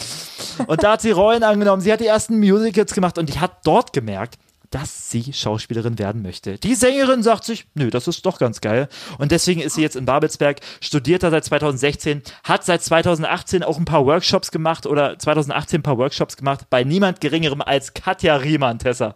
Und 0.68 0.82
da 0.82 0.94
hat 0.94 1.02
sie 1.02 1.12
Rollen 1.12 1.44
angenommen. 1.44 1.82
Sie 1.82 1.92
hat 1.92 2.00
die 2.00 2.08
ersten 2.08 2.40
Musicals 2.40 2.94
gemacht 2.94 3.18
und 3.18 3.28
die 3.28 3.40
hat 3.42 3.66
dort 3.66 3.92
gemerkt, 3.92 4.36
dass 4.72 5.10
sie 5.12 5.34
Schauspielerin 5.34 6.00
werden 6.00 6.22
möchte. 6.22 6.58
Die 6.58 6.76
Sängerin 6.76 7.24
sagt 7.24 7.44
sich, 7.44 7.68
nö, 7.74 7.90
das 7.90 8.08
ist 8.08 8.26
doch 8.26 8.40
ganz 8.40 8.62
geil. 8.62 8.88
Und 9.18 9.32
deswegen 9.32 9.62
ist 9.62 9.76
sie 9.76 9.82
jetzt 9.82 9.96
in 9.96 10.06
Babelsberg, 10.06 10.60
studiert 10.82 11.24
da 11.24 11.30
seit 11.32 11.46
2016, 11.46 12.22
hat 12.44 12.64
seit 12.64 12.84
2018 12.84 13.64
auch 13.64 13.78
ein 13.78 13.86
paar 13.86 14.06
Workshops 14.06 14.52
gemacht 14.52 14.86
oder 14.86 15.18
2018 15.18 15.80
ein 15.80 15.84
paar 15.84 15.98
Workshops 15.98 16.38
gemacht 16.38 16.68
bei 16.70 16.84
niemand 16.84 17.22
geringerem 17.22 17.62
als 17.62 17.94
Katja 17.94 18.36
Riemann, 18.36 18.80
Tessa. 18.80 19.16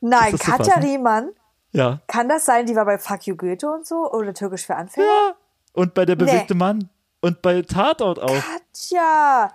Nein, 0.00 0.36
Katja 0.36 0.56
fassen? 0.74 0.82
Riemann, 0.82 1.30
Ja. 1.72 2.00
kann 2.06 2.28
das 2.28 2.44
sein, 2.44 2.66
die 2.66 2.76
war 2.76 2.84
bei 2.84 2.98
Fuck 2.98 3.26
You 3.26 3.36
Goethe 3.36 3.68
und 3.68 3.86
so? 3.86 4.10
Oder 4.12 4.34
Türkisch 4.34 4.66
für 4.66 4.76
Anfänger? 4.76 5.06
Ja. 5.06 5.34
Und 5.72 5.94
bei 5.94 6.04
der 6.04 6.16
Nee. 6.16 6.24
bewegte 6.24 6.54
Mann. 6.54 6.88
Und 7.20 7.42
bei 7.42 7.62
Tatort 7.62 8.20
auch. 8.20 8.34
Katja! 8.34 9.50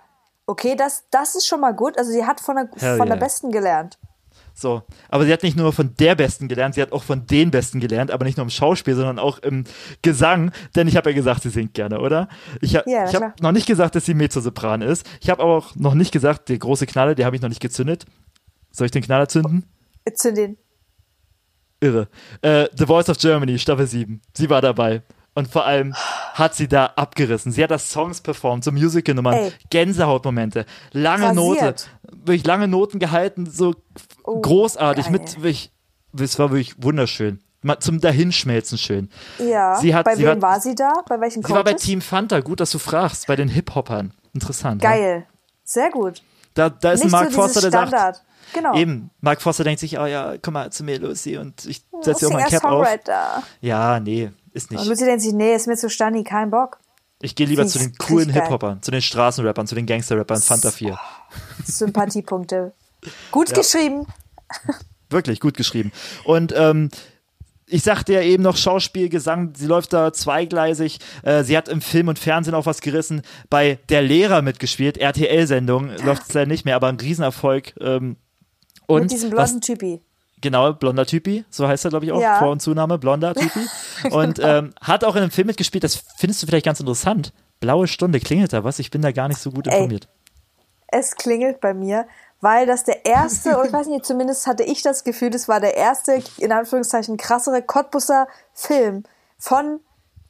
Okay, 0.46 0.74
das, 0.74 1.04
das 1.10 1.36
ist 1.36 1.46
schon 1.46 1.60
mal 1.60 1.72
gut. 1.72 1.96
Also 1.96 2.10
sie 2.10 2.26
hat 2.26 2.40
von 2.40 2.56
der, 2.56 2.68
Hell 2.76 2.96
von 2.98 3.06
der 3.06 3.16
yeah. 3.16 3.24
Besten 3.24 3.50
gelernt. 3.52 3.98
So, 4.62 4.82
aber 5.08 5.24
sie 5.24 5.32
hat 5.32 5.42
nicht 5.42 5.56
nur 5.56 5.72
von 5.72 5.94
der 5.96 6.14
Besten 6.14 6.46
gelernt, 6.46 6.76
sie 6.76 6.82
hat 6.82 6.92
auch 6.92 7.02
von 7.02 7.26
den 7.26 7.50
Besten 7.50 7.80
gelernt, 7.80 8.12
aber 8.12 8.24
nicht 8.24 8.38
nur 8.38 8.44
im 8.44 8.50
Schauspiel, 8.50 8.94
sondern 8.94 9.18
auch 9.18 9.40
im 9.40 9.64
Gesang, 10.02 10.52
denn 10.76 10.86
ich 10.86 10.96
habe 10.96 11.10
ja 11.10 11.16
gesagt, 11.16 11.42
sie 11.42 11.50
singt 11.50 11.74
gerne, 11.74 11.98
oder? 11.98 12.28
Ich, 12.60 12.76
ha 12.76 12.82
Ja, 12.86 13.08
ich 13.08 13.14
habe 13.14 13.34
noch 13.40 13.50
nicht 13.50 13.66
gesagt, 13.66 13.96
dass 13.96 14.06
sie 14.06 14.14
Mezzosopran 14.14 14.80
ist. 14.80 15.04
Ich 15.20 15.30
habe 15.30 15.42
aber 15.42 15.56
auch 15.56 15.74
noch 15.74 15.94
nicht 15.94 16.12
gesagt, 16.12 16.48
der 16.48 16.58
große 16.58 16.86
Knaller, 16.86 17.16
den 17.16 17.26
habe 17.26 17.34
ich 17.34 17.42
noch 17.42 17.48
nicht 17.48 17.60
gezündet. 17.60 18.06
Soll 18.70 18.86
ich 18.86 18.92
den 18.92 19.02
Knaller 19.02 19.28
zünden? 19.28 19.64
Zu 20.14 20.32
den. 20.32 20.56
Irre. 21.80 22.08
Äh, 22.40 22.68
The 22.76 22.86
Voice 22.86 23.08
of 23.08 23.18
Germany, 23.18 23.58
Staffel 23.58 23.88
7. 23.88 24.22
Sie 24.32 24.48
war 24.48 24.60
dabei. 24.60 25.02
Und 25.34 25.48
vor 25.48 25.64
allem 25.64 25.94
hat 26.34 26.54
sie 26.54 26.68
da 26.68 26.86
abgerissen. 26.86 27.52
Sie 27.52 27.62
hat 27.62 27.70
das 27.70 27.90
Songs 27.90 28.20
performt, 28.20 28.64
so 28.64 28.70
Musical-Nummern. 28.70 29.50
Gänsehautmomente, 29.70 30.66
lange 30.92 31.28
Rasiert. 31.28 31.36
Note, 31.36 31.74
wirklich 32.24 32.46
lange 32.46 32.68
Noten 32.68 32.98
gehalten, 32.98 33.46
so 33.50 33.74
Oh, 34.24 34.40
großartig, 34.40 35.04
geil. 35.06 35.12
mit 35.12 35.36
wirklich, 35.36 35.70
es 36.18 36.38
war 36.38 36.50
wirklich 36.50 36.74
wunderschön. 36.82 37.40
Mal 37.64 37.78
Zum 37.78 38.00
Dahinschmelzen 38.00 38.76
schön. 38.76 39.08
Ja. 39.38 39.76
Sie 39.76 39.94
hat- 39.94 40.04
bei 40.04 40.16
sie 40.16 40.22
wem 40.24 40.30
hat- 40.30 40.42
war 40.42 40.60
sie 40.60 40.74
da? 40.74 40.92
Bei 41.08 41.20
welchen 41.20 41.42
Sie 41.44 41.50
war 41.50 41.62
bei 41.62 41.72
Coaches? 41.72 41.82
Team 41.84 42.00
Fanta, 42.00 42.40
gut, 42.40 42.58
dass 42.60 42.70
du 42.72 42.78
fragst, 42.78 43.26
bei 43.28 43.36
den 43.36 43.48
Hip-Hoppern. 43.48 44.12
Interessant. 44.34 44.82
Ja? 44.82 44.90
Geil. 44.90 45.26
Sehr 45.64 45.90
gut. 45.90 46.22
Da, 46.54 46.68
da 46.70 46.92
ist 46.92 47.00
ein 47.00 47.04
Nicht 47.06 47.12
Mark 47.12 47.30
so 47.30 47.36
Forster, 47.36 47.60
der 47.60 47.68
Standard. 47.68 48.16
sagt, 48.16 48.26
Genau. 48.52 48.74
eben, 48.74 49.10
Mark 49.20 49.40
Forster 49.40 49.62
denkt 49.64 49.78
sich, 49.80 49.98
oh 49.98 50.04
ja, 50.06 50.34
komm 50.42 50.54
mal 50.54 50.70
zu 50.72 50.82
mir, 50.84 50.98
Lucy, 50.98 51.38
und 51.38 51.64
ich 51.64 51.84
setze 52.02 52.26
dir 52.26 52.34
auch 52.34 52.38
ein 52.38 52.46
Singer, 52.48 52.60
Cap 52.60 52.64
auf. 52.64 52.84
Songwriter. 52.86 53.42
Ja, 53.60 54.00
nee, 54.00 54.30
ist 54.52 54.70
Und 54.70 54.78
nicht. 54.78 54.88
Lucy 54.88 55.04
denkt 55.04 55.22
sich, 55.22 55.32
nee, 55.32 55.54
ist 55.54 55.66
mir 55.68 55.76
zu 55.76 55.88
stani, 55.88 56.24
kein 56.24 56.50
Bock. 56.50 56.78
Ich 57.22 57.36
gehe 57.36 57.46
lieber 57.46 57.62
Fies, 57.62 57.72
zu 57.74 57.78
den 57.78 57.94
coolen. 57.96 58.28
Hip-Hoppern, 58.30 58.82
zu 58.82 58.90
den 58.90 59.00
Straßenrappern, 59.00 59.66
zu 59.68 59.76
den 59.76 59.86
Gangster-Rappern, 59.86 60.42
Fanta 60.42 60.72
4. 60.72 60.98
Sympathiepunkte. 61.66 62.72
Gut 63.30 63.50
Ja. 63.50 63.56
geschrieben. 63.56 64.06
Wirklich 65.10 65.40
gut 65.40 65.56
geschrieben. 65.56 65.92
Und 66.24 66.52
ähm, 66.56 66.88
ich 67.66 67.82
sagte 67.82 68.12
ja 68.12 68.20
eben 68.22 68.42
noch 68.42 68.56
Schauspiel, 68.56 69.08
Gesang, 69.08 69.52
sie 69.56 69.66
läuft 69.66 69.92
da 69.92 70.12
zweigleisig. 70.12 70.98
Äh, 71.22 71.42
sie 71.44 71.56
hat 71.56 71.68
im 71.68 71.80
Film 71.80 72.08
und 72.08 72.18
Fernsehen 72.18 72.54
auch 72.54 72.66
was 72.66 72.80
gerissen. 72.80 73.22
Bei 73.48 73.78
Der 73.88 74.02
Lehrer 74.02 74.42
mitgespielt, 74.42 74.98
RTL-Sendung, 74.98 75.90
läuft 76.04 76.22
es 76.28 76.34
leider 76.34 76.48
nicht 76.48 76.64
mehr, 76.64 76.76
aber 76.76 76.88
ein 76.88 76.96
Riesenerfolg. 77.00 77.74
Ähm, 77.80 78.16
und 78.86 79.02
Mit 79.02 79.10
diesem 79.12 79.32
was, 79.32 79.50
blonden 79.52 79.60
Typi. 79.62 80.00
Genau, 80.42 80.72
blonder 80.72 81.06
Typi, 81.06 81.44
so 81.50 81.68
heißt 81.68 81.84
er, 81.84 81.90
glaube 81.90 82.04
ich, 82.04 82.12
auch. 82.12 82.20
Ja. 82.20 82.38
Vor- 82.40 82.50
und 82.50 82.60
Zunahme, 82.60 82.98
blonder 82.98 83.32
Typi. 83.36 83.60
Und 84.10 84.38
ähm, 84.42 84.72
hat 84.80 85.04
auch 85.04 85.14
in 85.14 85.22
einem 85.22 85.30
Film 85.30 85.46
mitgespielt, 85.46 85.84
das 85.84 86.02
findest 86.16 86.42
du 86.42 86.46
vielleicht 86.46 86.66
ganz 86.66 86.80
interessant. 86.80 87.32
Blaue 87.60 87.86
Stunde, 87.86 88.18
klingelt 88.18 88.52
da 88.52 88.64
was? 88.64 88.80
Ich 88.80 88.90
bin 88.90 89.02
da 89.02 89.12
gar 89.12 89.28
nicht 89.28 89.38
so 89.40 89.50
gut 89.52 89.68
Ey. 89.68 90.00
Es 90.92 91.16
klingelt 91.16 91.60
bei 91.60 91.74
mir, 91.74 92.06
weil 92.40 92.66
das 92.66 92.84
der 92.84 93.04
erste, 93.04 93.58
und 93.58 93.66
ich 93.66 93.72
weiß 93.72 93.88
nicht, 93.88 94.06
zumindest 94.06 94.46
hatte 94.46 94.62
ich 94.62 94.82
das 94.82 95.04
Gefühl, 95.04 95.30
das 95.30 95.48
war 95.48 95.60
der 95.60 95.76
erste, 95.76 96.22
in 96.38 96.52
Anführungszeichen, 96.52 97.16
krassere 97.16 97.62
Cottbusser 97.62 98.28
Film 98.52 99.04
von 99.38 99.80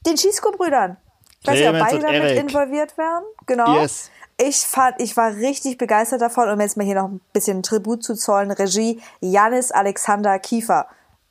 den 0.06 0.16
Schießko-Brüdern. 0.16 0.96
Ich 1.40 1.48
weiß 1.48 1.58
nicht, 1.58 1.68
ob 1.68 1.74
Clemens 1.74 2.04
beide 2.04 2.18
damit 2.18 2.38
involviert 2.38 2.96
werden. 2.96 3.24
Genau. 3.46 3.80
Yes. 3.80 4.10
Ich 4.38 4.58
fand, 4.58 5.00
ich 5.00 5.16
war 5.16 5.34
richtig 5.34 5.78
begeistert 5.78 6.20
davon, 6.20 6.48
um 6.48 6.60
jetzt 6.60 6.76
mal 6.76 6.84
hier 6.84 6.94
noch 6.94 7.08
ein 7.08 7.20
bisschen 7.32 7.62
Tribut 7.62 8.02
zu 8.02 8.14
zollen. 8.14 8.50
Regie 8.50 9.00
Janis 9.20 9.70
Alexander 9.70 10.38
Kiefer. 10.38 10.86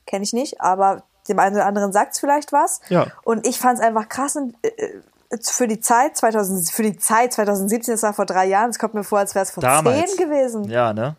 Kenne 0.06 0.24
ich 0.24 0.34
nicht, 0.34 0.62
aber 0.62 1.04
dem 1.28 1.40
einen 1.40 1.56
oder 1.56 1.66
anderen 1.66 1.94
sagt's 1.94 2.20
vielleicht 2.20 2.52
was. 2.52 2.82
Ja. 2.90 3.08
Und 3.24 3.48
ich 3.48 3.60
fand's 3.60 3.82
einfach 3.82 4.08
krass 4.10 4.36
und, 4.36 4.56
äh, 4.64 5.02
für 5.42 5.68
die 5.68 5.80
Zeit 5.80 6.18
2000, 6.18 6.70
für 6.72 6.84
die 6.84 6.98
Zeit 6.98 7.34
2017, 7.34 7.94
das 7.94 8.04
war 8.04 8.14
vor 8.14 8.26
drei 8.26 8.46
Jahren, 8.46 8.70
es 8.70 8.80
kommt 8.80 8.94
mir 8.94 9.04
vor, 9.04 9.20
als 9.20 9.34
wäre 9.36 9.44
es 9.44 9.52
vor 9.52 9.62
Damals. 9.62 10.16
zehn 10.16 10.18
gewesen. 10.18 10.66
Ja, 10.66 10.94
ne? 10.94 11.16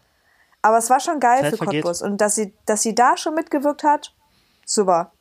Aber 0.60 0.78
es 0.78 0.90
war 0.90 1.00
schon 1.00 1.18
geil 1.18 1.40
Zeit 1.40 1.50
für 1.52 1.56
vergeht. 1.58 1.82
Cottbus. 1.82 2.02
Und 2.02 2.20
dass 2.20 2.34
sie, 2.34 2.54
dass 2.66 2.82
sie 2.82 2.94
da 2.94 3.16
schon 3.16 3.34
mitgewirkt 3.34 3.82
hat, 3.82 4.14
super. 4.64 5.12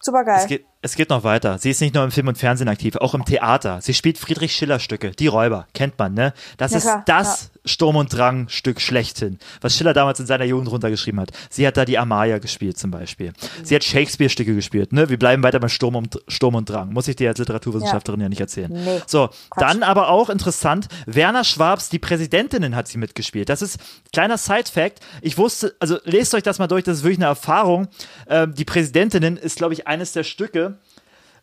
Super 0.00 0.24
geil. 0.24 0.40
Es 0.40 0.46
geht, 0.46 0.66
es 0.80 0.94
geht 0.94 1.10
noch 1.10 1.24
weiter. 1.24 1.58
Sie 1.58 1.70
ist 1.70 1.80
nicht 1.80 1.94
nur 1.94 2.04
im 2.04 2.12
Film 2.12 2.28
und 2.28 2.38
Fernsehen 2.38 2.68
aktiv, 2.68 2.94
auch 2.96 3.12
im 3.14 3.24
Theater. 3.24 3.80
Sie 3.80 3.94
spielt 3.94 4.16
Friedrich 4.16 4.52
Schiller 4.52 4.78
Stücke, 4.78 5.10
Die 5.10 5.26
Räuber, 5.26 5.66
kennt 5.74 5.98
man, 5.98 6.14
ne? 6.14 6.32
Das 6.56 6.70
Ja, 6.70 6.78
ist 6.78 6.84
klar, 6.84 7.02
das 7.06 7.50
Sturm 7.64 7.96
und 7.96 8.16
Drang 8.16 8.48
Stück 8.48 8.80
schlechthin, 8.80 9.38
was 9.60 9.76
Schiller 9.76 9.92
damals 9.92 10.20
in 10.20 10.26
seiner 10.26 10.44
Jugend 10.44 10.70
runtergeschrieben 10.70 11.20
hat. 11.20 11.32
Sie 11.50 11.66
hat 11.66 11.76
da 11.76 11.84
die 11.84 11.98
Amalia 11.98 12.38
gespielt 12.38 12.78
zum 12.78 12.92
Beispiel. 12.92 13.32
Sie 13.64 13.74
hat 13.74 13.82
Shakespeare 13.82 14.30
Stücke 14.30 14.54
gespielt, 14.54 14.92
ne? 14.92 15.08
Wir 15.08 15.18
bleiben 15.18 15.42
weiter 15.42 15.58
beim 15.58 15.68
Sturm 15.68 15.96
und, 15.96 16.20
Sturm 16.28 16.54
und 16.54 16.70
Drang. 16.70 16.92
Muss 16.92 17.08
ich 17.08 17.16
dir 17.16 17.28
als 17.30 17.38
Literaturwissenschaftlerin 17.40 18.20
ja, 18.20 18.28
nicht 18.28 18.40
erzählen. 18.40 18.72
Nee, 18.72 19.00
So, 19.06 19.28
Quatsch. 19.50 19.60
dann 19.60 19.82
aber 19.82 20.08
auch 20.08 20.30
interessant, 20.30 20.86
Werner 21.06 21.42
Schwabs, 21.44 21.88
die 21.88 21.98
Präsidentinnen 21.98 22.76
hat 22.76 22.86
sie 22.86 22.98
mitgespielt. 22.98 23.48
Das 23.48 23.62
ist 23.62 23.78
kleiner 24.12 24.38
Side-Fact. 24.38 25.00
Ich 25.22 25.36
wusste, 25.36 25.74
also 25.80 25.98
lest 26.04 26.34
euch 26.34 26.44
das 26.44 26.58
mal 26.60 26.68
durch, 26.68 26.84
das 26.84 26.98
ist 26.98 27.02
wirklich 27.02 27.18
eine 27.18 27.26
Erfahrung. 27.26 27.88
Ähm, 28.28 28.54
die 28.54 28.64
Präsidentinnen 28.64 29.36
ist, 29.36 29.56
glaube 29.56 29.74
ich, 29.74 29.86
eines 29.88 30.12
der 30.12 30.22
Stücke, 30.24 30.77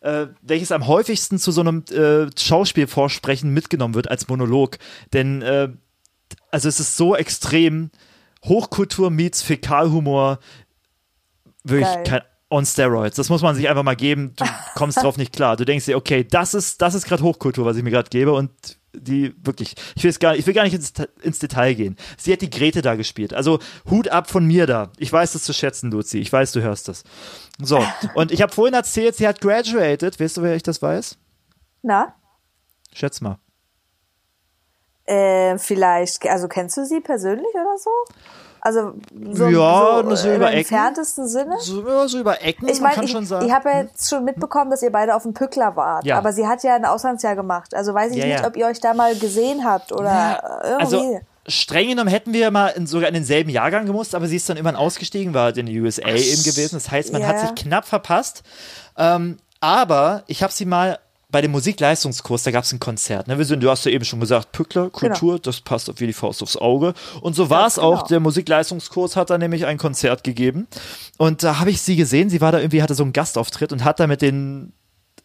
äh, 0.00 0.26
welches 0.42 0.72
am 0.72 0.86
häufigsten 0.86 1.38
zu 1.38 1.52
so 1.52 1.60
einem 1.60 1.84
äh, 1.90 2.30
Schauspielvorsprechen 2.38 3.52
mitgenommen 3.52 3.94
wird 3.94 4.10
als 4.10 4.28
Monolog. 4.28 4.78
Denn 5.12 5.42
äh, 5.42 5.68
also 6.50 6.68
es 6.68 6.80
ist 6.80 6.96
so 6.96 7.14
extrem 7.16 7.90
Hochkultur 8.44 9.10
meets 9.10 9.42
Fäkalhumor, 9.42 10.38
wirklich 11.64 12.04
kein 12.04 12.22
on 12.50 12.64
steroids. 12.64 13.16
Das 13.16 13.28
muss 13.28 13.42
man 13.42 13.54
sich 13.54 13.68
einfach 13.68 13.82
mal 13.82 13.96
geben. 13.96 14.34
Du 14.36 14.44
kommst 14.74 15.02
drauf 15.02 15.16
nicht 15.16 15.32
klar. 15.32 15.56
Du 15.56 15.64
denkst 15.64 15.86
dir, 15.86 15.96
okay, 15.96 16.24
das 16.24 16.54
ist 16.54 16.80
das 16.82 16.94
ist 16.94 17.06
gerade 17.06 17.22
Hochkultur, 17.22 17.64
was 17.64 17.76
ich 17.76 17.82
mir 17.82 17.90
gerade 17.90 18.10
gebe 18.10 18.32
und 18.32 18.50
die 18.98 19.34
wirklich, 19.44 19.74
ich 19.94 20.02
will, 20.04 20.10
es 20.10 20.18
gar, 20.18 20.36
ich 20.36 20.46
will 20.46 20.54
gar 20.54 20.64
nicht 20.64 20.74
ins, 20.74 20.92
ins 21.22 21.38
Detail 21.38 21.74
gehen. 21.74 21.96
Sie 22.16 22.32
hat 22.32 22.40
die 22.40 22.50
Grete 22.50 22.82
da 22.82 22.94
gespielt. 22.94 23.34
Also 23.34 23.58
Hut 23.90 24.08
ab 24.08 24.30
von 24.30 24.46
mir 24.46 24.66
da. 24.66 24.90
Ich 24.96 25.12
weiß 25.12 25.32
das 25.32 25.42
zu 25.42 25.52
schätzen, 25.52 25.90
Luzi. 25.90 26.18
Ich 26.18 26.32
weiß, 26.32 26.52
du 26.52 26.62
hörst 26.62 26.88
das. 26.88 27.04
So, 27.60 27.82
und 28.14 28.32
ich 28.32 28.42
habe 28.42 28.52
vorhin 28.52 28.74
erzählt, 28.74 29.16
sie 29.16 29.28
hat 29.28 29.40
graduated. 29.40 30.18
Weißt 30.18 30.38
du, 30.38 30.42
wer 30.42 30.56
ich 30.56 30.62
das 30.62 30.80
weiß? 30.80 31.18
Na? 31.82 32.14
Schätz 32.92 33.20
mal. 33.20 33.38
Äh, 35.04 35.58
vielleicht, 35.58 36.26
also 36.26 36.48
kennst 36.48 36.76
du 36.76 36.84
sie 36.84 37.00
persönlich 37.00 37.54
oder 37.54 37.76
so? 37.78 37.90
Also 38.66 38.94
so, 39.32 39.46
Ja, 39.46 40.02
so, 40.02 40.14
so 40.16 40.28
im 40.28 40.36
über 40.36 40.48
Ecken. 40.48 40.58
entferntesten 40.58 41.28
Sinne? 41.28 41.54
So, 41.60 41.86
ja, 41.86 42.08
so 42.08 42.18
über 42.18 42.42
Ecken, 42.42 42.66
Ich 42.68 42.74
man 42.80 42.82
meine, 42.84 42.94
kann 42.96 43.04
ich, 43.04 43.12
schon 43.12 43.24
sagen. 43.24 43.46
ich 43.46 43.52
habe 43.52 43.68
ja 43.68 43.82
jetzt 43.82 44.08
schon 44.10 44.24
mitbekommen, 44.24 44.72
dass 44.72 44.82
ihr 44.82 44.90
beide 44.90 45.14
auf 45.14 45.22
dem 45.22 45.34
Pückler 45.34 45.76
wart. 45.76 46.04
Ja. 46.04 46.18
Aber 46.18 46.32
sie 46.32 46.48
hat 46.48 46.64
ja 46.64 46.74
ein 46.74 46.84
Auslandsjahr 46.84 47.36
gemacht. 47.36 47.74
Also 47.76 47.94
weiß 47.94 48.10
ich 48.10 48.18
Ja, 48.18 48.26
nicht, 48.26 48.40
ja. 48.40 48.46
ob 48.48 48.56
ihr 48.56 48.66
euch 48.66 48.80
da 48.80 48.92
mal 48.92 49.14
gesehen 49.14 49.64
habt 49.64 49.92
oder 49.92 50.60
äh, 50.64 50.68
irgendwie. 50.70 50.84
Also 50.84 51.20
streng 51.46 51.90
genommen 51.90 52.08
hätten 52.10 52.32
wir 52.32 52.50
mal 52.50 52.68
in, 52.70 52.88
sogar 52.88 53.06
in 53.06 53.14
denselben 53.14 53.50
Jahrgang 53.50 53.86
gemusst, 53.86 54.16
aber 54.16 54.26
sie 54.26 54.34
ist 54.34 54.48
dann 54.48 54.56
irgendwann 54.56 54.74
ausgestiegen, 54.74 55.32
war 55.32 55.44
halt 55.44 55.58
in 55.58 55.66
den 55.66 55.80
USA 55.80 56.08
eben 56.08 56.42
gewesen. 56.42 56.74
Das 56.74 56.90
heißt, 56.90 57.12
man 57.12 57.22
ja. 57.22 57.28
hat 57.28 57.38
sich 57.40 57.54
knapp 57.54 57.86
verpasst. 57.86 58.42
Ähm, 58.98 59.36
aber 59.60 60.24
ich 60.26 60.42
habe 60.42 60.52
sie 60.52 60.64
mal 60.64 60.98
bei 61.36 61.42
dem 61.42 61.50
Musikleistungskurs, 61.50 62.44
da 62.44 62.50
gab 62.50 62.64
es 62.64 62.72
ein 62.72 62.80
Konzert. 62.80 63.28
Ne? 63.28 63.36
Wir 63.36 63.44
sind, 63.44 63.62
du 63.62 63.68
hast 63.68 63.84
ja 63.84 63.90
eben 63.90 64.06
schon 64.06 64.20
gesagt, 64.20 64.52
Pückler, 64.52 64.88
Kultur, 64.88 65.38
das 65.38 65.60
passt 65.60 65.90
auf 65.90 66.00
wie 66.00 66.06
die 66.06 66.14
Faust 66.14 66.42
aufs 66.42 66.56
Auge. 66.56 66.94
Und 67.20 67.36
so 67.36 67.50
war 67.50 67.66
es 67.66 67.74
genau. 67.74 67.92
auch. 67.92 68.06
Der 68.06 68.20
Musikleistungskurs 68.20 69.16
hat 69.16 69.28
da 69.28 69.36
nämlich 69.36 69.66
ein 69.66 69.76
Konzert 69.76 70.24
gegeben. 70.24 70.66
Und 71.18 71.42
da 71.42 71.58
habe 71.58 71.68
ich 71.68 71.82
sie 71.82 71.94
gesehen. 71.94 72.30
Sie 72.30 72.40
war 72.40 72.52
da 72.52 72.60
irgendwie, 72.60 72.82
hatte 72.82 72.94
so 72.94 73.02
einen 73.02 73.12
Gastauftritt 73.12 73.70
und 73.70 73.84
hat 73.84 74.00
da 74.00 74.06
mit 74.06 74.22
den 74.22 74.72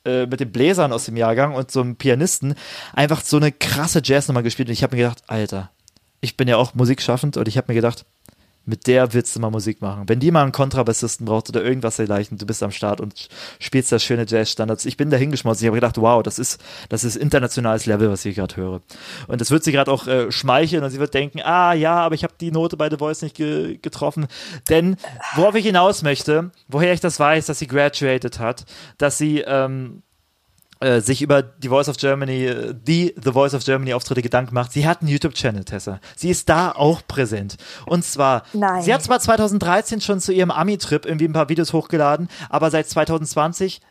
äh, 0.04 0.26
mit 0.26 0.42
den 0.42 0.52
Bläsern 0.52 0.92
aus 0.92 1.06
dem 1.06 1.16
Jahrgang 1.16 1.56
und 1.56 1.72
so 1.72 1.80
einem 1.80 1.96
Pianisten 1.96 2.56
einfach 2.92 3.22
so 3.22 3.38
eine 3.38 3.54
krasse 3.54 4.02
Jazznummer 4.04 4.44
gespielt. 4.44 4.68
Und 4.68 4.74
ich 4.74 4.84
habe 4.84 4.98
mir 4.98 5.04
gedacht, 5.04 5.24
Alter, 5.28 5.72
ich 6.20 6.36
bin 6.36 6.50
ja 6.50 6.58
auch 6.58 6.74
musikschaffend 6.74 7.38
und 7.38 7.48
ich 7.48 7.56
habe 7.56 7.68
mir 7.70 7.76
gedacht, 7.76 8.06
mit 8.66 8.88
der 8.88 9.14
willst 9.14 9.36
du 9.36 9.40
mal 9.40 9.50
Musik 9.50 9.82
machen. 9.82 10.04
Wenn 10.08 10.20
die 10.20 10.32
mal 10.32 10.44
einen 10.44 10.52
Kontrabassisten 10.52 11.26
braucht 11.26 11.50
oder 11.50 11.64
irgendwas 11.64 11.96
dergleichen, 11.96 12.38
du 12.38 12.46
bist 12.46 12.62
am 12.62 12.72
Start 12.72 13.02
und 13.02 13.28
spielst 13.60 13.92
da 13.92 14.00
schöne 14.00 14.26
Jazzstandards. 14.28 14.86
Ich 14.86 14.98
bin 14.98 15.10
da 15.10 15.18
hingeschmolzen. 15.18 15.64
Ich 15.64 15.68
habe 15.68 15.78
gedacht, 15.78 15.98
wow, 15.98 16.22
das 16.22 16.38
ist, 16.38 16.62
das 16.90 17.04
ist 17.04 17.16
internationales 17.16 17.86
Level, 17.86 18.10
was 18.12 18.24
ich 18.24 18.36
gerade 18.36 18.56
höre. 18.56 18.82
Und 19.28 19.42
das 19.42 19.50
wird 19.50 19.64
sie 19.64 19.72
gerade 19.72 19.92
auch 19.92 20.08
äh, 20.08 20.32
schmeicheln 20.32 20.84
und 20.84 20.92
sie 20.92 21.00
wird 21.00 21.14
denken, 21.14 21.42
ah 21.42 21.74
ja, 21.74 21.96
aber 21.96 22.16
ich 22.16 22.24
habe 22.24 22.34
die 22.40 22.52
Note 22.52 22.78
bei 22.78 22.90
The 22.90 22.98
Voice 22.98 23.24
nicht 23.24 23.36
ge 23.36 23.80
getroffen. 23.82 24.28
Denn 24.70 24.98
worauf 25.36 25.56
ich 25.56 25.66
hinaus 25.66 26.04
möchte, 26.04 26.52
woher 26.68 26.94
ich 26.94 27.00
das 27.00 27.20
weiß, 27.20 27.48
dass 27.48 27.60
sie 27.60 27.68
graduated 27.68 28.40
hat, 28.40 28.66
dass 28.98 29.18
sie 29.18 29.40
ähm, 29.40 30.04
äh, 30.04 30.11
sich 31.02 31.22
über 31.22 31.42
die 31.44 31.70
Voice 31.70 31.90
of 31.90 31.98
Germany, 31.98 32.46
äh, 32.46 32.74
die 32.74 33.14
The 33.22 33.32
Voice 33.32 33.54
of 33.54 33.64
Germany 33.64 33.94
Auftritte 33.94 34.22
Gedanken 34.22 34.54
macht. 34.54 34.72
Sie 34.72 34.88
hat 34.88 35.02
einen 35.02 35.10
YouTube-Channel, 35.10 35.64
Tessa. 35.64 36.00
Sie 36.16 36.30
ist 36.30 36.50
da 36.50 36.72
auch 36.72 37.02
präsent. 37.08 37.58
Und 37.86 38.04
zwar, 38.04 38.44
Nein. 38.54 38.82
sie 38.82 38.94
hat 38.94 39.04
zwar 39.04 39.20
2013 39.20 40.02
schon 40.02 40.20
zu 40.20 40.34
ihrem 40.34 40.52
Ami-Trip 40.52 41.06
irgendwie 41.06 41.26
ein 41.26 41.34
paar 41.34 41.50
Videos 41.50 41.74
hochgeladen, 41.74 42.30
aber 42.50 42.72
seit 42.72 42.90
2020 42.90 43.82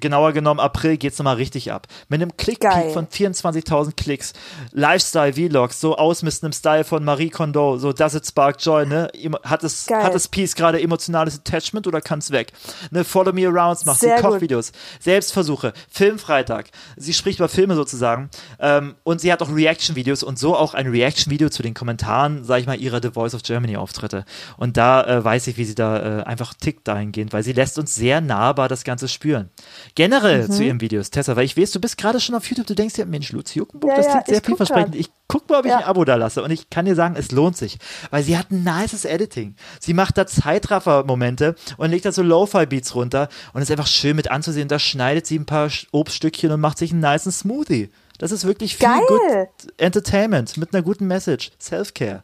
genauer 0.00 0.32
genommen 0.32 0.58
April 0.58 0.96
geht's 0.96 1.18
nochmal 1.18 1.36
richtig 1.36 1.70
ab. 1.70 1.86
Mit 2.08 2.22
einem 2.22 2.36
Klickpeak 2.36 2.92
von 2.92 3.06
24.000 3.08 3.94
Klicks. 3.94 4.32
Lifestyle-Vlogs, 4.72 5.80
so 5.80 5.96
ausmisten 5.96 6.46
im 6.46 6.52
Style 6.52 6.84
von 6.84 7.04
Marie 7.04 7.28
Kondo, 7.28 7.76
so 7.76 7.92
Does 7.92 8.14
It 8.14 8.26
Spark 8.26 8.56
Joy, 8.60 8.86
ne? 8.86 9.10
Hat 9.44 9.62
es, 9.64 9.86
Geil. 9.86 10.02
hat 10.02 10.14
das 10.14 10.28
Piece 10.28 10.54
gerade 10.54 10.80
emotionales 10.80 11.38
Attachment 11.38 11.86
oder 11.86 12.00
kann's 12.00 12.30
weg? 12.30 12.52
Ne, 12.90 13.04
Follow 13.04 13.32
Me 13.32 13.46
Arounds 13.46 13.84
macht 13.84 14.00
Sehr 14.00 14.16
sie. 14.16 14.22
Kochvideos, 14.22 14.72
Selbstversuche, 14.98 15.74
Filmfreitag. 15.90 16.70
Sie 16.96 17.12
spricht 17.12 17.38
über 17.38 17.48
Filme 17.48 17.74
sozusagen. 17.74 18.30
Ähm, 18.58 18.94
und 19.04 19.20
sie 19.20 19.30
hat 19.30 19.42
auch 19.42 19.54
Reaction-Videos 19.54 20.22
und 20.22 20.38
so 20.38 20.56
auch 20.56 20.72
ein 20.72 20.88
Reaction-Video 20.88 21.50
zu 21.50 21.62
den 21.62 21.74
Kommentaren, 21.74 22.44
sag 22.44 22.60
ich 22.60 22.66
mal, 22.66 22.80
ihrer 22.80 23.00
The 23.02 23.10
Voice 23.10 23.34
of 23.34 23.42
Germany 23.42 23.76
Auftritte. 23.76 24.24
Und 24.56 24.78
da 24.78 25.04
äh, 25.04 25.22
weiß 25.22 25.48
ich, 25.48 25.58
wie 25.58 25.64
sie 25.64 25.74
da 25.74 26.20
äh, 26.20 26.22
einfach 26.22 26.54
tickt 26.54 26.88
dahingehend, 26.88 27.34
weil 27.34 27.42
sie 27.42 27.52
lässt 27.52 27.78
uns 27.78 27.94
sehr 27.94 28.22
nahbar 28.22 28.68
das 28.68 28.84
Ganze 28.84 29.06
spüren. 29.06 29.50
Generell 29.94 30.48
Mhm. 30.48 30.52
zu 30.52 30.62
ihren 30.64 30.80
Videos, 30.80 31.10
Tessa, 31.10 31.36
weil 31.36 31.44
ich 31.44 31.56
weiß, 31.56 31.70
du 31.72 31.80
bist 31.80 31.96
gerade 31.98 32.20
schon 32.20 32.34
auf 32.34 32.46
YouTube, 32.46 32.66
du 32.66 32.74
denkst 32.74 32.94
dir, 32.94 33.06
Mensch, 33.06 33.32
Luzi 33.32 33.58
Juckenbuch, 33.58 33.88
Ja, 33.88 33.96
das 33.96 34.06
ja, 34.06 34.12
klingt 34.12 34.26
sehr 34.26 34.36
ich 34.36 34.42
guck 34.42 34.46
vielversprechend. 34.46 34.92
grad. 34.92 35.00
Ich 35.00 35.10
guck 35.28 35.48
mal, 35.48 35.58
ob 35.60 35.64
ich 35.64 35.70
Ja. 35.70 35.78
ein 35.78 35.84
Abo 35.84 36.04
da 36.04 36.14
lasse. 36.16 36.42
Und 36.42 36.50
ich 36.50 36.70
kann 36.70 36.84
dir 36.84 36.94
sagen, 36.94 37.14
es 37.16 37.30
lohnt 37.32 37.56
sich, 37.56 37.78
weil 38.10 38.22
sie 38.22 38.36
hat 38.38 38.50
ein 38.50 38.64
nices 38.64 39.04
Editing. 39.04 39.56
Sie 39.80 39.94
macht 39.94 40.16
da 40.18 40.26
Zeitraffer-Momente 40.26 41.54
und 41.76 41.90
legt 41.90 42.04
da 42.04 42.12
so 42.12 42.22
Lo-Fi-Beats 42.22 42.94
runter 42.94 43.28
und 43.52 43.62
ist 43.62 43.70
einfach 43.70 43.86
schön 43.86 44.16
mit 44.16 44.30
anzusehen. 44.30 44.68
Da 44.68 44.78
schneidet 44.78 45.26
sie 45.26 45.38
ein 45.38 45.46
paar 45.46 45.70
Obststückchen 45.92 46.50
und 46.52 46.60
macht 46.60 46.78
sich 46.78 46.92
einen 46.92 47.00
nicen 47.00 47.32
Smoothie. 47.32 47.90
Das 48.18 48.30
ist 48.32 48.44
wirklich 48.44 48.76
viel 48.76 48.86
Geil. 48.86 49.00
gut 49.08 49.72
Entertainment 49.78 50.56
mit 50.56 50.72
einer 50.74 50.82
guten 50.82 51.06
Message. 51.06 51.50
Self-Care. 51.60 52.22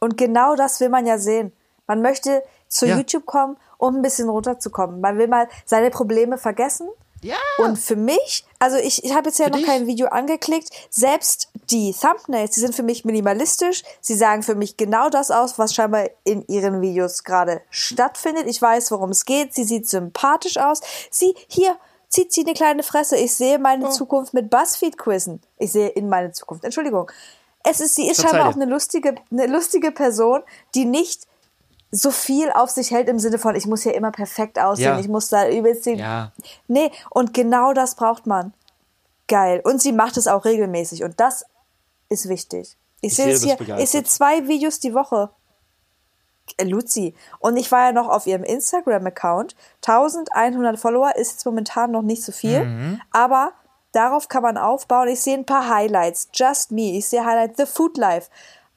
Und 0.00 0.16
genau 0.16 0.56
das 0.56 0.80
will 0.80 0.88
man 0.88 1.06
ja 1.06 1.18
sehen. 1.18 1.52
Man 1.86 2.02
möchte 2.02 2.42
zu 2.68 2.86
Ja. 2.86 2.96
YouTube 2.96 3.26
kommen, 3.26 3.56
um 3.78 3.96
ein 3.96 4.02
bisschen 4.02 4.28
runterzukommen. 4.28 5.00
Man 5.00 5.18
will 5.18 5.28
mal 5.28 5.48
seine 5.64 5.90
Probleme 5.90 6.38
vergessen. 6.38 6.88
Ja. 7.22 7.36
Und 7.58 7.78
für 7.78 7.96
mich, 7.96 8.44
also 8.58 8.76
ich, 8.76 9.02
ich 9.02 9.14
habe 9.14 9.28
jetzt 9.30 9.38
ja 9.38 9.46
Für 9.46 9.52
noch 9.52 9.58
dich? 9.58 9.66
kein 9.66 9.86
Video 9.86 10.08
angeklickt, 10.08 10.68
selbst 10.90 11.48
die 11.70 11.92
Thumbnails, 11.94 12.52
die 12.52 12.60
sind 12.60 12.74
für 12.74 12.82
mich 12.82 13.04
minimalistisch. 13.04 13.82
Sie 14.00 14.14
sagen 14.14 14.42
für 14.42 14.54
mich 14.54 14.76
genau 14.76 15.08
das 15.08 15.30
aus, 15.30 15.58
was 15.58 15.74
scheinbar 15.74 16.08
in 16.24 16.44
ihren 16.46 16.82
Videos 16.82 17.24
gerade 17.24 17.62
stattfindet. 17.70 18.46
Ich 18.46 18.60
weiß, 18.60 18.90
worum 18.92 19.10
es 19.10 19.24
geht. 19.24 19.54
Sie 19.54 19.64
sieht 19.64 19.88
sympathisch 19.88 20.58
aus. 20.58 20.80
Sie, 21.10 21.34
hier, 21.48 21.76
zieht 22.08 22.32
sie 22.32 22.42
eine 22.44 22.52
kleine 22.54 22.82
Fresse. 22.82 23.16
Ich 23.16 23.34
sehe 23.34 23.56
Oh. 23.56 23.62
meine 23.62 23.88
Zukunft 23.90 24.34
mit 24.34 24.50
Buzzfeed-Quizzen. 24.50 25.40
Ich 25.58 25.72
sehe 25.72 25.88
in 25.88 26.08
meine 26.08 26.32
Zukunft. 26.32 26.64
Entschuldigung. 26.64 27.10
Es 27.64 27.80
ist, 27.80 27.96
sie 27.96 28.08
ist 28.08 28.20
Verzeih 28.20 28.36
scheinbar 28.36 28.50
auch 28.50 28.54
eine 28.54 28.66
lustige, 28.66 29.16
eine 29.32 29.46
lustige 29.46 29.90
Person, 29.90 30.42
die 30.76 30.84
nicht 30.84 31.26
so 31.90 32.10
viel 32.10 32.50
auf 32.50 32.70
sich 32.70 32.90
hält 32.90 33.08
im 33.08 33.18
Sinne 33.18 33.38
von, 33.38 33.54
ich 33.54 33.66
muss 33.66 33.82
hier 33.82 33.94
immer 33.94 34.10
perfekt 34.12 34.58
aussehen, 34.58 34.94
Ja. 34.94 34.98
ich 35.00 35.08
muss 35.08 35.28
da 35.28 35.48
übelst 35.48 35.86
den. 35.86 35.98
Ja. 35.98 36.32
Nee, 36.68 36.90
und 37.10 37.32
genau 37.34 37.72
das 37.72 37.94
braucht 37.94 38.26
man. 38.26 38.52
Geil. 39.28 39.60
Und 39.64 39.80
sie 39.82 39.92
macht 39.92 40.16
es 40.16 40.26
auch 40.28 40.44
regelmäßig 40.44 41.02
und 41.04 41.18
das 41.20 41.44
ist 42.08 42.28
wichtig. 42.28 42.76
Ich, 43.00 43.10
Ich 43.12 43.16
sehe 43.16 43.32
es 43.32 43.42
hier, 43.42 43.58
ich 43.78 43.90
sehe 43.90 44.04
zwei 44.04 44.46
Videos 44.48 44.80
die 44.80 44.94
Woche. 44.94 45.30
Äh, 46.58 46.64
Luzi. 46.64 47.14
Und 47.40 47.56
ich 47.56 47.70
war 47.72 47.86
ja 47.86 47.92
noch 47.92 48.08
auf 48.08 48.26
ihrem 48.26 48.44
Instagram-Account. 48.44 49.56
1100 49.84 50.78
Follower 50.78 51.14
ist 51.16 51.32
jetzt 51.32 51.44
momentan 51.46 51.90
noch 51.90 52.02
nicht 52.02 52.22
so 52.22 52.30
viel, 52.32 52.64
Mhm. 52.64 53.00
aber 53.10 53.52
darauf 53.92 54.28
kann 54.28 54.42
man 54.42 54.56
aufbauen. 54.56 55.08
Ich 55.08 55.20
sehe 55.20 55.34
ein 55.36 55.44
paar 55.46 55.68
Highlights. 55.68 56.28
Just 56.32 56.70
Me. 56.70 56.96
Ich 56.96 57.08
sehe 57.08 57.24
Highlight 57.24 57.56
The 57.56 57.66
Food 57.66 57.96
Life. 57.96 58.30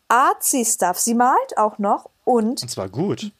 Artsy 0.07 0.65
Stuff. 0.65 0.99
Sie 0.99 1.13
malt 1.13 1.57
auch 1.57 1.77
noch 1.77 2.09
und 2.29 2.61
Und 2.61 2.69
zwar 2.71 2.89
gut. 2.89 3.31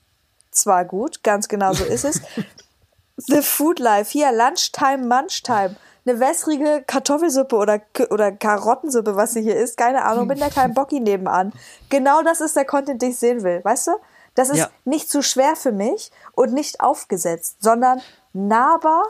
zwar 0.51 0.83
gut, 0.85 1.23
ganz 1.23 1.47
genau 1.47 1.73
so 1.73 1.83
ist 1.85 2.05
es. 2.05 2.21
The 3.17 3.41
Food 3.41 3.79
Life, 3.79 4.11
hier 4.11 4.31
Lunchtime, 4.31 5.05
Munchtime. 5.05 5.75
Eine 6.05 6.19
wässrige 6.19 6.83
Kartoffelsuppe 6.87 7.55
oder, 7.55 7.81
oder 8.09 8.31
Karottensuppe, 8.31 9.15
was 9.15 9.33
sie 9.33 9.41
hier 9.41 9.57
ist, 9.57 9.77
keine 9.77 10.05
Ahnung, 10.05 10.25
mit 10.27 10.41
einer 10.41 10.49
kleinen 10.49 10.73
Bocki 10.73 10.99
nebenan. 11.01 11.53
Genau 11.89 12.23
das 12.23 12.39
ist 12.41 12.55
der 12.55 12.65
Content, 12.65 13.01
den 13.01 13.11
ich 13.11 13.19
sehen 13.19 13.43
will, 13.43 13.63
weißt 13.63 13.87
du? 13.87 13.91
Das 14.35 14.49
ist 14.49 14.57
Ja. 14.57 14.69
nicht 14.85 15.09
zu 15.11 15.21
schwer 15.21 15.55
für 15.57 15.73
mich 15.73 16.11
und 16.33 16.53
nicht 16.53 16.79
aufgesetzt, 16.79 17.57
sondern 17.59 18.01
nahbar 18.33 19.03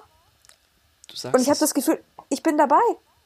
Du 1.07 1.15
sagst 1.15 1.35
und 1.35 1.41
ich 1.41 1.49
habe 1.49 1.59
das 1.59 1.73
Gefühl, 1.73 2.03
ich 2.29 2.41
bin 2.43 2.57
dabei. 2.57 2.81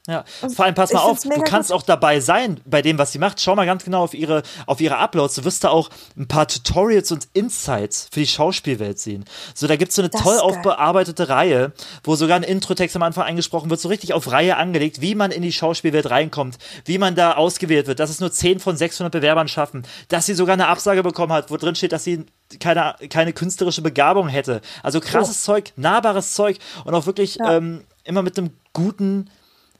Ja, 0.06 0.24
vor 0.54 0.66
allem 0.66 0.74
pass 0.74 0.92
mal 0.92 1.00
auf, 1.00 1.22
du 1.22 1.40
kannst 1.44 1.72
auch 1.72 1.82
dabei 1.82 2.20
sein 2.20 2.60
bei 2.66 2.82
dem, 2.82 2.98
was 2.98 3.12
sie 3.12 3.18
macht. 3.18 3.40
Schau 3.40 3.54
mal 3.56 3.64
ganz 3.64 3.84
genau 3.84 4.02
auf 4.04 4.12
ihre, 4.12 4.42
auf 4.66 4.82
ihre 4.82 4.98
Uploads. 4.98 5.36
Du 5.36 5.44
wirst 5.44 5.64
da 5.64 5.70
auch 5.70 5.88
ein 6.18 6.28
paar 6.28 6.46
Tutorials 6.46 7.10
und 7.10 7.26
Insights 7.32 8.08
für 8.12 8.20
die 8.20 8.26
Schauspielwelt 8.26 8.98
sehen. 8.98 9.24
So, 9.54 9.66
da 9.66 9.76
gibt's 9.76 9.94
so 9.94 10.02
eine 10.02 10.10
Das 10.10 10.20
toll 10.20 10.38
aufbearbeitete 10.40 11.30
Reihe, 11.30 11.72
wo 12.02 12.16
sogar 12.16 12.36
ein 12.36 12.42
Introtext 12.42 12.94
am 12.96 13.02
Anfang 13.02 13.24
eingesprochen 13.24 13.70
wird, 13.70 13.80
so 13.80 13.88
richtig 13.88 14.12
auf 14.12 14.30
Reihe 14.30 14.58
angelegt, 14.58 15.00
wie 15.00 15.14
man 15.14 15.30
in 15.30 15.40
die 15.40 15.52
Schauspielwelt 15.52 16.10
reinkommt, 16.10 16.58
wie 16.84 16.98
man 16.98 17.14
da 17.14 17.32
ausgewählt 17.36 17.86
wird, 17.86 17.98
dass 17.98 18.10
es 18.10 18.20
nur 18.20 18.30
10 18.30 18.60
von 18.60 18.76
600 18.76 19.10
Bewerbern 19.10 19.48
schaffen, 19.48 19.86
dass 20.08 20.26
sie 20.26 20.34
sogar 20.34 20.52
eine 20.52 20.68
Absage 20.68 21.02
bekommen 21.02 21.32
hat, 21.32 21.50
wo 21.50 21.56
drin 21.56 21.76
steht, 21.76 21.92
dass 21.92 22.04
sie 22.04 22.26
keine, 22.60 22.94
keine 23.08 23.32
künstlerische 23.32 23.80
Begabung 23.80 24.28
hätte. 24.28 24.60
Also 24.82 25.00
krasses 25.00 25.42
Zeug, 25.44 25.72
nahbares 25.76 26.34
Zeug 26.34 26.58
und 26.84 26.94
auch 26.94 27.06
wirklich 27.06 27.38
Oh. 27.40 27.44
Ja. 27.44 27.56
ähm, 27.56 27.84
immer 28.04 28.22
mit 28.22 28.36
einem 28.36 28.50
guten 28.74 29.30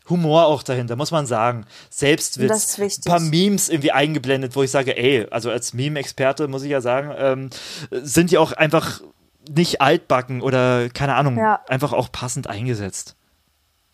Humor 0.08 0.46
auch 0.46 0.62
dahinter, 0.62 0.96
muss 0.96 1.10
man 1.10 1.26
sagen. 1.26 1.64
Selbstwitz. 1.90 2.78
Ein 2.78 2.90
paar 3.10 3.20
Memes 3.20 3.68
irgendwie 3.68 3.92
eingeblendet, 3.92 4.54
wo 4.54 4.62
ich 4.62 4.70
sage, 4.70 4.96
ey, 4.96 5.26
also 5.30 5.50
als 5.50 5.72
Meme-Experte 5.72 6.46
muss 6.48 6.62
ich 6.62 6.70
ja 6.70 6.80
sagen, 6.80 7.12
ähm, 7.16 7.50
sind 7.90 8.30
die 8.30 8.38
auch 8.38 8.52
einfach 8.52 9.00
nicht 9.48 9.80
altbacken 9.80 10.40
oder 10.42 10.88
keine 10.90 11.14
Ahnung, 11.14 11.36
Ja. 11.38 11.60
einfach 11.68 11.92
auch 11.92 12.10
passend 12.12 12.46
eingesetzt. 12.48 13.16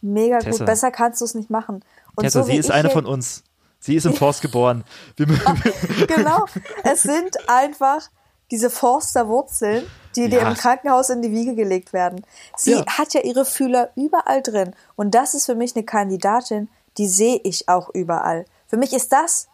Mega 0.02 0.38
Tessa. 0.38 0.58
gut, 0.58 0.66
besser 0.66 0.90
kannst 0.90 1.20
du 1.20 1.24
es 1.24 1.34
nicht 1.34 1.50
machen. 1.50 1.84
Und 2.16 2.24
Tessa, 2.24 2.42
so 2.42 2.46
sie 2.50 2.56
ist 2.56 2.70
eine 2.70 2.90
von 2.90 3.06
uns. 3.06 3.44
Sie 3.78 3.94
ist 3.94 4.04
im 4.06 4.12
Forst 4.14 4.42
geboren. 4.42 4.84
Wir, 5.16 5.26
genau. 6.06 6.46
Es 6.84 7.02
sind 7.02 7.36
einfach 7.48 8.08
diese 8.50 8.70
Forsterwurzeln, 8.70 9.84
die 10.16 10.28
dir 10.28 10.40
Ja. 10.40 10.48
im 10.48 10.54
Krankenhaus 10.54 11.10
in 11.10 11.22
die 11.22 11.30
Wiege 11.30 11.54
gelegt 11.54 11.92
werden. 11.92 12.24
Sie 12.56 12.72
Ja. 12.72 12.84
hat 12.86 13.14
ja 13.14 13.20
ihre 13.22 13.44
Fühler 13.44 13.90
überall 13.96 14.42
drin. 14.42 14.74
Und 14.96 15.14
das 15.14 15.34
ist 15.34 15.46
für 15.46 15.54
mich 15.54 15.74
eine 15.76 15.84
Kandidatin, 15.84 16.68
die 16.98 17.08
sehe 17.08 17.40
ich 17.44 17.68
auch 17.68 17.88
überall. 17.94 18.44
Für 18.68 18.76
mich 18.76 18.92
ist 18.92 19.12
das 19.12 19.48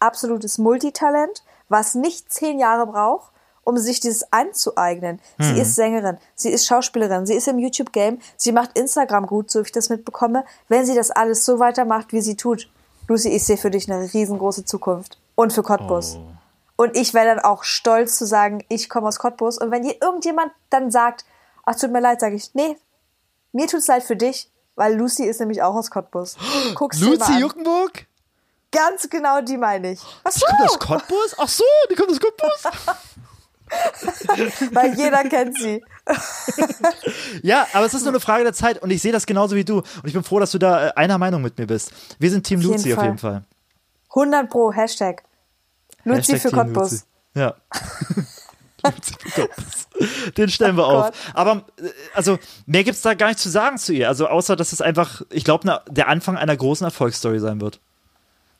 absolutes 0.00 0.58
Multitalent, 0.58 1.42
was 1.68 1.94
nicht 1.94 2.32
zehn 2.32 2.58
Jahre 2.58 2.86
braucht, 2.86 3.32
um 3.64 3.76
sich 3.76 4.00
dieses 4.00 4.32
anzueignen. 4.32 5.20
Sie 5.38 5.52
Mhm. 5.52 5.60
ist 5.60 5.74
Sängerin, 5.74 6.16
sie 6.34 6.48
ist 6.50 6.66
Schauspielerin, 6.66 7.26
sie 7.26 7.34
ist 7.34 7.48
im 7.48 7.58
YouTube-Game, 7.58 8.18
sie 8.36 8.52
macht 8.52 8.78
Instagram 8.78 9.26
gut, 9.26 9.50
so 9.50 9.60
wie 9.60 9.64
ich 9.66 9.72
das 9.72 9.90
mitbekomme. 9.90 10.44
Wenn 10.68 10.86
sie 10.86 10.94
das 10.94 11.10
alles 11.10 11.44
so 11.44 11.58
weitermacht, 11.58 12.12
wie 12.12 12.22
sie 12.22 12.36
tut, 12.36 12.70
Lucy, 13.08 13.28
ich 13.28 13.44
sehe 13.44 13.56
für 13.58 13.70
dich 13.70 13.90
eine 13.90 14.10
riesengroße 14.12 14.64
Zukunft. 14.64 15.18
Und 15.34 15.52
für 15.52 15.62
Cottbus. 15.62 16.16
Oh. 16.16 16.37
Und 16.80 16.96
ich 16.96 17.12
wäre 17.12 17.26
dann 17.26 17.40
auch 17.40 17.64
stolz 17.64 18.16
zu 18.16 18.24
sagen, 18.24 18.64
ich 18.68 18.88
komme 18.88 19.08
aus 19.08 19.18
Cottbus. 19.18 19.58
Und 19.58 19.72
wenn 19.72 19.82
hier 19.82 20.00
irgendjemand 20.00 20.52
dann 20.70 20.92
sagt, 20.92 21.24
ach, 21.64 21.74
tut 21.74 21.90
mir 21.90 22.00
leid, 22.00 22.20
sage 22.20 22.36
ich, 22.36 22.54
nee, 22.54 22.76
mir 23.52 23.66
tut's 23.66 23.88
leid 23.88 24.04
für 24.04 24.14
dich, 24.14 24.48
weil 24.76 24.94
Lucy 24.94 25.24
ist 25.24 25.40
nämlich 25.40 25.60
auch 25.60 25.74
aus 25.74 25.90
Cottbus. 25.90 26.36
Guck's 26.76 26.98
dir 26.98 27.06
mal 27.06 27.10
Luzi 27.14 27.32
an. 27.32 27.40
Juckenburg? 27.40 28.06
Ganz 28.70 29.10
genau 29.10 29.40
die 29.40 29.56
meine 29.56 29.90
ich. 29.90 30.00
Ach 30.22 30.30
so, 30.30 30.46
Die 30.46 30.52
kommt 30.54 30.70
aus 30.70 30.78
Cottbus? 30.78 31.34
Ach 31.38 31.48
so, 31.48 31.64
die 31.90 31.96
kommt 31.96 32.10
aus 32.10 32.20
Cottbus? 32.20 32.62
weil 34.72 34.94
jeder 34.94 35.24
kennt 35.24 35.58
sie. 35.58 35.84
Ja, 37.42 37.66
aber 37.72 37.86
es 37.86 37.94
ist 37.94 38.02
nur 38.02 38.12
eine 38.12 38.20
Frage 38.20 38.44
der 38.44 38.52
Zeit 38.52 38.80
und 38.82 38.90
ich 38.90 39.02
sehe 39.02 39.12
das 39.12 39.26
genauso 39.26 39.56
wie 39.56 39.64
du. 39.64 39.78
Und 39.78 40.04
ich 40.04 40.12
bin 40.12 40.22
froh, 40.22 40.38
dass 40.38 40.52
du 40.52 40.58
da 40.58 40.88
äh, 40.88 40.92
einer 40.94 41.18
Meinung 41.18 41.42
mit 41.42 41.58
mir 41.58 41.66
bist. 41.66 41.92
Wir 42.18 42.30
sind 42.30 42.44
Team 42.46 42.60
Auf 42.60 42.64
jeden 42.64 42.76
Luzi 42.76 42.94
auf 42.94 43.02
jeden 43.02 43.18
Fall. 43.18 43.44
100 44.10 44.48
pro 44.48 44.72
Hashtag. 44.72 45.24
Hashtag 46.04 46.40
für 46.40 46.50
Cottbus. 46.50 46.90
Luzi. 46.92 47.04
Ja. 47.34 47.54
Luzi 48.84 49.14
für 49.18 49.40
Cottbus. 49.42 49.88
Den 50.36 50.48
stellen 50.48 50.76
wir 50.76 50.86
Oh 50.86 50.90
auf. 50.92 51.10
Aber 51.34 51.64
äh, 51.80 51.88
also 52.14 52.38
mehr 52.66 52.84
gibt's 52.84 53.02
da 53.02 53.14
gar 53.14 53.28
nicht 53.28 53.38
zu 53.40 53.48
sagen 53.48 53.78
zu 53.78 53.92
ihr. 53.92 54.08
Also 54.08 54.28
außer, 54.28 54.56
dass 54.56 54.72
es 54.72 54.80
einfach, 54.80 55.22
ich 55.30 55.44
glaube, 55.44 55.82
der 55.88 56.08
Anfang 56.08 56.36
einer 56.36 56.56
großen 56.56 56.84
Erfolgsstory 56.84 57.40
sein 57.40 57.60
wird. 57.60 57.80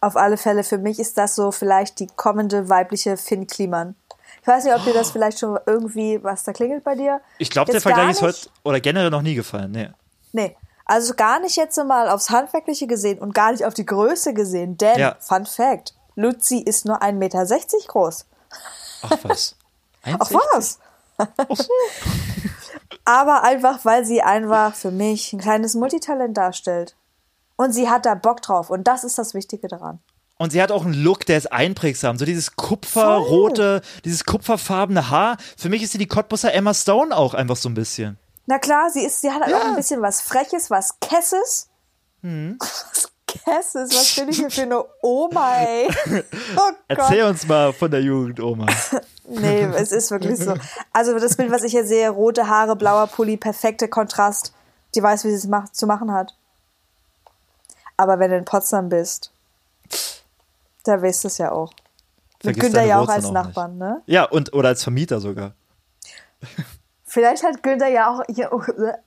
Auf 0.00 0.16
alle 0.16 0.36
Fälle, 0.36 0.62
für 0.64 0.78
mich 0.78 0.98
ist 1.00 1.18
das 1.18 1.34
so 1.34 1.50
vielleicht 1.50 1.98
die 1.98 2.06
kommende 2.14 2.68
weibliche 2.68 3.16
Finn 3.16 3.46
Kliman. 3.46 3.96
Ich 4.40 4.46
weiß 4.46 4.64
nicht, 4.64 4.74
ob 4.74 4.84
dir 4.84 4.94
das 4.94 5.10
vielleicht 5.10 5.40
schon 5.40 5.58
irgendwie, 5.66 6.22
was 6.22 6.44
da 6.44 6.52
klingelt 6.52 6.84
bei 6.84 6.94
dir. 6.94 7.20
Ich 7.38 7.50
glaube, 7.50 7.72
der 7.72 7.80
Vergleich 7.80 8.10
ist 8.10 8.22
heute 8.22 8.48
oder 8.62 8.80
generell 8.80 9.10
noch 9.10 9.22
nie 9.22 9.34
gefallen. 9.34 9.72
Nee. 9.72 9.90
Nee. 10.32 10.56
Also 10.84 11.14
gar 11.14 11.40
nicht 11.40 11.56
jetzt 11.56 11.76
mal 11.84 12.08
aufs 12.08 12.30
Handwerkliche 12.30 12.86
gesehen 12.86 13.18
und 13.18 13.34
gar 13.34 13.52
nicht 13.52 13.64
auf 13.64 13.74
die 13.74 13.84
Größe 13.84 14.32
gesehen, 14.34 14.78
denn, 14.78 14.98
Ja. 14.98 15.16
Fun 15.20 15.44
Fact, 15.44 15.94
Luzi 16.18 16.58
ist 16.58 16.84
nur 16.84 17.00
1,60 17.00 17.12
Meter 17.12 17.46
groß. 17.86 18.26
Ach 19.02 19.18
was. 19.22 19.54
Ach 20.02 20.28
1,60? 20.30 20.38
was? 20.52 20.78
Aber 23.04 23.44
einfach, 23.44 23.84
weil 23.84 24.04
sie 24.04 24.22
einfach 24.22 24.74
für 24.74 24.90
mich 24.90 25.32
ein 25.32 25.38
kleines 25.40 25.74
Multitalent 25.74 26.36
darstellt. 26.36 26.96
Und 27.56 27.72
sie 27.72 27.88
hat 27.88 28.04
da 28.04 28.14
Bock 28.14 28.42
drauf 28.42 28.70
und 28.70 28.88
das 28.88 29.04
ist 29.04 29.16
das 29.18 29.34
Wichtige 29.34 29.68
daran. 29.68 30.00
Und 30.38 30.50
sie 30.52 30.60
hat 30.62 30.70
auch 30.72 30.84
einen 30.84 30.94
Look, 30.94 31.24
der 31.26 31.38
ist 31.38 31.52
einprägsam. 31.52 32.16
So 32.18 32.24
dieses 32.24 32.54
kupferrote, 32.56 33.82
dieses 34.04 34.24
kupferfarbene 34.24 35.10
Haar. 35.10 35.36
Für 35.56 35.68
mich 35.68 35.82
ist 35.82 35.92
sie 35.92 35.98
die 35.98 36.06
Cottbusser 36.06 36.52
Emma 36.52 36.74
Stone 36.74 37.16
auch 37.16 37.34
einfach 37.34 37.56
so 37.56 37.68
ein 37.68 37.74
bisschen. 37.74 38.18
Na 38.46 38.58
klar, 38.58 38.90
sie 38.90 39.04
ist, 39.04 39.20
sie 39.20 39.30
hat 39.30 39.48
Ja. 39.48 39.56
auch 39.58 39.64
ein 39.66 39.76
bisschen 39.76 40.02
was 40.02 40.20
Freches, 40.20 40.70
was 40.70 40.98
Kesses. 41.00 41.68
Hm. 42.22 42.58
Was 42.60 43.10
Kesses? 43.28 43.90
Was 43.94 44.16
bin 44.16 44.28
ich 44.28 44.38
hier 44.38 44.50
für 44.50 44.62
eine 44.62 44.84
Oma, 45.02 45.58
ey? 45.58 45.88
Oh 46.56 46.72
Erzähl 46.88 47.24
uns 47.24 47.46
mal 47.46 47.72
von 47.72 47.90
der 47.90 48.00
Jugend, 48.00 48.40
Oma. 48.40 48.66
Nee, 49.30 49.64
es 49.76 49.92
ist 49.92 50.10
wirklich 50.10 50.38
so. 50.38 50.54
Also 50.90 51.18
das 51.18 51.36
Bild, 51.36 51.52
was 51.52 51.62
ich 51.62 51.72
hier 51.72 51.86
sehe, 51.86 52.08
rote 52.08 52.48
Haare, 52.48 52.76
blauer 52.76 53.08
Pulli, 53.08 53.36
perfekte 53.36 53.86
Kontrast. 53.86 54.54
Die 54.94 55.02
weiß, 55.02 55.24
wie 55.24 55.28
sie 55.28 55.36
es 55.36 55.46
macht, 55.46 55.76
zu 55.76 55.86
machen 55.86 56.10
hat. 56.12 56.34
Aber 57.98 58.18
wenn 58.18 58.30
du 58.30 58.38
in 58.38 58.46
Potsdam 58.46 58.88
bist, 58.88 59.30
da 60.84 61.02
weißt 61.02 61.24
du 61.24 61.28
es 61.28 61.36
ja 61.36 61.52
auch. 61.52 61.72
Mit 62.42 62.56
Vergiss 62.56 62.62
Günther 62.62 62.86
Jauch 62.86 63.00
Wurzeln 63.00 63.16
als 63.16 63.26
auch 63.26 63.32
Nachbarn, 63.32 63.76
ne? 63.76 64.02
Ja, 64.06 64.24
und 64.24 64.54
oder 64.54 64.70
als 64.70 64.82
Vermieter 64.82 65.20
sogar. 65.20 65.52
Vielleicht 67.04 67.42
hat 67.42 67.62
Günther 67.62 67.88
ja, 67.88 68.22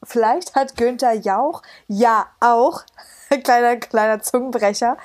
vielleicht 0.03 0.55
hat 0.55 0.75
Günther 0.75 1.13
Jauch 1.13 1.61
ja 1.87 2.27
auch, 2.39 2.83
kleiner, 3.43 3.77
kleiner 3.77 4.21
Zungenbrecher, 4.21 4.97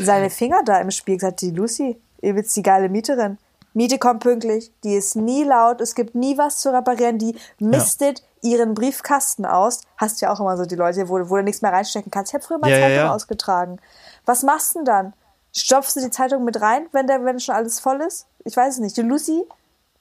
seine 0.00 0.30
Finger 0.30 0.62
da 0.64 0.80
im 0.80 0.90
Spiel 0.90 1.16
gesagt, 1.16 1.40
die 1.40 1.50
Lucy, 1.50 2.00
ihr 2.20 2.36
wisst 2.36 2.54
die 2.56 2.62
geile 2.62 2.88
Mieterin. 2.88 3.38
Miete 3.72 3.98
kommt 3.98 4.20
pünktlich, 4.20 4.70
die 4.84 4.94
ist 4.94 5.16
nie 5.16 5.42
laut, 5.42 5.80
es 5.80 5.96
gibt 5.96 6.14
nie 6.14 6.38
was 6.38 6.58
zu 6.58 6.72
reparieren, 6.72 7.18
die 7.18 7.36
mistet 7.58 8.22
ihren 8.40 8.74
Briefkasten 8.74 9.44
aus. 9.44 9.80
Hast 9.96 10.20
ja 10.20 10.32
auch 10.32 10.38
immer 10.38 10.56
so 10.56 10.64
die 10.64 10.76
Leute, 10.76 11.08
wo, 11.08 11.28
wo 11.28 11.36
du 11.36 11.42
nichts 11.42 11.60
mehr 11.60 11.72
reinstecken 11.72 12.10
kannst. 12.12 12.30
Ich 12.30 12.34
habe 12.34 12.44
früher 12.44 12.58
mal 12.58 12.70
Ja, 12.70 12.76
ja, 12.76 12.82
Zeitung 12.84 13.04
ja. 13.06 13.14
ausgetragen. 13.14 13.80
Was 14.26 14.44
machst 14.44 14.74
du 14.74 14.78
denn 14.80 14.84
dann? 14.84 15.12
Stopfst 15.52 15.96
du 15.96 16.00
die 16.00 16.10
Zeitung 16.10 16.44
mit 16.44 16.60
rein, 16.60 16.86
wenn, 16.92 17.06
der, 17.06 17.24
wenn 17.24 17.40
schon 17.40 17.54
alles 17.54 17.80
voll 17.80 18.00
ist? 18.00 18.26
Ich 18.44 18.56
weiß 18.56 18.74
es 18.74 18.80
nicht. 18.80 18.96
Die 18.96 19.02
Lucy, 19.02 19.42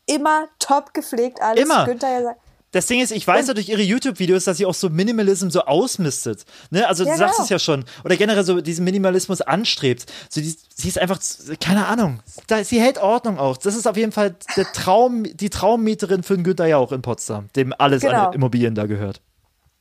immer 0.05 0.47
top 0.59 0.93
gepflegt 0.93 1.41
alles. 1.41 1.63
Immer. 1.63 1.85
Günther 1.85 2.09
ja 2.09 2.21
sagt, 2.21 2.39
Das 2.73 2.87
Ding 2.87 2.99
ist, 2.99 3.11
ich 3.11 3.25
weiß 3.25 3.47
ja 3.47 3.53
durch 3.53 3.69
ihre 3.69 3.81
YouTube-Videos, 3.81 4.43
dass 4.43 4.57
sie 4.57 4.65
auch 4.65 4.73
so 4.73 4.89
Minimalism 4.89 5.49
so 5.49 5.61
ausmistet. 5.61 6.43
Ne? 6.71 6.85
Also 6.87 7.05
du 7.05 7.09
Ja, 7.11 7.15
sagst 7.17 7.35
genau. 7.35 7.43
es 7.45 7.49
ja 7.49 7.59
schon. 7.59 7.85
Oder 8.03 8.17
generell 8.17 8.43
so 8.43 8.59
diesen 8.59 8.83
Minimalismus 8.83 9.39
anstrebt. 9.41 10.11
So 10.29 10.41
die, 10.41 10.53
sie 10.75 10.87
ist 10.89 10.99
einfach, 10.99 11.19
keine 11.61 11.85
Ahnung. 11.87 12.19
Da, 12.47 12.63
sie 12.63 12.81
hält 12.81 12.97
Ordnung 12.97 13.39
auch. 13.39 13.55
Das 13.57 13.75
ist 13.75 13.87
auf 13.87 13.95
jeden 13.95 14.11
Fall 14.11 14.35
der 14.57 14.65
Traum, 14.73 15.23
die 15.23 15.49
Traummieterin 15.49 16.23
für 16.23 16.35
den 16.35 16.43
Günther 16.43 16.67
Jauch 16.67 16.91
in 16.91 17.01
Potsdam, 17.01 17.47
dem 17.55 17.73
alles 17.77 18.01
Genau. 18.01 18.27
an 18.27 18.33
Immobilien 18.33 18.75
da 18.75 18.85
gehört. 18.87 19.21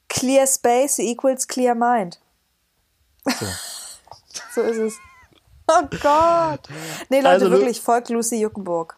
Clear 0.09 0.47
Space 0.47 0.99
equals 1.01 1.49
Clear 1.49 1.75
Mind. 1.75 2.21
So. 3.27 3.47
So 4.55 4.61
ist 4.63 4.79
es. 4.79 4.95
Oh 5.67 5.83
Gott. 6.03 6.69
Nee, 7.11 7.19
Leute, 7.19 7.29
Also, 7.29 7.51
wirklich, 7.51 7.81
folgt 7.81 8.09
Lucy 8.11 8.37
Juckenburg. 8.41 8.97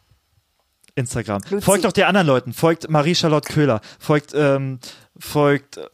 Instagram. 0.95 1.43
Luzi. 1.51 1.65
Folgt 1.65 1.85
doch 1.85 1.93
die 1.93 2.05
anderen 2.05 2.27
Leuten. 2.27 2.53
Folgt 2.53 2.89
Marie-Charlotte 2.89 3.53
Köhler. 3.53 3.81
Folgt, 3.99 4.33
ähm, 4.35 4.79
folgt, 5.19 5.77
äh, 5.79 5.87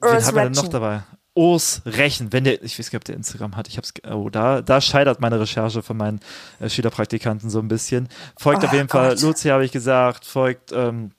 wen 0.00 0.24
haben 0.26 0.34
wir 0.36 0.42
denn 0.44 0.52
noch 0.52 0.68
dabei? 0.68 1.02
Urs 1.34 1.80
Rechen, 1.86 2.30
wenn 2.32 2.44
der, 2.44 2.62
ich 2.62 2.78
weiß 2.78 2.90
gar 2.90 2.98
nicht, 2.98 3.02
ob 3.02 3.04
der 3.06 3.16
Instagram 3.16 3.56
hat, 3.56 3.66
ich 3.66 3.78
hab's, 3.78 3.94
oh, 4.10 4.28
da, 4.28 4.60
da 4.60 4.82
scheitert 4.82 5.20
meine 5.22 5.40
Recherche 5.40 5.82
von 5.82 5.96
meinen 5.96 6.20
äh, 6.60 6.68
Schülerpraktikanten 6.68 7.48
so 7.48 7.58
ein 7.60 7.68
bisschen. 7.68 8.08
Folgt 8.38 8.62
Oh 8.62 8.66
auf 8.66 8.72
jeden 8.74 8.88
Fall, 8.88 9.10
Gott. 9.14 9.22
Luzi 9.22 9.48
habe 9.48 9.64
ich 9.64 9.72
gesagt, 9.72 10.26
folgt 10.26 10.72
ähm, 10.72 11.12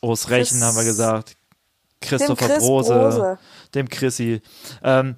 Urs 0.00 0.30
Rechen 0.30 0.58
Chris- 0.58 0.62
haben 0.66 0.76
wir 0.76 0.84
gesagt, 0.84 1.30
Dem 1.30 2.08
Christopher 2.08 2.46
Chris 2.48 2.58
Brose, 2.58 2.92
Brose. 2.92 3.38
dem 3.74 3.88
Chrissy. 3.88 4.42
Ähm, 4.82 5.14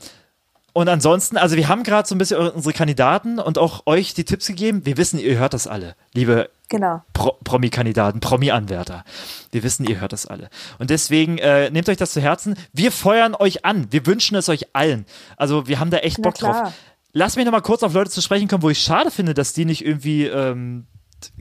und 0.72 0.88
ansonsten, 0.88 1.36
also 1.36 1.56
wir 1.56 1.68
haben 1.68 1.82
gerade 1.82 2.08
so 2.08 2.14
ein 2.14 2.18
bisschen 2.18 2.38
unsere 2.38 2.72
Kandidaten 2.72 3.38
und 3.38 3.58
auch 3.58 3.86
euch 3.86 4.14
die 4.14 4.24
Tipps 4.24 4.46
gegeben. 4.46 4.84
Wir 4.84 4.96
wissen, 4.96 5.18
ihr 5.18 5.38
hört 5.38 5.54
das 5.54 5.66
alle, 5.66 5.94
liebe 6.14 6.48
Genau. 6.72 7.02
Pro 7.12 7.36
Promi-Kandidaten, 7.44 8.20
Promi-Anwärter. 8.20 9.04
Wir 9.50 9.62
wissen, 9.62 9.84
ihr 9.84 10.00
hört 10.00 10.14
das 10.14 10.24
alle. 10.24 10.48
Und 10.78 10.88
deswegen 10.88 11.36
äh, 11.36 11.68
nehmt 11.68 11.86
euch 11.90 11.98
das 11.98 12.12
zu 12.12 12.22
Herzen. 12.22 12.56
Wir 12.72 12.90
feuern 12.90 13.34
euch 13.34 13.66
an. 13.66 13.88
Wir 13.90 14.06
wünschen 14.06 14.38
es 14.38 14.48
euch 14.48 14.74
allen. 14.74 15.04
Also 15.36 15.68
wir 15.68 15.78
haben 15.80 15.90
da 15.90 15.98
echt 15.98 16.16
Na 16.18 16.22
Bock 16.22 16.36
drauf. 16.36 16.56
klar. 16.56 16.72
Lass 17.12 17.36
mich 17.36 17.44
noch 17.44 17.52
mal 17.52 17.60
kurz 17.60 17.82
auf 17.82 17.92
Leute 17.92 18.08
zu 18.10 18.22
sprechen 18.22 18.48
kommen, 18.48 18.62
wo 18.62 18.70
ich 18.70 18.78
schade 18.78 19.10
finde, 19.10 19.34
dass 19.34 19.52
die 19.52 19.66
nicht 19.66 19.84
irgendwie 19.84 20.24
ähm, 20.24 20.86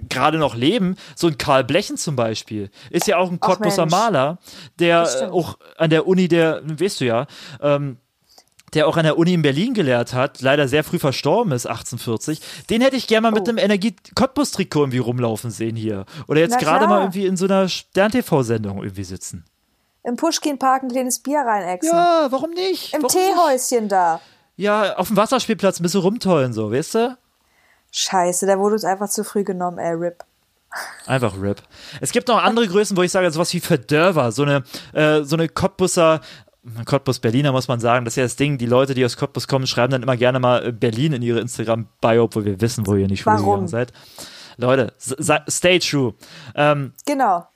gerade 0.10 0.38
noch 0.38 0.54
leben. 0.54 0.98
So 1.16 1.28
ein 1.28 1.38
Karl 1.38 1.64
Blechen 1.64 1.96
zum 1.96 2.18
Beispiel. 2.18 2.70
Ist 2.90 3.08
ja 3.08 3.16
auch 3.18 3.32
ein 3.32 3.40
Mensch. 3.86 3.92
Maler, 3.92 4.38
der 4.80 5.32
auch 5.32 5.58
an 5.78 5.92
der 5.92 6.08
Uni, 6.08 6.28
der, 6.28 6.62
weißt 6.66 7.00
du 7.00 7.06
ja, 7.06 7.26
ähm, 7.62 8.00
der 8.74 8.88
auch 8.88 8.98
an 8.98 9.04
der 9.04 9.18
Uni 9.18 9.34
in 9.34 9.42
Berlin 9.42 9.74
gelehrt 9.74 10.14
hat, 10.14 10.42
leider 10.42 10.68
sehr 10.68 10.84
früh 10.84 11.00
verstorben 11.00 11.52
ist, 11.52 11.66
1840, 11.66 12.40
den 12.70 12.82
hätte 12.82 12.96
ich 12.96 13.08
gerne 13.08 13.22
mal 13.22 13.32
mit 13.32 13.44
Oh. 13.48 13.50
einem 13.50 13.58
Energie-Cottbus-Trikot 13.58 14.80
irgendwie 14.82 14.98
rumlaufen 15.00 15.52
sehen 15.52 15.76
hier. 15.76 16.06
Oder 16.28 16.40
jetzt 16.42 16.60
gerade 16.60 16.88
mal 16.88 17.00
irgendwie 17.02 17.26
in 17.26 17.38
so 17.38 17.46
einer 17.46 17.68
Stern-TV-Sendung 17.68 18.78
irgendwie 18.84 19.04
sitzen. 19.04 19.46
Im 20.04 20.16
Pushkin-Park 20.16 20.84
ein 20.84 20.90
kleines 20.90 21.20
Bier 21.20 21.40
reinexen. 21.42 21.92
Ja, 21.92 22.28
warum 22.32 22.52
nicht? 22.52 22.94
Im 22.94 23.04
warum 23.04 23.16
nicht? 23.16 23.34
Teehäuschen 23.36 23.88
da. 23.90 24.20
Ja, 24.56 24.96
auf 24.98 25.08
dem 25.08 25.18
Wasserspielplatz 25.18 25.80
ein 25.80 25.84
bisschen 25.84 26.02
rumtollen, 26.02 26.54
so, 26.54 26.72
weißt 26.72 26.96
du? 26.96 27.18
Scheiße, 27.92 28.46
da 28.48 28.58
wurde 28.58 28.74
uns 28.74 28.86
einfach 28.86 29.10
zu 29.10 29.24
früh 29.24 29.44
genommen, 29.44 29.78
ey, 29.78 29.94
RIP. 29.94 30.24
Einfach 31.06 31.34
RIP. 31.42 31.62
Es 32.00 32.12
gibt 32.12 32.30
noch 32.30 32.42
andere 32.42 32.68
Größen, 32.68 32.96
wo 32.96 33.04
ich 33.04 33.12
sage, 33.12 33.30
sowas 33.32 33.54
wie 33.54 33.60
Verdörver, 33.60 34.32
so 34.32 34.44
eine, 34.44 34.64
äh, 34.94 35.24
so 35.24 35.36
eine 35.36 35.50
Cottbusser, 35.50 36.22
Cottbus 36.86 37.20
Berliner 37.20 37.52
muss 37.52 37.68
man 37.68 37.80
sagen, 37.80 38.06
das 38.06 38.14
ist 38.14 38.18
ja 38.18 38.24
das 38.24 38.36
Ding, 38.36 38.58
die 38.58 38.68
Leute, 38.68 38.94
die 38.94 39.04
aus 39.04 39.18
Cottbus 39.18 39.48
kommen, 39.48 39.66
schreiben 39.66 39.92
dann 39.92 40.04
immer 40.04 40.18
gerne 40.18 40.40
mal 40.40 40.68
äh, 40.68 40.72
Berlin 40.72 41.14
in 41.14 41.22
ihre 41.22 41.40
Instagram-Bio, 41.40 42.24
obwohl 42.26 42.46
wir 42.46 42.62
wissen, 42.62 42.86
wo 42.86 42.96
ihr 42.96 43.08
Schule 43.18 43.38
Warum? 43.38 43.68
seid. 43.68 43.92
Leute, 44.58 44.94
stay 45.50 45.80
true. 45.80 46.14
Ähm, 46.56 46.94
Genau. 47.06 47.48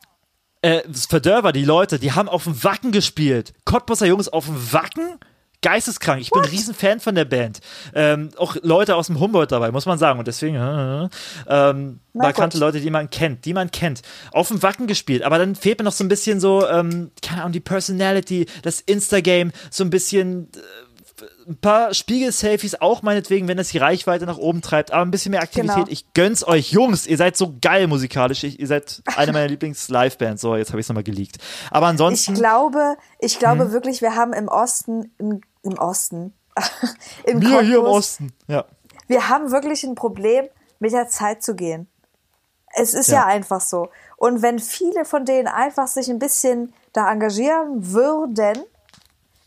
äh, 0.62 0.82
Verdörver, 0.91 1.51
die 1.51 1.66
Leute, 1.66 1.99
die 1.99 2.14
haben 2.14 2.30
auf 2.30 2.45
dem 2.45 2.64
Wacken 2.64 2.91
gespielt. 2.91 3.53
Cottbusser 3.66 4.08
Jungs 4.08 4.28
auf 4.28 4.45
dem 4.45 4.74
Wacken? 4.74 5.20
Geisteskrank. 5.66 6.22
Ich 6.22 6.30
bin 6.30 6.43
ein 6.43 6.49
Riesenfan 6.49 6.99
von 6.99 7.16
der 7.16 7.26
Band. 7.26 7.59
Ähm, 7.95 8.30
auch 8.38 8.55
Leute 8.61 8.95
aus 8.95 9.07
dem 9.07 9.20
Humboldt 9.20 9.51
dabei, 9.51 9.72
muss 9.72 9.88
man 9.88 9.97
sagen. 9.97 10.20
Und 10.20 10.28
deswegen, 10.28 10.55
äh, 10.57 11.09
ähm, 11.47 11.99
Na 12.13 12.24
markante 12.26 12.57
gut. 12.57 12.61
Leute, 12.61 12.80
die 12.82 12.91
man 12.91 13.09
kennt, 13.09 13.45
die 13.45 13.53
man 13.53 13.72
kennt. 13.72 14.03
Auf 14.32 14.49
dem 14.49 14.61
Wacken 14.61 14.86
gespielt. 14.86 15.24
Aber 15.24 15.39
dann 15.39 15.55
fehlt 15.55 15.80
mir 15.80 15.86
noch 15.86 15.91
so 15.91 16.03
ein 16.03 16.07
bisschen 16.07 16.39
so, 16.39 16.68
ähm, 16.68 17.09
keine 17.24 17.41
Ahnung, 17.41 17.53
die 17.53 17.59
Personality, 17.61 18.45
das 18.61 18.80
Instagame, 18.82 19.51
so 19.72 19.84
ein 19.84 19.89
bisschen, 19.89 20.49
äh, 20.55 20.59
ein 21.47 21.57
paar 21.57 21.93
Spiegel-Selfies 21.93 22.82
auch 22.82 23.01
meinetwegen, 23.01 23.47
wenn 23.47 23.55
das 23.57 23.70
die 23.70 23.78
Reichweite 23.78 24.26
nach 24.26 24.38
oben 24.38 24.61
treibt, 24.61 24.91
aber 24.91 25.03
ein 25.03 25.11
bisschen 25.11 25.32
mehr 25.32 25.41
Aktivität. 25.41 25.76
Genau. 25.76 25.88
Ich 25.89 26.13
gönn's 26.13 26.45
euch, 26.45 26.72
Jungs. 26.72 27.07
Ihr 27.07 27.18
seid 27.18 27.38
so 27.38 27.55
geil 27.61 27.88
musikalisch. 27.88 28.43
Ich, 28.43 28.59
ihr 28.59 28.68
seid 28.68 29.01
eine 29.16 29.32
meiner 29.32 29.47
Lieblings-Live-Bands. 29.49 30.41
So, 30.41 30.55
jetzt 30.55 30.70
habe 30.70 30.80
ich 30.80 30.86
es 30.86 30.89
nochmal 30.89 31.03
geleakt. 31.03 31.38
Aber 31.72 31.86
Ich 31.86 31.91
ansonsten, 31.91 32.34
glaube, 32.36 32.97
ich 33.20 33.34
Hm? 33.34 33.39
glaube 33.39 33.72
wirklich, 33.72 34.01
wir 34.01 34.16
haben 34.16 34.34
im 34.34 34.47
Osten, 34.47 35.11
im, 35.18 35.41
im 35.66 35.78
Osten, 35.78 36.34
in 37.26 37.41
wir 37.41 37.61
hier 37.61 37.78
im 37.78 37.84
Cottbus, 37.84 37.97
Osten. 37.97 38.34
Ja. 38.47 38.66
wir 39.07 39.28
haben 39.30 39.51
wirklich 39.51 39.84
ein 39.84 39.95
Problem, 39.95 40.47
mit 40.80 40.91
der 40.93 41.07
Zeit 41.09 41.43
zu 41.43 41.55
gehen. 41.55 41.88
Es 42.78 42.93
ist 42.93 43.07
ja. 43.07 43.20
Ja. 43.22 43.26
einfach 43.26 43.61
so. 43.61 43.89
Und 44.18 44.41
wenn 44.41 44.59
viele 44.59 45.05
von 45.05 45.26
denen 45.26 45.47
einfach 45.47 45.88
sich 45.88 46.09
ein 46.09 46.20
bisschen 46.20 46.74
da 46.93 47.09
engagieren 47.11 47.93
würden, 47.93 48.63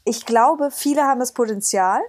ich 0.04 0.24
glaube, 0.24 0.70
viele 0.70 1.02
haben 1.02 1.20
das 1.20 1.32
Potenzial. 1.32 2.00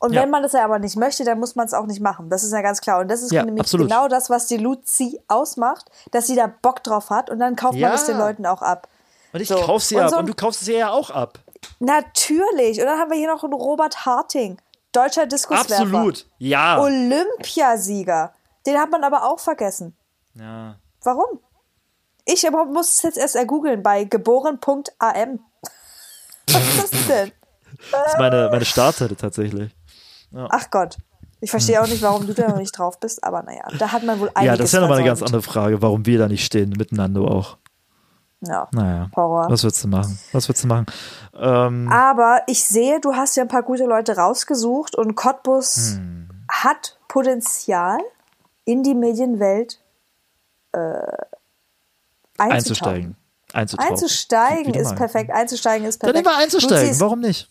Und 0.00 0.12
Ja. 0.12 0.22
wenn 0.22 0.30
man 0.30 0.42
das 0.42 0.52
ja 0.52 0.64
aber 0.64 0.80
nicht 0.80 0.96
möchte, 0.96 1.22
dann 1.24 1.38
muss 1.38 1.54
man 1.54 1.66
es 1.66 1.74
auch 1.74 1.86
nicht 1.86 2.00
machen. 2.00 2.28
Das 2.28 2.42
ist 2.42 2.52
ja 2.52 2.60
ganz 2.60 2.80
klar. 2.80 3.00
Und 3.00 3.08
das 3.08 3.22
ist 3.22 3.30
Ja, 3.30 3.44
nämlich 3.44 3.60
absolut. 3.62 3.88
genau 3.88 4.08
das, 4.08 4.30
was 4.30 4.46
die 4.48 4.56
Luzi 4.56 5.20
ausmacht, 5.28 5.88
dass 6.10 6.26
sie 6.26 6.34
da 6.34 6.48
Bock 6.48 6.82
drauf 6.82 7.10
hat 7.10 7.30
und 7.30 7.38
dann 7.38 7.54
kauft 7.54 7.76
Ja. 7.76 7.88
man 7.88 7.96
es 7.96 8.06
den 8.06 8.18
Leuten 8.18 8.44
auch 8.46 8.62
ab. 8.62 8.88
Und 9.32 9.40
ich 9.40 9.48
So. 9.48 9.54
kauf 9.56 9.82
sie 9.84 9.96
Und 9.96 10.02
ab. 10.02 10.10
so- 10.10 10.18
und 10.18 10.26
du 10.28 10.34
kaufst 10.34 10.64
sie 10.64 10.74
ja 10.74 10.90
auch 10.90 11.10
ab. 11.10 11.38
Natürlich. 11.78 12.80
Und 12.80 12.86
dann 12.86 12.98
haben 12.98 13.10
wir 13.10 13.18
hier 13.18 13.32
noch 13.32 13.44
einen 13.44 13.52
Robert 13.52 14.06
Harting, 14.06 14.58
deutscher 14.92 15.26
Diskuswerfer. 15.26 15.82
Absolut. 15.82 16.26
Ja. 16.38 16.80
Olympiasieger. 16.80 18.32
Den 18.66 18.78
hat 18.78 18.90
man 18.90 19.04
aber 19.04 19.24
auch 19.28 19.40
vergessen. 19.40 19.96
ja. 20.34 20.76
Warum? 21.04 21.40
Ich 22.24 22.46
aber 22.46 22.64
muss 22.64 22.94
es 22.94 23.02
jetzt 23.02 23.18
erst 23.18 23.34
ergoogeln 23.34 23.82
bei 23.82 24.04
geboren.am. 24.04 24.60
Was 26.48 26.62
ist 26.62 26.92
das 26.92 27.06
denn? 27.08 27.32
Das 27.90 28.12
ist 28.12 28.18
meine, 28.18 28.48
meine 28.52 28.64
Startseite 28.64 29.16
tatsächlich. 29.16 29.74
Ach 30.32 30.70
Gott. 30.70 30.96
Ich 31.40 31.50
verstehe 31.50 31.82
auch 31.82 31.88
nicht, 31.88 32.02
warum 32.02 32.24
du 32.24 32.34
da 32.34 32.48
noch 32.48 32.58
nicht 32.58 32.78
drauf 32.78 33.00
bist, 33.00 33.24
aber 33.24 33.42
naja, 33.42 33.64
da 33.76 33.90
hat 33.90 34.04
man 34.04 34.20
wohl 34.20 34.30
einiges 34.32 34.46
Ja, 34.46 34.56
das 34.56 34.66
ist 34.66 34.74
ja 34.74 34.80
nochmal 34.80 34.98
eine 34.98 35.06
ganz 35.08 35.22
andere 35.22 35.42
Frage, 35.42 35.82
warum 35.82 36.06
wir 36.06 36.20
da 36.20 36.28
nicht 36.28 36.44
stehen, 36.44 36.70
miteinander 36.70 37.22
auch. 37.22 37.56
Ja. 38.44 38.68
Naja. 38.72 39.08
Horror. 39.14 39.48
Was 39.50 39.62
würdest 39.62 39.84
du 39.84 39.88
machen? 39.88 40.18
Was 40.32 40.48
würdest 40.48 40.64
du 40.64 40.68
machen? 40.68 40.86
Ähm, 41.34 41.88
Aber 41.92 42.42
ich 42.48 42.64
sehe, 42.64 43.00
du 43.00 43.14
hast 43.14 43.36
ja 43.36 43.42
ein 43.44 43.48
paar 43.48 43.62
gute 43.62 43.84
Leute 43.84 44.16
rausgesucht 44.16 44.94
und 44.96 45.14
Cottbus 45.14 45.94
Hm. 45.96 46.28
hat 46.50 46.98
Potenzial, 47.08 47.98
in 48.64 48.82
die 48.82 48.94
Medienwelt 48.94 49.80
äh, 50.72 50.78
einzusteigen. 52.38 53.16
Einzutauchen. 53.52 53.90
Einzusteigen 53.90 54.74
ist 54.74 54.96
perfekt. 54.96 55.30
Einzusteigen 55.30 55.86
ist 55.86 56.02
Dann 56.02 56.08
perfekt. 56.12 56.26
nehmen 56.26 56.36
wir 56.36 56.42
einzusteigen. 56.42 56.90
Ist, 56.90 57.00
Warum 57.00 57.20
nicht? 57.20 57.48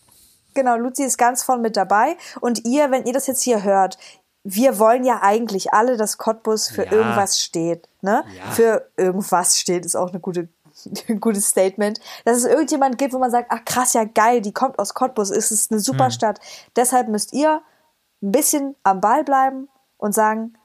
Genau, 0.54 0.76
Luzi 0.76 1.04
ist 1.04 1.16
ganz 1.16 1.42
vorn 1.42 1.62
mit 1.62 1.76
dabei. 1.76 2.16
Und 2.40 2.64
ihr, 2.66 2.90
wenn 2.90 3.04
ihr 3.06 3.12
das 3.12 3.26
jetzt 3.26 3.42
hier 3.42 3.62
hört, 3.62 3.98
wir 4.44 4.78
wollen 4.78 5.04
ja 5.04 5.20
eigentlich 5.22 5.72
alle, 5.72 5.96
dass 5.96 6.18
Cottbus 6.18 6.68
für 6.68 6.84
Ja. 6.86 6.92
irgendwas 6.92 7.38
steht. 7.40 7.88
Ne? 8.00 8.24
Ja. 8.36 8.50
Für 8.50 8.88
irgendwas 8.96 9.58
steht, 9.58 9.86
ist 9.86 9.94
auch 9.96 10.10
eine 10.10 10.18
gute, 10.20 10.48
gutes 11.20 11.48
Statement. 11.48 12.00
Dass 12.24 12.36
es 12.38 12.44
irgendjemand 12.44 12.98
gibt, 12.98 13.12
wo 13.12 13.18
man 13.18 13.30
sagt, 13.30 13.50
ach 13.50 13.64
krass, 13.64 13.92
ja 13.94 14.04
geil, 14.04 14.40
die 14.40 14.52
kommt 14.52 14.78
aus 14.78 14.94
Cottbus, 14.94 15.30
es 15.30 15.50
ist 15.50 15.70
eine 15.70 15.80
super 15.80 16.10
Stadt. 16.10 16.40
Deshalb 16.76 17.08
müsst 17.08 17.32
ihr 17.32 17.62
ein 18.22 18.32
bisschen 18.32 18.76
am 18.82 19.00
Ball 19.00 19.24
bleiben 19.24 19.68
und 19.96 20.14
sagen, 20.14 20.56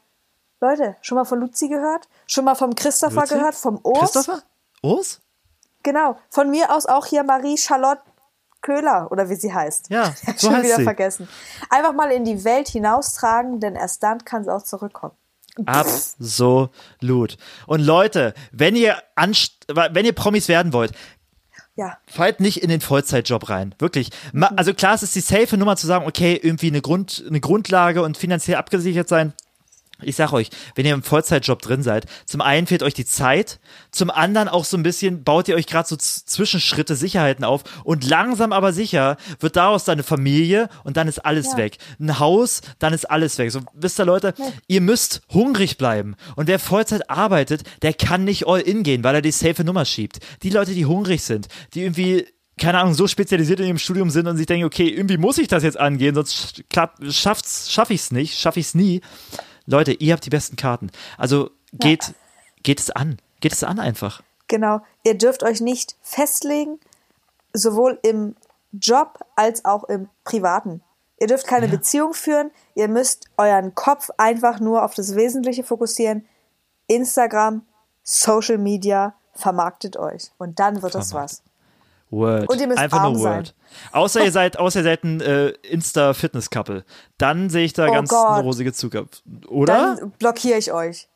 Leute, 0.60 0.95
schon 1.01 1.18
mal 1.18 1.26
von 1.26 1.39
Luzi 1.39 1.68
gehört? 1.68 2.08
Schon 2.26 2.45
mal 2.45 2.55
vom 2.55 2.74
Christopher 2.74 3.22
Luzi? 3.22 3.36
gehört? 3.36 3.55
Vom 3.55 3.80
Urs? 3.84 3.99
Christopher? 3.99 4.41
Urs? 4.82 5.22
Genau. 5.84 6.18
Von 6.30 6.49
mir 6.49 6.74
aus 6.74 6.86
auch 6.86 7.05
hier 7.05 7.24
Marie 7.24 7.58
Charlotte 7.58 8.01
Köhler 8.62 9.12
oder 9.12 9.30
wie 9.30 9.36
sie 9.36 9.53
heißt. 9.53 9.89
Ja, 9.89 10.14
so 10.36 10.47
schon 10.47 10.55
heißt 10.55 10.66
wieder 10.66 10.76
sie. 10.78 10.84
vergessen. 10.84 11.30
Einfach 11.70 11.93
mal 11.93 12.12
in 12.12 12.26
die 12.26 12.43
Welt 12.43 12.68
hinaustragen, 12.68 13.60
denn 13.60 13.76
erst 13.76 14.01
dann 14.03 14.26
kann 14.26 14.41
es 14.41 14.47
auch 14.47 14.64
zurückkommen. 14.64 15.16
Absolut. 15.66 17.38
Und 17.66 17.82
Leute, 17.82 18.34
wenn 18.51 18.76
ihr 18.76 18.97
anst 19.16 19.66
wenn 19.68 20.05
ihr 20.05 20.14
Promis 20.14 20.47
werden 20.47 20.74
wollt, 20.74 20.91
Ja. 21.76 21.97
fallt 22.08 22.39
nicht 22.39 22.64
in 22.64 22.70
den 22.70 22.82
Vollzeitjob 22.82 23.49
rein. 23.49 23.76
Wirklich. 23.80 24.10
Ma 24.34 24.47
also 24.55 24.74
klar, 24.74 24.95
es 24.95 25.03
ist 25.03 25.16
die 25.16 25.20
safe 25.22 25.58
Nummer 25.58 25.76
zu 25.76 25.88
sagen, 25.88 26.05
okay, 26.08 26.39
irgendwie 26.41 26.68
eine, 26.68 26.82
Grund, 26.82 27.24
eine 27.28 27.39
Grundlage 27.39 28.01
und 28.01 28.18
finanziell 28.18 28.58
abgesichert 28.58 29.08
sein. 29.10 29.34
Ich 30.02 30.16
sag 30.16 30.32
euch, 30.34 30.50
wenn 30.76 30.86
ihr 30.86 30.93
im 30.93 31.04
Vollzeitjob 31.04 31.62
drin 31.62 31.82
seid, 31.82 32.06
zum 32.26 32.41
einen 32.41 32.68
fehlt 32.68 32.84
euch 32.84 32.93
die 32.93 33.06
Zeit, 33.06 33.60
zum 33.91 34.10
anderen 34.12 34.48
auch 34.48 34.64
so 34.66 34.78
ein 34.78 34.84
bisschen 34.84 35.24
baut 35.24 35.48
ihr 35.48 35.56
euch 35.56 35.66
gerade 35.66 35.88
so 35.88 35.95
Zwischenschritte, 35.95 36.95
Sicherheiten 36.95 37.43
auf 37.43 37.64
und 37.84 38.04
langsam 38.04 38.54
aber 38.54 38.74
sicher 38.74 39.18
wird 39.39 39.56
daraus 39.56 39.86
dann 39.86 39.93
eine 39.93 40.04
Familie 40.04 40.70
und 40.84 40.98
dann 40.98 41.08
ist 41.08 41.26
alles 41.26 41.52
Ja. 41.54 41.58
weg. 41.58 41.78
Ein 42.00 42.20
Haus, 42.20 42.62
dann 42.80 42.93
ist 42.93 43.10
alles 43.10 43.38
weg. 43.38 43.52
So, 43.52 43.62
wisst 43.74 44.00
ihr 44.00 44.06
Leute, 44.06 44.34
ihr 44.68 44.82
müsst 44.82 45.22
hungrig 45.34 45.78
bleiben 45.78 46.16
und 46.36 46.48
wer 46.48 46.60
Vollzeit 46.60 47.10
arbeitet, 47.10 47.64
der 47.82 47.93
kann 47.93 48.24
nicht 48.24 48.48
all 48.48 48.60
in 48.62 48.84
gehen, 48.84 49.04
weil 49.04 49.16
er 49.16 49.22
die 49.22 49.32
safe 49.32 49.64
Nummer 49.64 49.86
schiebt. 49.86 50.20
Die 50.43 50.50
Leute, 50.52 50.74
die 50.74 50.86
hungrig 50.86 51.24
sind, 51.24 51.48
die 51.74 51.82
irgendwie 51.82 52.28
keine 52.60 52.80
Ahnung, 52.80 52.95
so 52.95 53.06
spezialisiert 53.06 53.60
in 53.60 53.68
ihrem 53.68 53.78
Studium 53.78 54.10
sind 54.10 54.26
und 54.28 54.36
sich 54.36 54.48
denken, 54.48 54.66
okay, 54.66 54.88
irgendwie 54.88 55.18
muss 55.18 55.38
ich 55.38 55.48
das 55.48 55.62
jetzt 55.62 55.80
angehen, 55.80 56.16
sonst 56.16 56.64
schaff 57.12 57.89
ich's 57.89 58.10
nicht, 58.12 58.39
schaff 58.39 58.58
ich's 58.58 58.74
nie. 58.74 59.02
Leute, 59.68 59.91
ihr 59.91 60.13
habt 60.13 60.26
die 60.26 60.30
besten 60.30 60.55
Karten. 60.55 60.89
Also 61.18 61.51
geht, 61.74 62.13
geht 62.63 62.80
es 62.80 62.89
an. 62.89 63.18
Geht 63.41 63.53
es 63.53 63.63
an 63.63 63.80
einfach. 63.80 64.24
Genau. 64.47 64.82
Ihr 65.03 65.18
dürft 65.18 65.43
euch 65.43 65.61
nicht 65.61 65.95
festlegen, 66.01 66.80
sowohl 67.53 67.99
im 68.01 68.36
Job 68.72 69.20
als 69.36 69.65
auch 69.65 69.84
im 69.84 70.09
Privaten. 70.24 70.82
Ihr 71.20 71.28
dürft 71.28 71.47
keine 71.47 71.68
Beziehung 71.68 72.13
führen. 72.13 72.51
Ihr 72.76 72.88
müsst 72.88 73.26
euren 73.38 73.76
Kopf 73.76 74.09
einfach 74.18 74.59
nur 74.59 74.84
auf 74.84 74.93
das 74.93 75.15
Wesentliche 75.15 75.63
fokussieren. 75.63 76.26
Instagram, 76.88 77.65
Social 78.03 78.57
Media, 78.57 79.15
vermarktet 79.34 79.97
euch. 79.97 80.32
Und 80.38 80.59
dann 80.59 80.82
wird 80.82 80.95
das 80.95 81.13
was. 81.13 81.43
Word. 82.10 82.49
Und 82.49 82.62
ihr 82.62 82.68
müsst 82.68 82.80
Einfach 82.80 83.03
nur 83.03 83.18
sein. 83.20 83.38
Word. 83.39 83.55
Außer 83.91 84.24
ihr 84.24 84.32
seid, 84.32 84.58
außer 84.58 84.80
ihr 84.80 84.84
seid 84.84 85.03
ein 85.03 85.20
äh, 85.20 85.49
Insta-Fitness-Couple. 85.70 86.86
Dann 87.18 87.49
sehe 87.49 87.66
ich 87.66 87.74
da 87.74 87.88
Oh 87.88 87.91
ganz 87.91 88.10
Gott. 88.10 88.43
rosige 88.43 88.72
Zukunft. 88.72 89.24
Oder? 89.49 89.97
Dann 89.99 90.12
blockiere 90.18 90.58
ich 90.58 90.72
euch. 90.72 91.10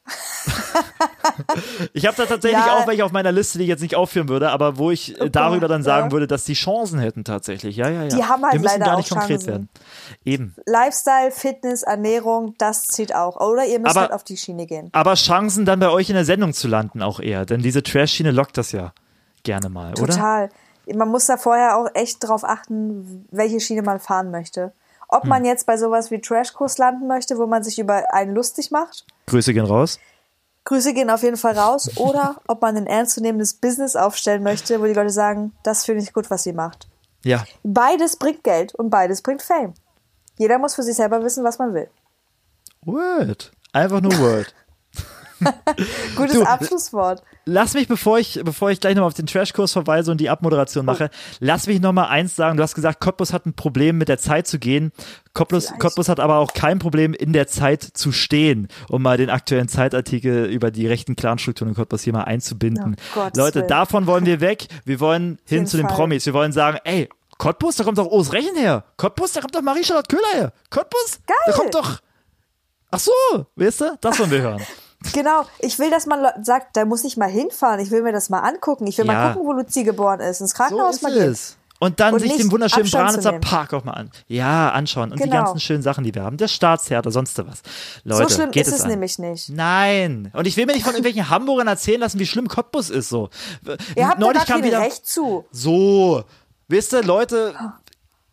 Ich 1.94 2.06
habe 2.06 2.18
da 2.18 2.26
tatsächlich 2.26 2.66
Ja. 2.66 2.78
auch 2.78 2.88
welche 2.88 3.06
auf 3.06 3.12
meiner 3.12 3.32
Liste, 3.32 3.58
die 3.58 3.64
ich 3.66 3.70
jetzt 3.70 3.82
nicht 3.82 3.96
aufführen 3.96 4.28
würde, 4.30 4.50
aber 4.52 4.78
wo 4.78 4.92
ich 4.92 5.20
äh, 5.20 5.30
darüber 5.30 5.68
dann 5.68 5.82
ja. 5.82 5.86
sagen 5.86 6.12
würde, 6.12 6.28
dass 6.28 6.44
die 6.44 6.54
Chancen 6.54 7.00
hätten 7.00 7.24
tatsächlich. 7.24 7.76
Ja, 7.78 7.89
ja, 7.89 8.04
ja. 8.04 8.10
Die 8.10 8.24
haben 8.24 8.44
halt 8.44 8.54
Wir 8.54 8.60
müssen 8.60 8.80
leider 8.80 8.86
gar 8.92 8.98
nicht 8.98 9.10
konkret 9.10 9.30
Chancen. 9.30 9.48
werden. 9.48 9.70
Eben. 10.26 10.56
Lifestyle, 10.66 11.32
Fitness, 11.32 11.84
Ernährung, 11.84 12.56
das 12.58 12.84
zieht 12.84 13.16
auch. 13.16 13.38
Oder 13.39 13.66
ihr 13.66 13.80
müsst 13.80 13.92
Aber- 13.96 14.02
halt 14.08 14.14
auf 14.14 14.24
die 14.24 14.38
Schiene 14.38 14.66
gehen. 14.66 14.89
Aber 14.92 15.14
Chancen 15.16 15.66
dann 15.66 15.80
bei 15.80 15.89
euch 15.89 16.10
in 16.10 16.16
der 16.16 16.26
Sendung 16.26 16.54
zu 16.54 16.68
landen 16.68 17.02
auch 17.02 17.20
eher, 17.20 17.46
denn 17.46 17.62
diese 17.62 17.82
Trash-Schiene 17.84 18.32
lockt 18.32 18.58
das 18.58 18.72
ja 18.72 18.94
gerne 19.44 19.70
mal, 19.70 19.92
oder? 19.94 20.08
Total. 20.14 20.50
Man 20.94 21.10
muss 21.10 21.26
da 21.28 21.38
vorher 21.38 21.78
auch 21.78 21.88
echt 21.94 22.18
drauf 22.28 22.44
achten, 22.44 23.26
welche 23.32 23.60
Schiene 23.60 23.82
man 23.82 24.00
fahren 24.00 24.32
möchte. 24.32 24.72
Ob 25.08 25.24
Hm. 25.24 25.30
man 25.30 25.46
jetzt 25.46 25.66
bei 25.66 25.78
sowas 25.78 26.10
wie 26.12 26.22
Trashkurs 26.22 26.78
landen 26.78 27.08
möchte, 27.08 27.38
wo 27.38 27.46
man 27.48 27.64
sich 27.64 27.80
über 27.80 28.14
einen 28.14 28.34
lustig 28.34 28.72
macht, 28.72 29.06
Grüße 29.28 29.54
gehen 29.54 29.66
raus. 29.66 30.00
Grüße 30.64 30.94
gehen 30.94 31.10
auf 31.10 31.24
jeden 31.24 31.38
Fall 31.38 31.58
raus, 31.58 31.90
oder 31.98 32.38
ob 32.48 32.62
man 32.62 32.78
ein 32.78 32.88
ernstzunehmendes 32.88 33.56
Business 33.56 33.96
aufstellen 33.96 34.44
möchte, 34.44 34.80
wo 34.80 34.86
die 34.86 34.94
Leute 34.94 35.10
sagen, 35.10 35.54
das 35.64 35.86
finde 35.86 36.04
ich 36.04 36.14
gut, 36.14 36.30
was 36.30 36.44
sie 36.44 36.54
macht. 36.54 36.88
Ja, 37.24 37.46
Beides 37.64 38.16
bringt 38.16 38.44
Geld 38.44 38.74
und 38.76 38.90
beides 38.90 39.22
bringt 39.22 39.42
Fame. 39.42 39.74
Jeder 40.38 40.58
muss 40.60 40.76
für 40.76 40.84
sich 40.84 40.96
selber 40.96 41.24
wissen, 41.24 41.44
was 41.44 41.60
man 41.60 41.74
will. 41.74 41.90
Word. 42.86 43.52
Einfach 43.74 44.02
nur 44.02 44.18
Word. 44.20 44.54
Gutes 46.16 46.34
Du, 46.34 46.44
Abschlusswort. 46.44 47.24
Lass 47.46 47.74
mich, 47.74 47.88
bevor 47.88 48.20
ich, 48.20 48.39
bevor 48.44 48.72
ich 48.72 48.80
gleich 48.80 48.96
nochmal 48.96 49.08
auf 49.08 49.14
den 49.14 49.26
Trashkurs 49.26 49.72
verweise 49.74 50.12
und 50.12 50.20
die 50.20 50.30
Abmoderation 50.30 50.86
mache, 50.86 51.10
lass 51.39 51.68
mich 51.68 51.82
nochmal 51.82 52.08
eins 52.10 52.36
sagen. 52.36 52.58
Du 52.58 52.64
hast 52.64 52.76
gesagt, 52.76 53.00
Cottbus 53.00 53.34
hat 53.34 53.46
ein 53.46 53.54
Problem, 53.54 53.98
mit 53.98 54.10
der 54.10 54.18
Zeit 54.18 54.48
zu 54.48 54.60
gehen. 54.60 54.92
Cottbus. 55.34 55.74
Cottbus 55.80 56.10
hat 56.10 56.20
aber 56.20 56.38
auch 56.38 56.54
kein 56.54 56.80
Problem, 56.80 57.14
in 57.14 57.34
der 57.34 57.48
Zeit 57.48 57.84
zu 57.84 58.12
stehen, 58.12 58.68
um 58.89 59.02
mal 59.02 59.18
den 59.18 59.30
aktuellen 59.30 59.68
Zeitartikel 59.68 60.46
über 60.46 60.72
die 60.72 60.88
rechten 60.88 61.16
Clanstrukturen 61.16 61.70
in 61.70 61.76
Cottbus 61.76 62.04
hier 62.04 62.14
mal 62.14 62.24
einzubinden. 62.24 62.96
Oh, 63.16 63.28
Leute, 63.36 63.60
Willen. 63.60 63.68
davon 63.68 64.08
wollen 64.08 64.26
wir 64.26 64.42
weg. 64.42 64.68
Wir 64.86 65.00
wollen 65.00 65.39
hin 65.46 65.66
zu 65.68 65.78
den 65.78 65.88
Fall. 65.88 65.96
Promis. 65.96 66.26
Wir 66.26 66.34
wollen 66.34 66.52
sagen, 66.52 66.78
ey, 66.84 67.10
Cottbus, 67.38 67.76
da 67.78 67.84
kommt 67.84 67.98
doch 67.98 68.06
Urs 68.06 68.34
Rechen 68.34 68.56
her. 68.56 68.84
Cottbus, 68.98 69.32
da 69.34 69.42
kommt 69.42 69.56
doch 69.56 69.64
Marie-Charlotte 69.64 70.16
Köhler 70.16 70.34
her. 70.36 70.54
Cottbus, 70.70 71.20
da 71.26 71.34
Geil. 71.46 71.56
kommt 71.56 71.74
doch... 71.74 71.98
Ach 72.92 73.00
so, 73.00 73.12
weißt 73.56 73.82
du? 73.82 73.98
Das 74.02 74.20
wollen 74.20 74.30
wir 74.30 74.42
hören. 74.42 74.62
Genau, 75.14 75.43
ich 75.60 75.80
will, 75.80 75.89
dass 75.89 76.06
man 76.06 76.26
sagt, 76.43 76.78
da 76.78 76.86
muss 76.86 77.04
ich 77.04 77.18
mal 77.18 77.30
hinfahren. 77.30 77.80
Ich 77.80 77.89
will 77.91 78.04
mir 78.04 78.12
das 78.12 78.30
mal 78.30 78.39
angucken. 78.39 78.86
Ich 78.88 78.97
will 78.97 79.06
Ja. 79.08 79.14
mal 79.14 79.34
gucken, 79.34 79.47
wo 79.47 79.54
Luzi 79.54 79.84
geboren 79.84 80.20
ist. 80.20 80.41
Ins 80.41 80.52
So 80.52 80.58
Krankenhaus 80.58 80.95
ist 80.97 81.02
mal 81.04 81.12
gehen. 81.14 81.36
Und 81.80 81.99
dann 81.99 82.14
Und 82.14 82.20
sich 82.20 82.38
den 82.38 82.52
wunderschönen 82.52 82.88
Branitzer. 82.91 83.39
Park 83.39 83.74
auch 83.74 83.84
mal 83.84 83.93
an. 83.93 84.12
Ja, 84.28 84.70
anschauen. 84.70 85.12
Und 85.12 85.18
die 85.20 85.24
Genau. 85.24 85.38
ganzen 85.45 85.60
schönen 85.60 85.82
Sachen, 85.82 86.04
die 86.04 86.14
wir 86.14 86.22
haben. 86.24 86.38
Der 86.38 86.47
Staatstheater, 86.47 87.10
sonst 87.10 87.39
was. 87.39 87.64
Leute, 88.04 88.30
so 88.30 88.36
schlimm 88.36 88.52
geht 88.52 88.68
ist 88.68 88.74
es 88.76 88.82
an. 88.82 88.89
nämlich 88.89 89.18
nicht. 89.18 89.49
Nein. 89.49 90.30
Und 90.34 90.45
ich 90.45 90.56
will 90.58 90.68
mir 90.68 90.74
nicht 90.74 90.84
von 90.86 90.93
irgendwelchen 90.93 91.32
Hamburgern 91.32 91.68
erzählen 91.68 91.99
lassen, 91.99 92.20
wie 92.20 92.28
schlimm 92.28 92.47
Cottbus 92.47 92.91
ist. 92.91 93.10
So. 93.10 93.30
Ihr 93.95 94.08
habt 94.08 94.18
da 94.18 94.26
Neulich 94.28 94.45
gar 94.45 94.58
kam 94.58 94.64
wieder. 94.64 94.80
Recht 94.82 95.08
zu. 95.08 95.45
So. 95.52 96.24
Wisst 96.68 96.93
ihr, 96.93 97.02
Leute. 97.04 97.56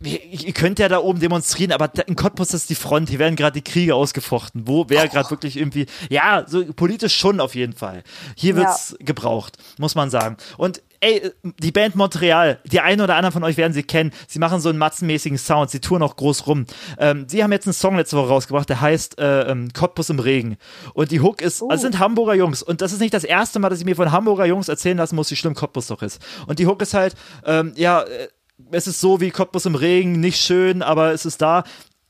Ihr 0.01 0.53
könnt 0.53 0.78
ja 0.78 0.88
da 0.88 0.99
oben 0.99 1.18
demonstrieren, 1.18 1.72
aber 1.72 1.90
in 2.07 2.14
Cottbus 2.14 2.55
ist 2.55 2.70
die 2.70 2.76
Front. 2.76 3.11
Hier 3.11 3.18
werden 3.18 3.34
gerade 3.34 3.61
die 3.61 3.68
Kriege 3.68 3.96
ausgefochten. 3.96 4.68
Wo 4.68 4.84
wer 4.88 5.09
gerade 5.09 5.28
wirklich 5.30 5.57
irgendwie, 5.57 5.86
ja, 6.09 6.44
so 6.46 6.64
politisch 6.72 7.16
schon 7.16 7.40
auf 7.40 7.57
jeden 7.57 7.72
Fall. 7.72 8.05
Hier 8.36 8.55
wird's 8.55 8.96
gebraucht, 9.01 9.57
muss 9.76 9.96
man 9.96 10.09
sagen. 10.11 10.36
Und 10.57 10.82
ey, 11.01 11.32
die 11.59 11.72
Band 11.72 11.96
Montreal, 11.96 12.61
die 12.64 12.80
eine 12.80 13.03
oder 13.03 13.16
andere 13.16 13.32
von 13.32 13.42
euch 13.42 13.57
werden 13.57 13.72
sie 13.72 13.82
kennen. 13.82 14.12
Sie 14.26 14.38
machen 14.38 14.61
so 14.61 14.68
einen 14.68 14.78
matzenmäßigen 14.78 15.38
Sound. 15.38 15.70
Sie 15.70 15.80
touren 15.80 16.03
auch 16.03 16.14
groß 16.14 16.46
rum. 16.46 16.66
Ähm, 16.99 17.26
sie 17.28 17.42
haben 17.42 17.53
jetzt 17.53 17.66
einen 17.66 17.74
Song 17.74 17.96
letzte 17.96 18.16
Woche 18.16 18.28
rausgebracht, 18.28 18.68
der 18.68 18.80
heißt 18.80 19.18
äh, 19.18 19.51
ähm, 19.51 19.72
Cottbus 19.72 20.11
im 20.11 20.20
Regen. 20.20 20.59
Und 20.94 21.11
die 21.11 21.20
Hook 21.20 21.42
ist, 21.42 21.62
also 21.62 21.74
es 21.74 21.82
sind 21.82 21.99
Hamburger 21.99 22.34
Jungs. 22.34 22.62
Und 22.62 22.82
das 22.82 22.92
ist 22.92 23.01
nicht 23.01 23.14
das 23.14 23.24
erste 23.24 23.59
Mal, 23.59 23.68
dass 23.68 23.80
ich 23.80 23.84
mir 23.84 23.96
von 23.96 24.12
Hamburger 24.12 24.46
Jungs 24.46 24.68
erzählen 24.68 24.96
lassen 24.96 25.16
muss, 25.16 25.30
wie 25.30 25.36
schlimm 25.36 25.55
Cottbus 25.55 25.88
doch 25.88 26.03
ist. 26.03 26.20
Und 26.46 26.61
die 26.61 26.66
Hook 26.66 26.82
ist 26.82 26.94
halt, 26.94 27.14
ähm, 27.44 27.72
ja, 27.76 28.03
äh, 28.03 28.28
es 28.70 28.86
ist 28.86 29.00
so 29.00 29.20
wie 29.20 29.30
Cottbus 29.30 29.66
im 29.66 29.74
Regen, 29.74 30.20
nicht 30.20 30.40
schön, 30.40 30.82
aber 30.82 31.12
es 31.12 31.26
ist 31.26 31.42
da. 31.42 31.64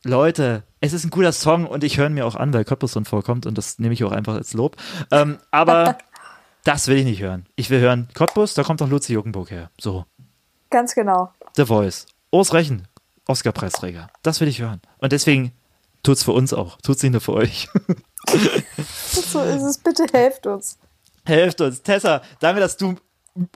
Leute, 0.05 0.63
es 0.81 0.93
ist 0.93 1.05
ein 1.05 1.11
guter 1.11 1.33
Song 1.33 1.67
und 1.67 1.83
ich 1.85 1.99
höre 1.99 2.07
ihn 2.07 2.15
mir 2.15 2.27
auch 2.27 2.37
an, 2.37 2.53
weil 2.53 2.65
Cottbus 2.65 2.93
drin 2.93 3.05
vorkommt 3.05 3.47
und 3.47 3.59
das 3.59 3.79
nehme 3.79 3.95
ich 3.95 4.05
auch 4.05 4.13
einfach 4.13 4.35
als 4.35 4.53
Lob. 4.55 4.77
Ähm, 5.11 5.39
aber 5.51 5.99
das 6.65 6.87
will 6.87 6.99
ich 6.99 7.05
nicht 7.05 7.21
hören. 7.21 7.47
Ich 7.57 7.69
will 7.71 7.81
hören 7.81 8.09
Cottbus, 8.15 8.55
da 8.55 8.63
kommt 8.63 8.81
doch 8.81 8.89
Luzi 8.89 9.13
Juckenburg 9.13 9.51
her. 9.51 9.71
So, 9.79 10.05
Ganz 10.71 10.95
genau. 10.95 11.33
The 11.57 11.65
Voice. 11.65 12.07
Urs 12.31 12.53
Rechen, 12.53 12.87
Oscar-Preisträger. 13.27 14.09
Das 14.23 14.41
will 14.41 14.49
ich 14.49 14.61
hören. 14.61 14.81
Und 14.99 15.13
deswegen 15.13 15.53
tut's 16.03 16.23
für 16.23 16.33
uns 16.33 16.53
auch. 16.53 16.79
Tut's 16.83 17.03
nicht 17.03 17.13
nur 17.13 17.21
für 17.21 17.35
euch. 17.35 17.69
So 19.11 19.41
ist 19.43 19.63
es. 19.63 19.79
Bitte 19.79 20.07
helft 20.13 20.47
uns. 20.47 20.79
Helft 21.25 21.61
uns. 21.61 21.83
Tessa, 21.83 22.23
danke, 22.41 22.61
dass 22.61 22.77
du 22.77 22.97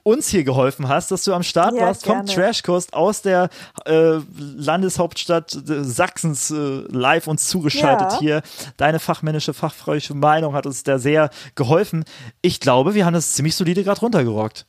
uns 0.03 0.27
hier 0.27 0.43
geholfen 0.43 0.87
hast, 0.87 1.11
dass 1.11 1.23
du 1.23 1.33
am 1.33 1.43
Start 1.43 1.75
Ja, 1.75 1.87
warst 1.87 2.05
vom 2.05 2.25
gerne. 2.25 2.31
Trashkurs 2.33 2.91
aus 2.93 3.21
der 3.21 3.49
äh, 3.85 4.19
Landeshauptstadt 4.37 5.53
äh, 5.69 5.83
Sachsens 5.83 6.51
äh, 6.51 6.55
live 6.89 7.27
uns 7.27 7.47
zugeschaltet 7.47 8.13
Ja. 8.13 8.19
hier. 8.19 8.41
Deine 8.77 8.99
fachmännische, 8.99 9.53
fachfreudige 9.53 10.13
Meinung 10.13 10.53
hat 10.53 10.65
uns 10.65 10.83
da 10.83 10.97
sehr 10.99 11.29
geholfen. 11.55 12.05
Ich 12.41 12.59
glaube, 12.59 12.93
wir 12.93 13.05
haben 13.05 13.13
das 13.13 13.33
ziemlich 13.33 13.55
solide 13.55 13.83
gerade 13.83 13.99
runtergerockt. 14.01 14.65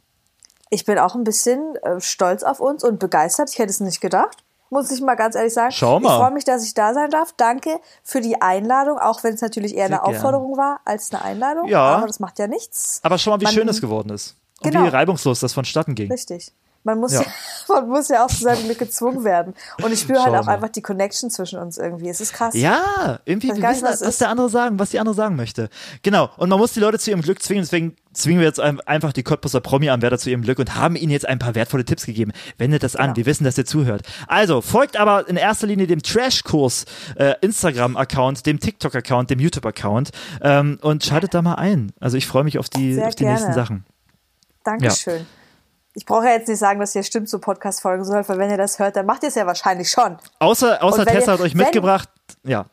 Ich 0.70 0.84
bin 0.84 0.98
auch 0.98 1.14
ein 1.14 1.24
bisschen 1.24 1.76
äh, 1.82 2.00
stolz 2.00 2.42
auf 2.42 2.60
uns 2.60 2.82
und 2.82 2.98
begeistert. 2.98 3.50
Ich 3.50 3.58
hätte 3.58 3.70
es 3.70 3.80
nicht 3.80 4.00
gedacht. 4.00 4.38
Muss 4.70 4.90
ich 4.90 5.00
mal 5.00 5.14
ganz 5.14 5.36
ehrlich 5.36 5.52
sagen. 5.54 5.70
Schau 5.70 6.00
mal. 6.00 6.08
Ich 6.08 6.14
freue 6.20 6.30
mich, 6.32 6.44
dass 6.44 6.64
ich 6.64 6.74
da 6.74 6.94
sein 6.94 7.10
darf. 7.10 7.32
Danke 7.36 7.78
für 8.02 8.20
die 8.20 8.40
Einladung, 8.42 8.98
auch 8.98 9.22
wenn 9.22 9.34
es 9.34 9.40
natürlich 9.40 9.76
eher 9.76 9.86
Sehr 9.88 9.98
eine 10.02 10.04
gern. 10.04 10.16
Aufforderung 10.16 10.56
war 10.56 10.80
als 10.84 11.12
eine 11.12 11.22
Einladung. 11.22 11.68
Ja. 11.68 11.80
Aber 11.96 12.06
das 12.08 12.18
macht 12.18 12.38
ja 12.40 12.48
nichts. 12.48 12.98
Aber 13.04 13.18
schau 13.18 13.30
mal, 13.32 13.40
wie 13.40 13.44
Man- 13.44 13.54
schön 13.54 13.68
es 13.68 13.80
geworden 13.80 14.10
ist. 14.10 14.34
Und 14.62 14.70
Genau. 14.70 14.84
wie 14.84 14.88
reibungslos 14.88 15.40
das 15.40 15.52
vonstatten 15.52 15.94
ging. 15.94 16.10
Richtig. 16.10 16.52
Man 16.86 16.98
muss 17.00 17.12
Ja. 17.14 17.22
ja. 17.22 17.26
man 17.68 17.88
muss 17.88 18.08
ja 18.08 18.24
auch 18.24 18.28
zu 18.28 18.42
seinem 18.42 18.64
Glück 18.64 18.78
gezwungen 18.78 19.24
werden. 19.24 19.54
Und 19.82 19.90
ich 19.90 20.00
spüre 20.00 20.22
halt 20.22 20.34
auch 20.34 20.44
mal. 20.44 20.52
einfach 20.56 20.68
die 20.68 20.82
Connection 20.82 21.30
zwischen 21.30 21.58
uns 21.58 21.78
irgendwie. 21.78 22.10
Es 22.10 22.20
ist 22.20 22.34
krass. 22.34 22.52
Ja, 22.54 23.20
irgendwie, 23.24 23.48
wir 23.48 23.54
wissen, 23.56 23.70
nicht, 23.70 23.82
was, 23.84 24.02
was 24.02 24.18
der 24.18 24.28
andere 24.28 24.50
sagen, 24.50 24.78
was 24.78 24.90
die 24.90 24.98
andere 25.00 25.14
sagen 25.14 25.34
möchte. 25.34 25.70
Genau. 26.02 26.28
Und 26.36 26.50
man 26.50 26.58
muss 26.58 26.74
die 26.74 26.80
Leute 26.80 26.98
zu 26.98 27.08
ihrem 27.10 27.22
Glück 27.22 27.42
zwingen, 27.42 27.62
deswegen 27.64 27.96
zwingen 28.12 28.40
wir 28.40 28.46
jetzt 28.46 28.60
ein- 28.60 28.82
einfach 28.82 29.14
die 29.14 29.22
Cottbuser 29.22 29.62
Promi-Anwärter 29.62 30.18
zu 30.18 30.28
ihrem 30.28 30.42
Glück 30.42 30.58
und 30.58 30.74
haben 30.76 30.94
ihnen 30.94 31.10
jetzt 31.10 31.26
ein 31.26 31.38
paar 31.38 31.54
wertvolle 31.54 31.86
Tipps 31.86 32.04
gegeben. 32.04 32.32
Wendet 32.58 32.82
das 32.82 32.96
an, 32.96 33.06
Genau. 33.06 33.16
wir 33.16 33.26
wissen, 33.26 33.44
dass 33.44 33.56
ihr 33.56 33.64
zuhört. 33.64 34.02
Also, 34.28 34.60
folgt 34.60 34.98
aber 34.98 35.26
in 35.26 35.36
erster 35.36 35.66
Linie 35.66 35.86
dem 35.86 36.02
Trashkurs 36.02 36.84
äh, 37.16 37.32
Instagram-Account, 37.40 38.44
dem 38.44 38.60
TikTok-Account, 38.60 39.30
dem 39.30 39.40
YouTube-Account 39.40 40.10
ähm, 40.42 40.78
und 40.82 41.02
schaltet 41.02 41.32
da 41.32 41.40
mal 41.40 41.54
ein. 41.54 41.92
Also 41.98 42.18
ich 42.18 42.26
freue 42.26 42.44
mich 42.44 42.58
auf 42.58 42.68
die, 42.68 42.92
Sehr 42.94 43.08
auf 43.08 43.14
die 43.14 43.24
gerne. 43.24 43.36
nächsten 43.38 43.54
Sachen. 43.54 43.86
Dankeschön. 44.64 45.26
Ich 45.96 46.06
brauche 46.06 46.24
ja 46.26 46.32
jetzt 46.32 46.48
nicht 46.48 46.58
sagen, 46.58 46.80
dass 46.80 46.94
ihr 46.94 47.04
stimmt 47.04 47.28
so 47.28 47.38
Podcast-Folgen 47.38 48.04
soll, 48.04 48.26
weil 48.28 48.38
wenn 48.38 48.50
ihr 48.50 48.56
das 48.56 48.78
hört, 48.80 48.96
dann 48.96 49.06
macht 49.06 49.22
ihr 49.22 49.28
es 49.28 49.36
ja 49.36 49.46
wahrscheinlich 49.46 49.90
schon. 49.90 50.18
Außer, 50.40 50.82
außer 50.82 51.06
wenn 51.06 51.14
Tessa 51.14 51.32
ihr- 51.32 51.34
hat 51.34 51.40
euch 51.40 51.52
wenn- 51.54 51.62
mitgebracht, 51.62 52.08
ja. 52.42 52.66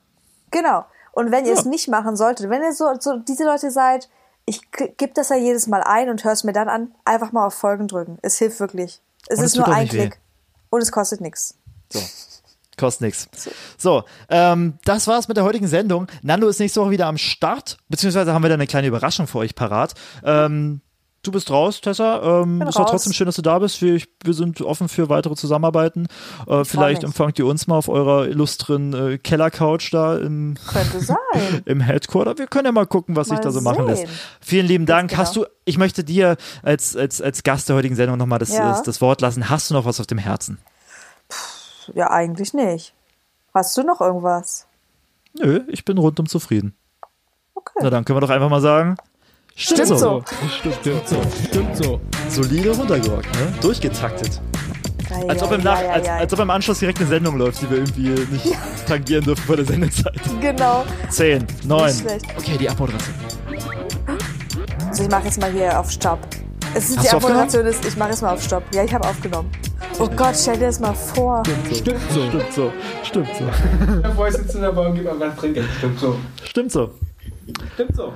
Genau. 0.49 0.85
Und 1.11 1.31
wenn 1.31 1.45
ihr 1.45 1.53
Ja. 1.53 1.59
es 1.59 1.65
nicht 1.65 1.87
machen 1.87 2.15
solltet, 2.15 2.49
wenn 2.49 2.63
ihr 2.63 2.73
so, 2.73 2.85
so 2.99 3.17
diese 3.17 3.43
Leute 3.45 3.69
seid, 3.69 4.09
ich 4.45 4.61
gebe 4.71 5.13
das 5.13 5.29
ja 5.29 5.35
jedes 5.35 5.67
Mal 5.67 5.83
ein 5.83 6.09
und 6.09 6.23
höre 6.23 6.31
es 6.31 6.43
mir 6.43 6.53
dann 6.53 6.67
an, 6.67 6.95
einfach 7.05 7.31
mal 7.31 7.45
auf 7.45 7.53
Folgen 7.53 7.87
drücken. 7.87 8.17
Es 8.23 8.37
hilft 8.37 8.59
wirklich. 8.59 9.01
Es 9.27 9.37
Und 9.37 9.43
es 9.45 9.51
ist 9.51 9.55
nur 9.57 9.65
tut 9.65 9.73
auch 9.73 9.77
ein 9.77 9.83
nicht 9.83 9.93
weh. 9.93 9.97
Klick. 10.07 10.19
Und 10.71 10.81
es 10.81 10.91
kostet 10.91 11.21
nichts. 11.21 11.55
So. 11.91 11.99
Kostet 12.77 13.01
nix. 13.01 13.27
So, 13.77 14.03
ähm, 14.29 14.79
das 14.85 15.05
war's 15.05 15.27
mit 15.27 15.37
der 15.37 15.43
heutigen 15.43 15.67
Sendung. 15.67 16.07
Nando 16.23 16.47
ist 16.47 16.59
nächste 16.59 16.81
Woche 16.81 16.89
wieder 16.91 17.05
am 17.05 17.17
Start, 17.17 17.77
beziehungsweise 17.89 18.33
haben 18.33 18.41
wir 18.41 18.47
da 18.49 18.55
eine 18.55 18.65
kleine 18.65 18.87
Überraschung 18.87 19.27
für 19.27 19.37
euch 19.39 19.53
parat. 19.53 19.93
Ähm, 20.23 20.81
du 21.23 21.31
bist 21.31 21.51
raus, 21.51 21.81
Tessa. 21.81 22.41
Ähm, 22.41 22.61
es 22.61 22.75
war 22.75 22.83
raus. 22.83 22.91
trotzdem 22.91 23.13
schön, 23.13 23.25
dass 23.25 23.35
du 23.35 23.41
da 23.41 23.59
bist. 23.59 23.81
Wir, 23.81 24.01
wir 24.23 24.33
sind 24.33 24.61
offen 24.61 24.89
für 24.89 25.09
weitere 25.09 25.35
Zusammenarbeiten. 25.35 26.07
Äh, 26.47 26.63
vielleicht 26.65 27.03
empfangt 27.03 27.37
ihr 27.39 27.45
uns 27.45 27.67
mal 27.67 27.77
auf 27.77 27.89
eurer 27.89 28.27
illustren 28.27 28.93
äh, 28.93 29.17
Kellercouch 29.17 29.89
da 29.91 30.17
im, 30.17 30.57
im 31.65 31.81
Headquarter. 31.81 32.37
Wir 32.37 32.47
können 32.47 32.65
ja 32.65 32.71
mal 32.71 32.87
gucken, 32.87 33.15
was 33.15 33.29
sich 33.29 33.39
da 33.39 33.51
so 33.51 33.61
machen 33.61 33.85
lässt. 33.87 34.01
sehen. 34.03 34.11
Vielen 34.39 34.65
lieben 34.67 34.85
Dank. 34.85 35.09
genau. 35.11 35.21
Hast 35.21 35.35
du, 35.35 35.45
ich 35.65 35.77
möchte 35.77 36.03
dir 36.03 36.37
als, 36.63 36.95
als, 36.95 37.21
als 37.21 37.43
Gast 37.43 37.69
der 37.69 37.75
heutigen 37.75 37.95
Sendung 37.95 38.17
nochmal 38.17 38.39
das, 38.39 38.49
Ja. 38.49 38.69
das, 38.69 38.83
das 38.83 39.01
Wort 39.01 39.21
lassen. 39.21 39.49
Hast 39.49 39.69
du 39.69 39.73
noch 39.73 39.85
was 39.85 39.99
auf 39.99 40.07
dem 40.07 40.17
Herzen? 40.17 40.57
ja, 41.93 42.09
eigentlich 42.09 42.53
nicht. 42.53 42.93
Hast 43.53 43.75
du 43.77 43.83
noch 43.83 44.01
irgendwas? 44.01 44.65
Nö, 45.37 45.61
ich 45.67 45.85
bin 45.85 45.97
rundum 45.97 46.27
zufrieden. 46.27 46.73
Okay. 47.55 47.79
Na 47.81 47.89
dann 47.89 48.05
können 48.05 48.17
wir 48.17 48.21
doch 48.21 48.29
einfach 48.29 48.49
mal 48.49 48.61
sagen. 48.61 48.95
Stimmt, 49.55 49.81
Stimmt 49.81 49.87
so. 49.87 49.97
so. 49.97 50.23
Stimmt 50.79 51.07
so, 51.07 51.15
stimmt 51.47 51.77
so. 51.77 52.01
Solide 52.29 52.71
runtergerockt, 52.71 53.31
ne? 53.35 53.53
Durchgetaktet. 53.61 54.41
Ja, 55.09 55.27
Als, 55.27 55.41
ja, 55.41 55.47
ob 55.47 55.51
im 55.51 55.59
ja, 55.61 55.65
Nach 55.65 55.81
ja, 55.81 55.89
als, 55.89 56.07
ja. 56.07 56.15
als 56.17 56.33
ob 56.33 56.39
im 56.39 56.49
Anschluss 56.49 56.79
direkt 56.79 56.99
eine 56.99 57.07
Sendung 57.09 57.37
läuft, 57.37 57.61
die 57.61 57.69
wir 57.69 57.77
irgendwie 57.79 58.09
nicht 58.31 58.55
tangieren 58.87 59.25
dürfen 59.25 59.43
vor 59.43 59.57
der 59.57 59.65
Sendezeit. 59.65 60.19
Genau. 60.39 60.85
Zehn, 61.09 61.45
neun. 61.65 61.93
Okay, 62.37 62.57
die 62.57 62.69
Abmoderation. 62.69 63.15
Also 64.87 65.03
ich 65.03 65.09
mache 65.09 65.25
jetzt 65.25 65.39
mal 65.39 65.51
hier 65.51 65.77
auf 65.77 65.91
Stopp. 65.91 66.19
Es 66.73 66.89
ist 66.89 66.97
Hast 66.97 67.11
die 67.11 67.15
Abmoderation 67.15 67.65
ist, 67.65 67.85
ich 67.85 67.97
mache 67.97 68.11
jetzt 68.11 68.21
mal 68.21 68.33
auf 68.33 68.41
Stopp. 68.41 68.63
Ja, 68.73 68.83
ich 68.85 68.93
habe 68.93 69.05
aufgenommen. 69.07 69.51
Oh 69.99 70.07
Gott, 70.07 70.35
stell 70.35 70.57
dir 70.57 70.67
das 70.67 70.79
mal 70.79 70.93
vor. 70.93 71.43
Stimmt 71.73 71.99
so. 72.09 72.27
Stimmt 72.29 72.53
so. 72.53 72.73
Stimmt 73.03 73.29
so. 73.37 73.45
Bevor 74.01 74.27
ich 74.29 74.35
sitze 74.35 74.57
in 74.57 74.63
der 74.63 74.71
Bahn, 74.71 74.95
gib 74.95 75.03
mal 75.03 75.19
was 75.19 75.35
trinken. 75.35 75.65
Stimmt 75.77 75.99
so. 75.99 76.17
Stimmt 76.45 76.71
so. 76.71 76.91
Stimmt 77.73 77.95
so. 77.95 78.13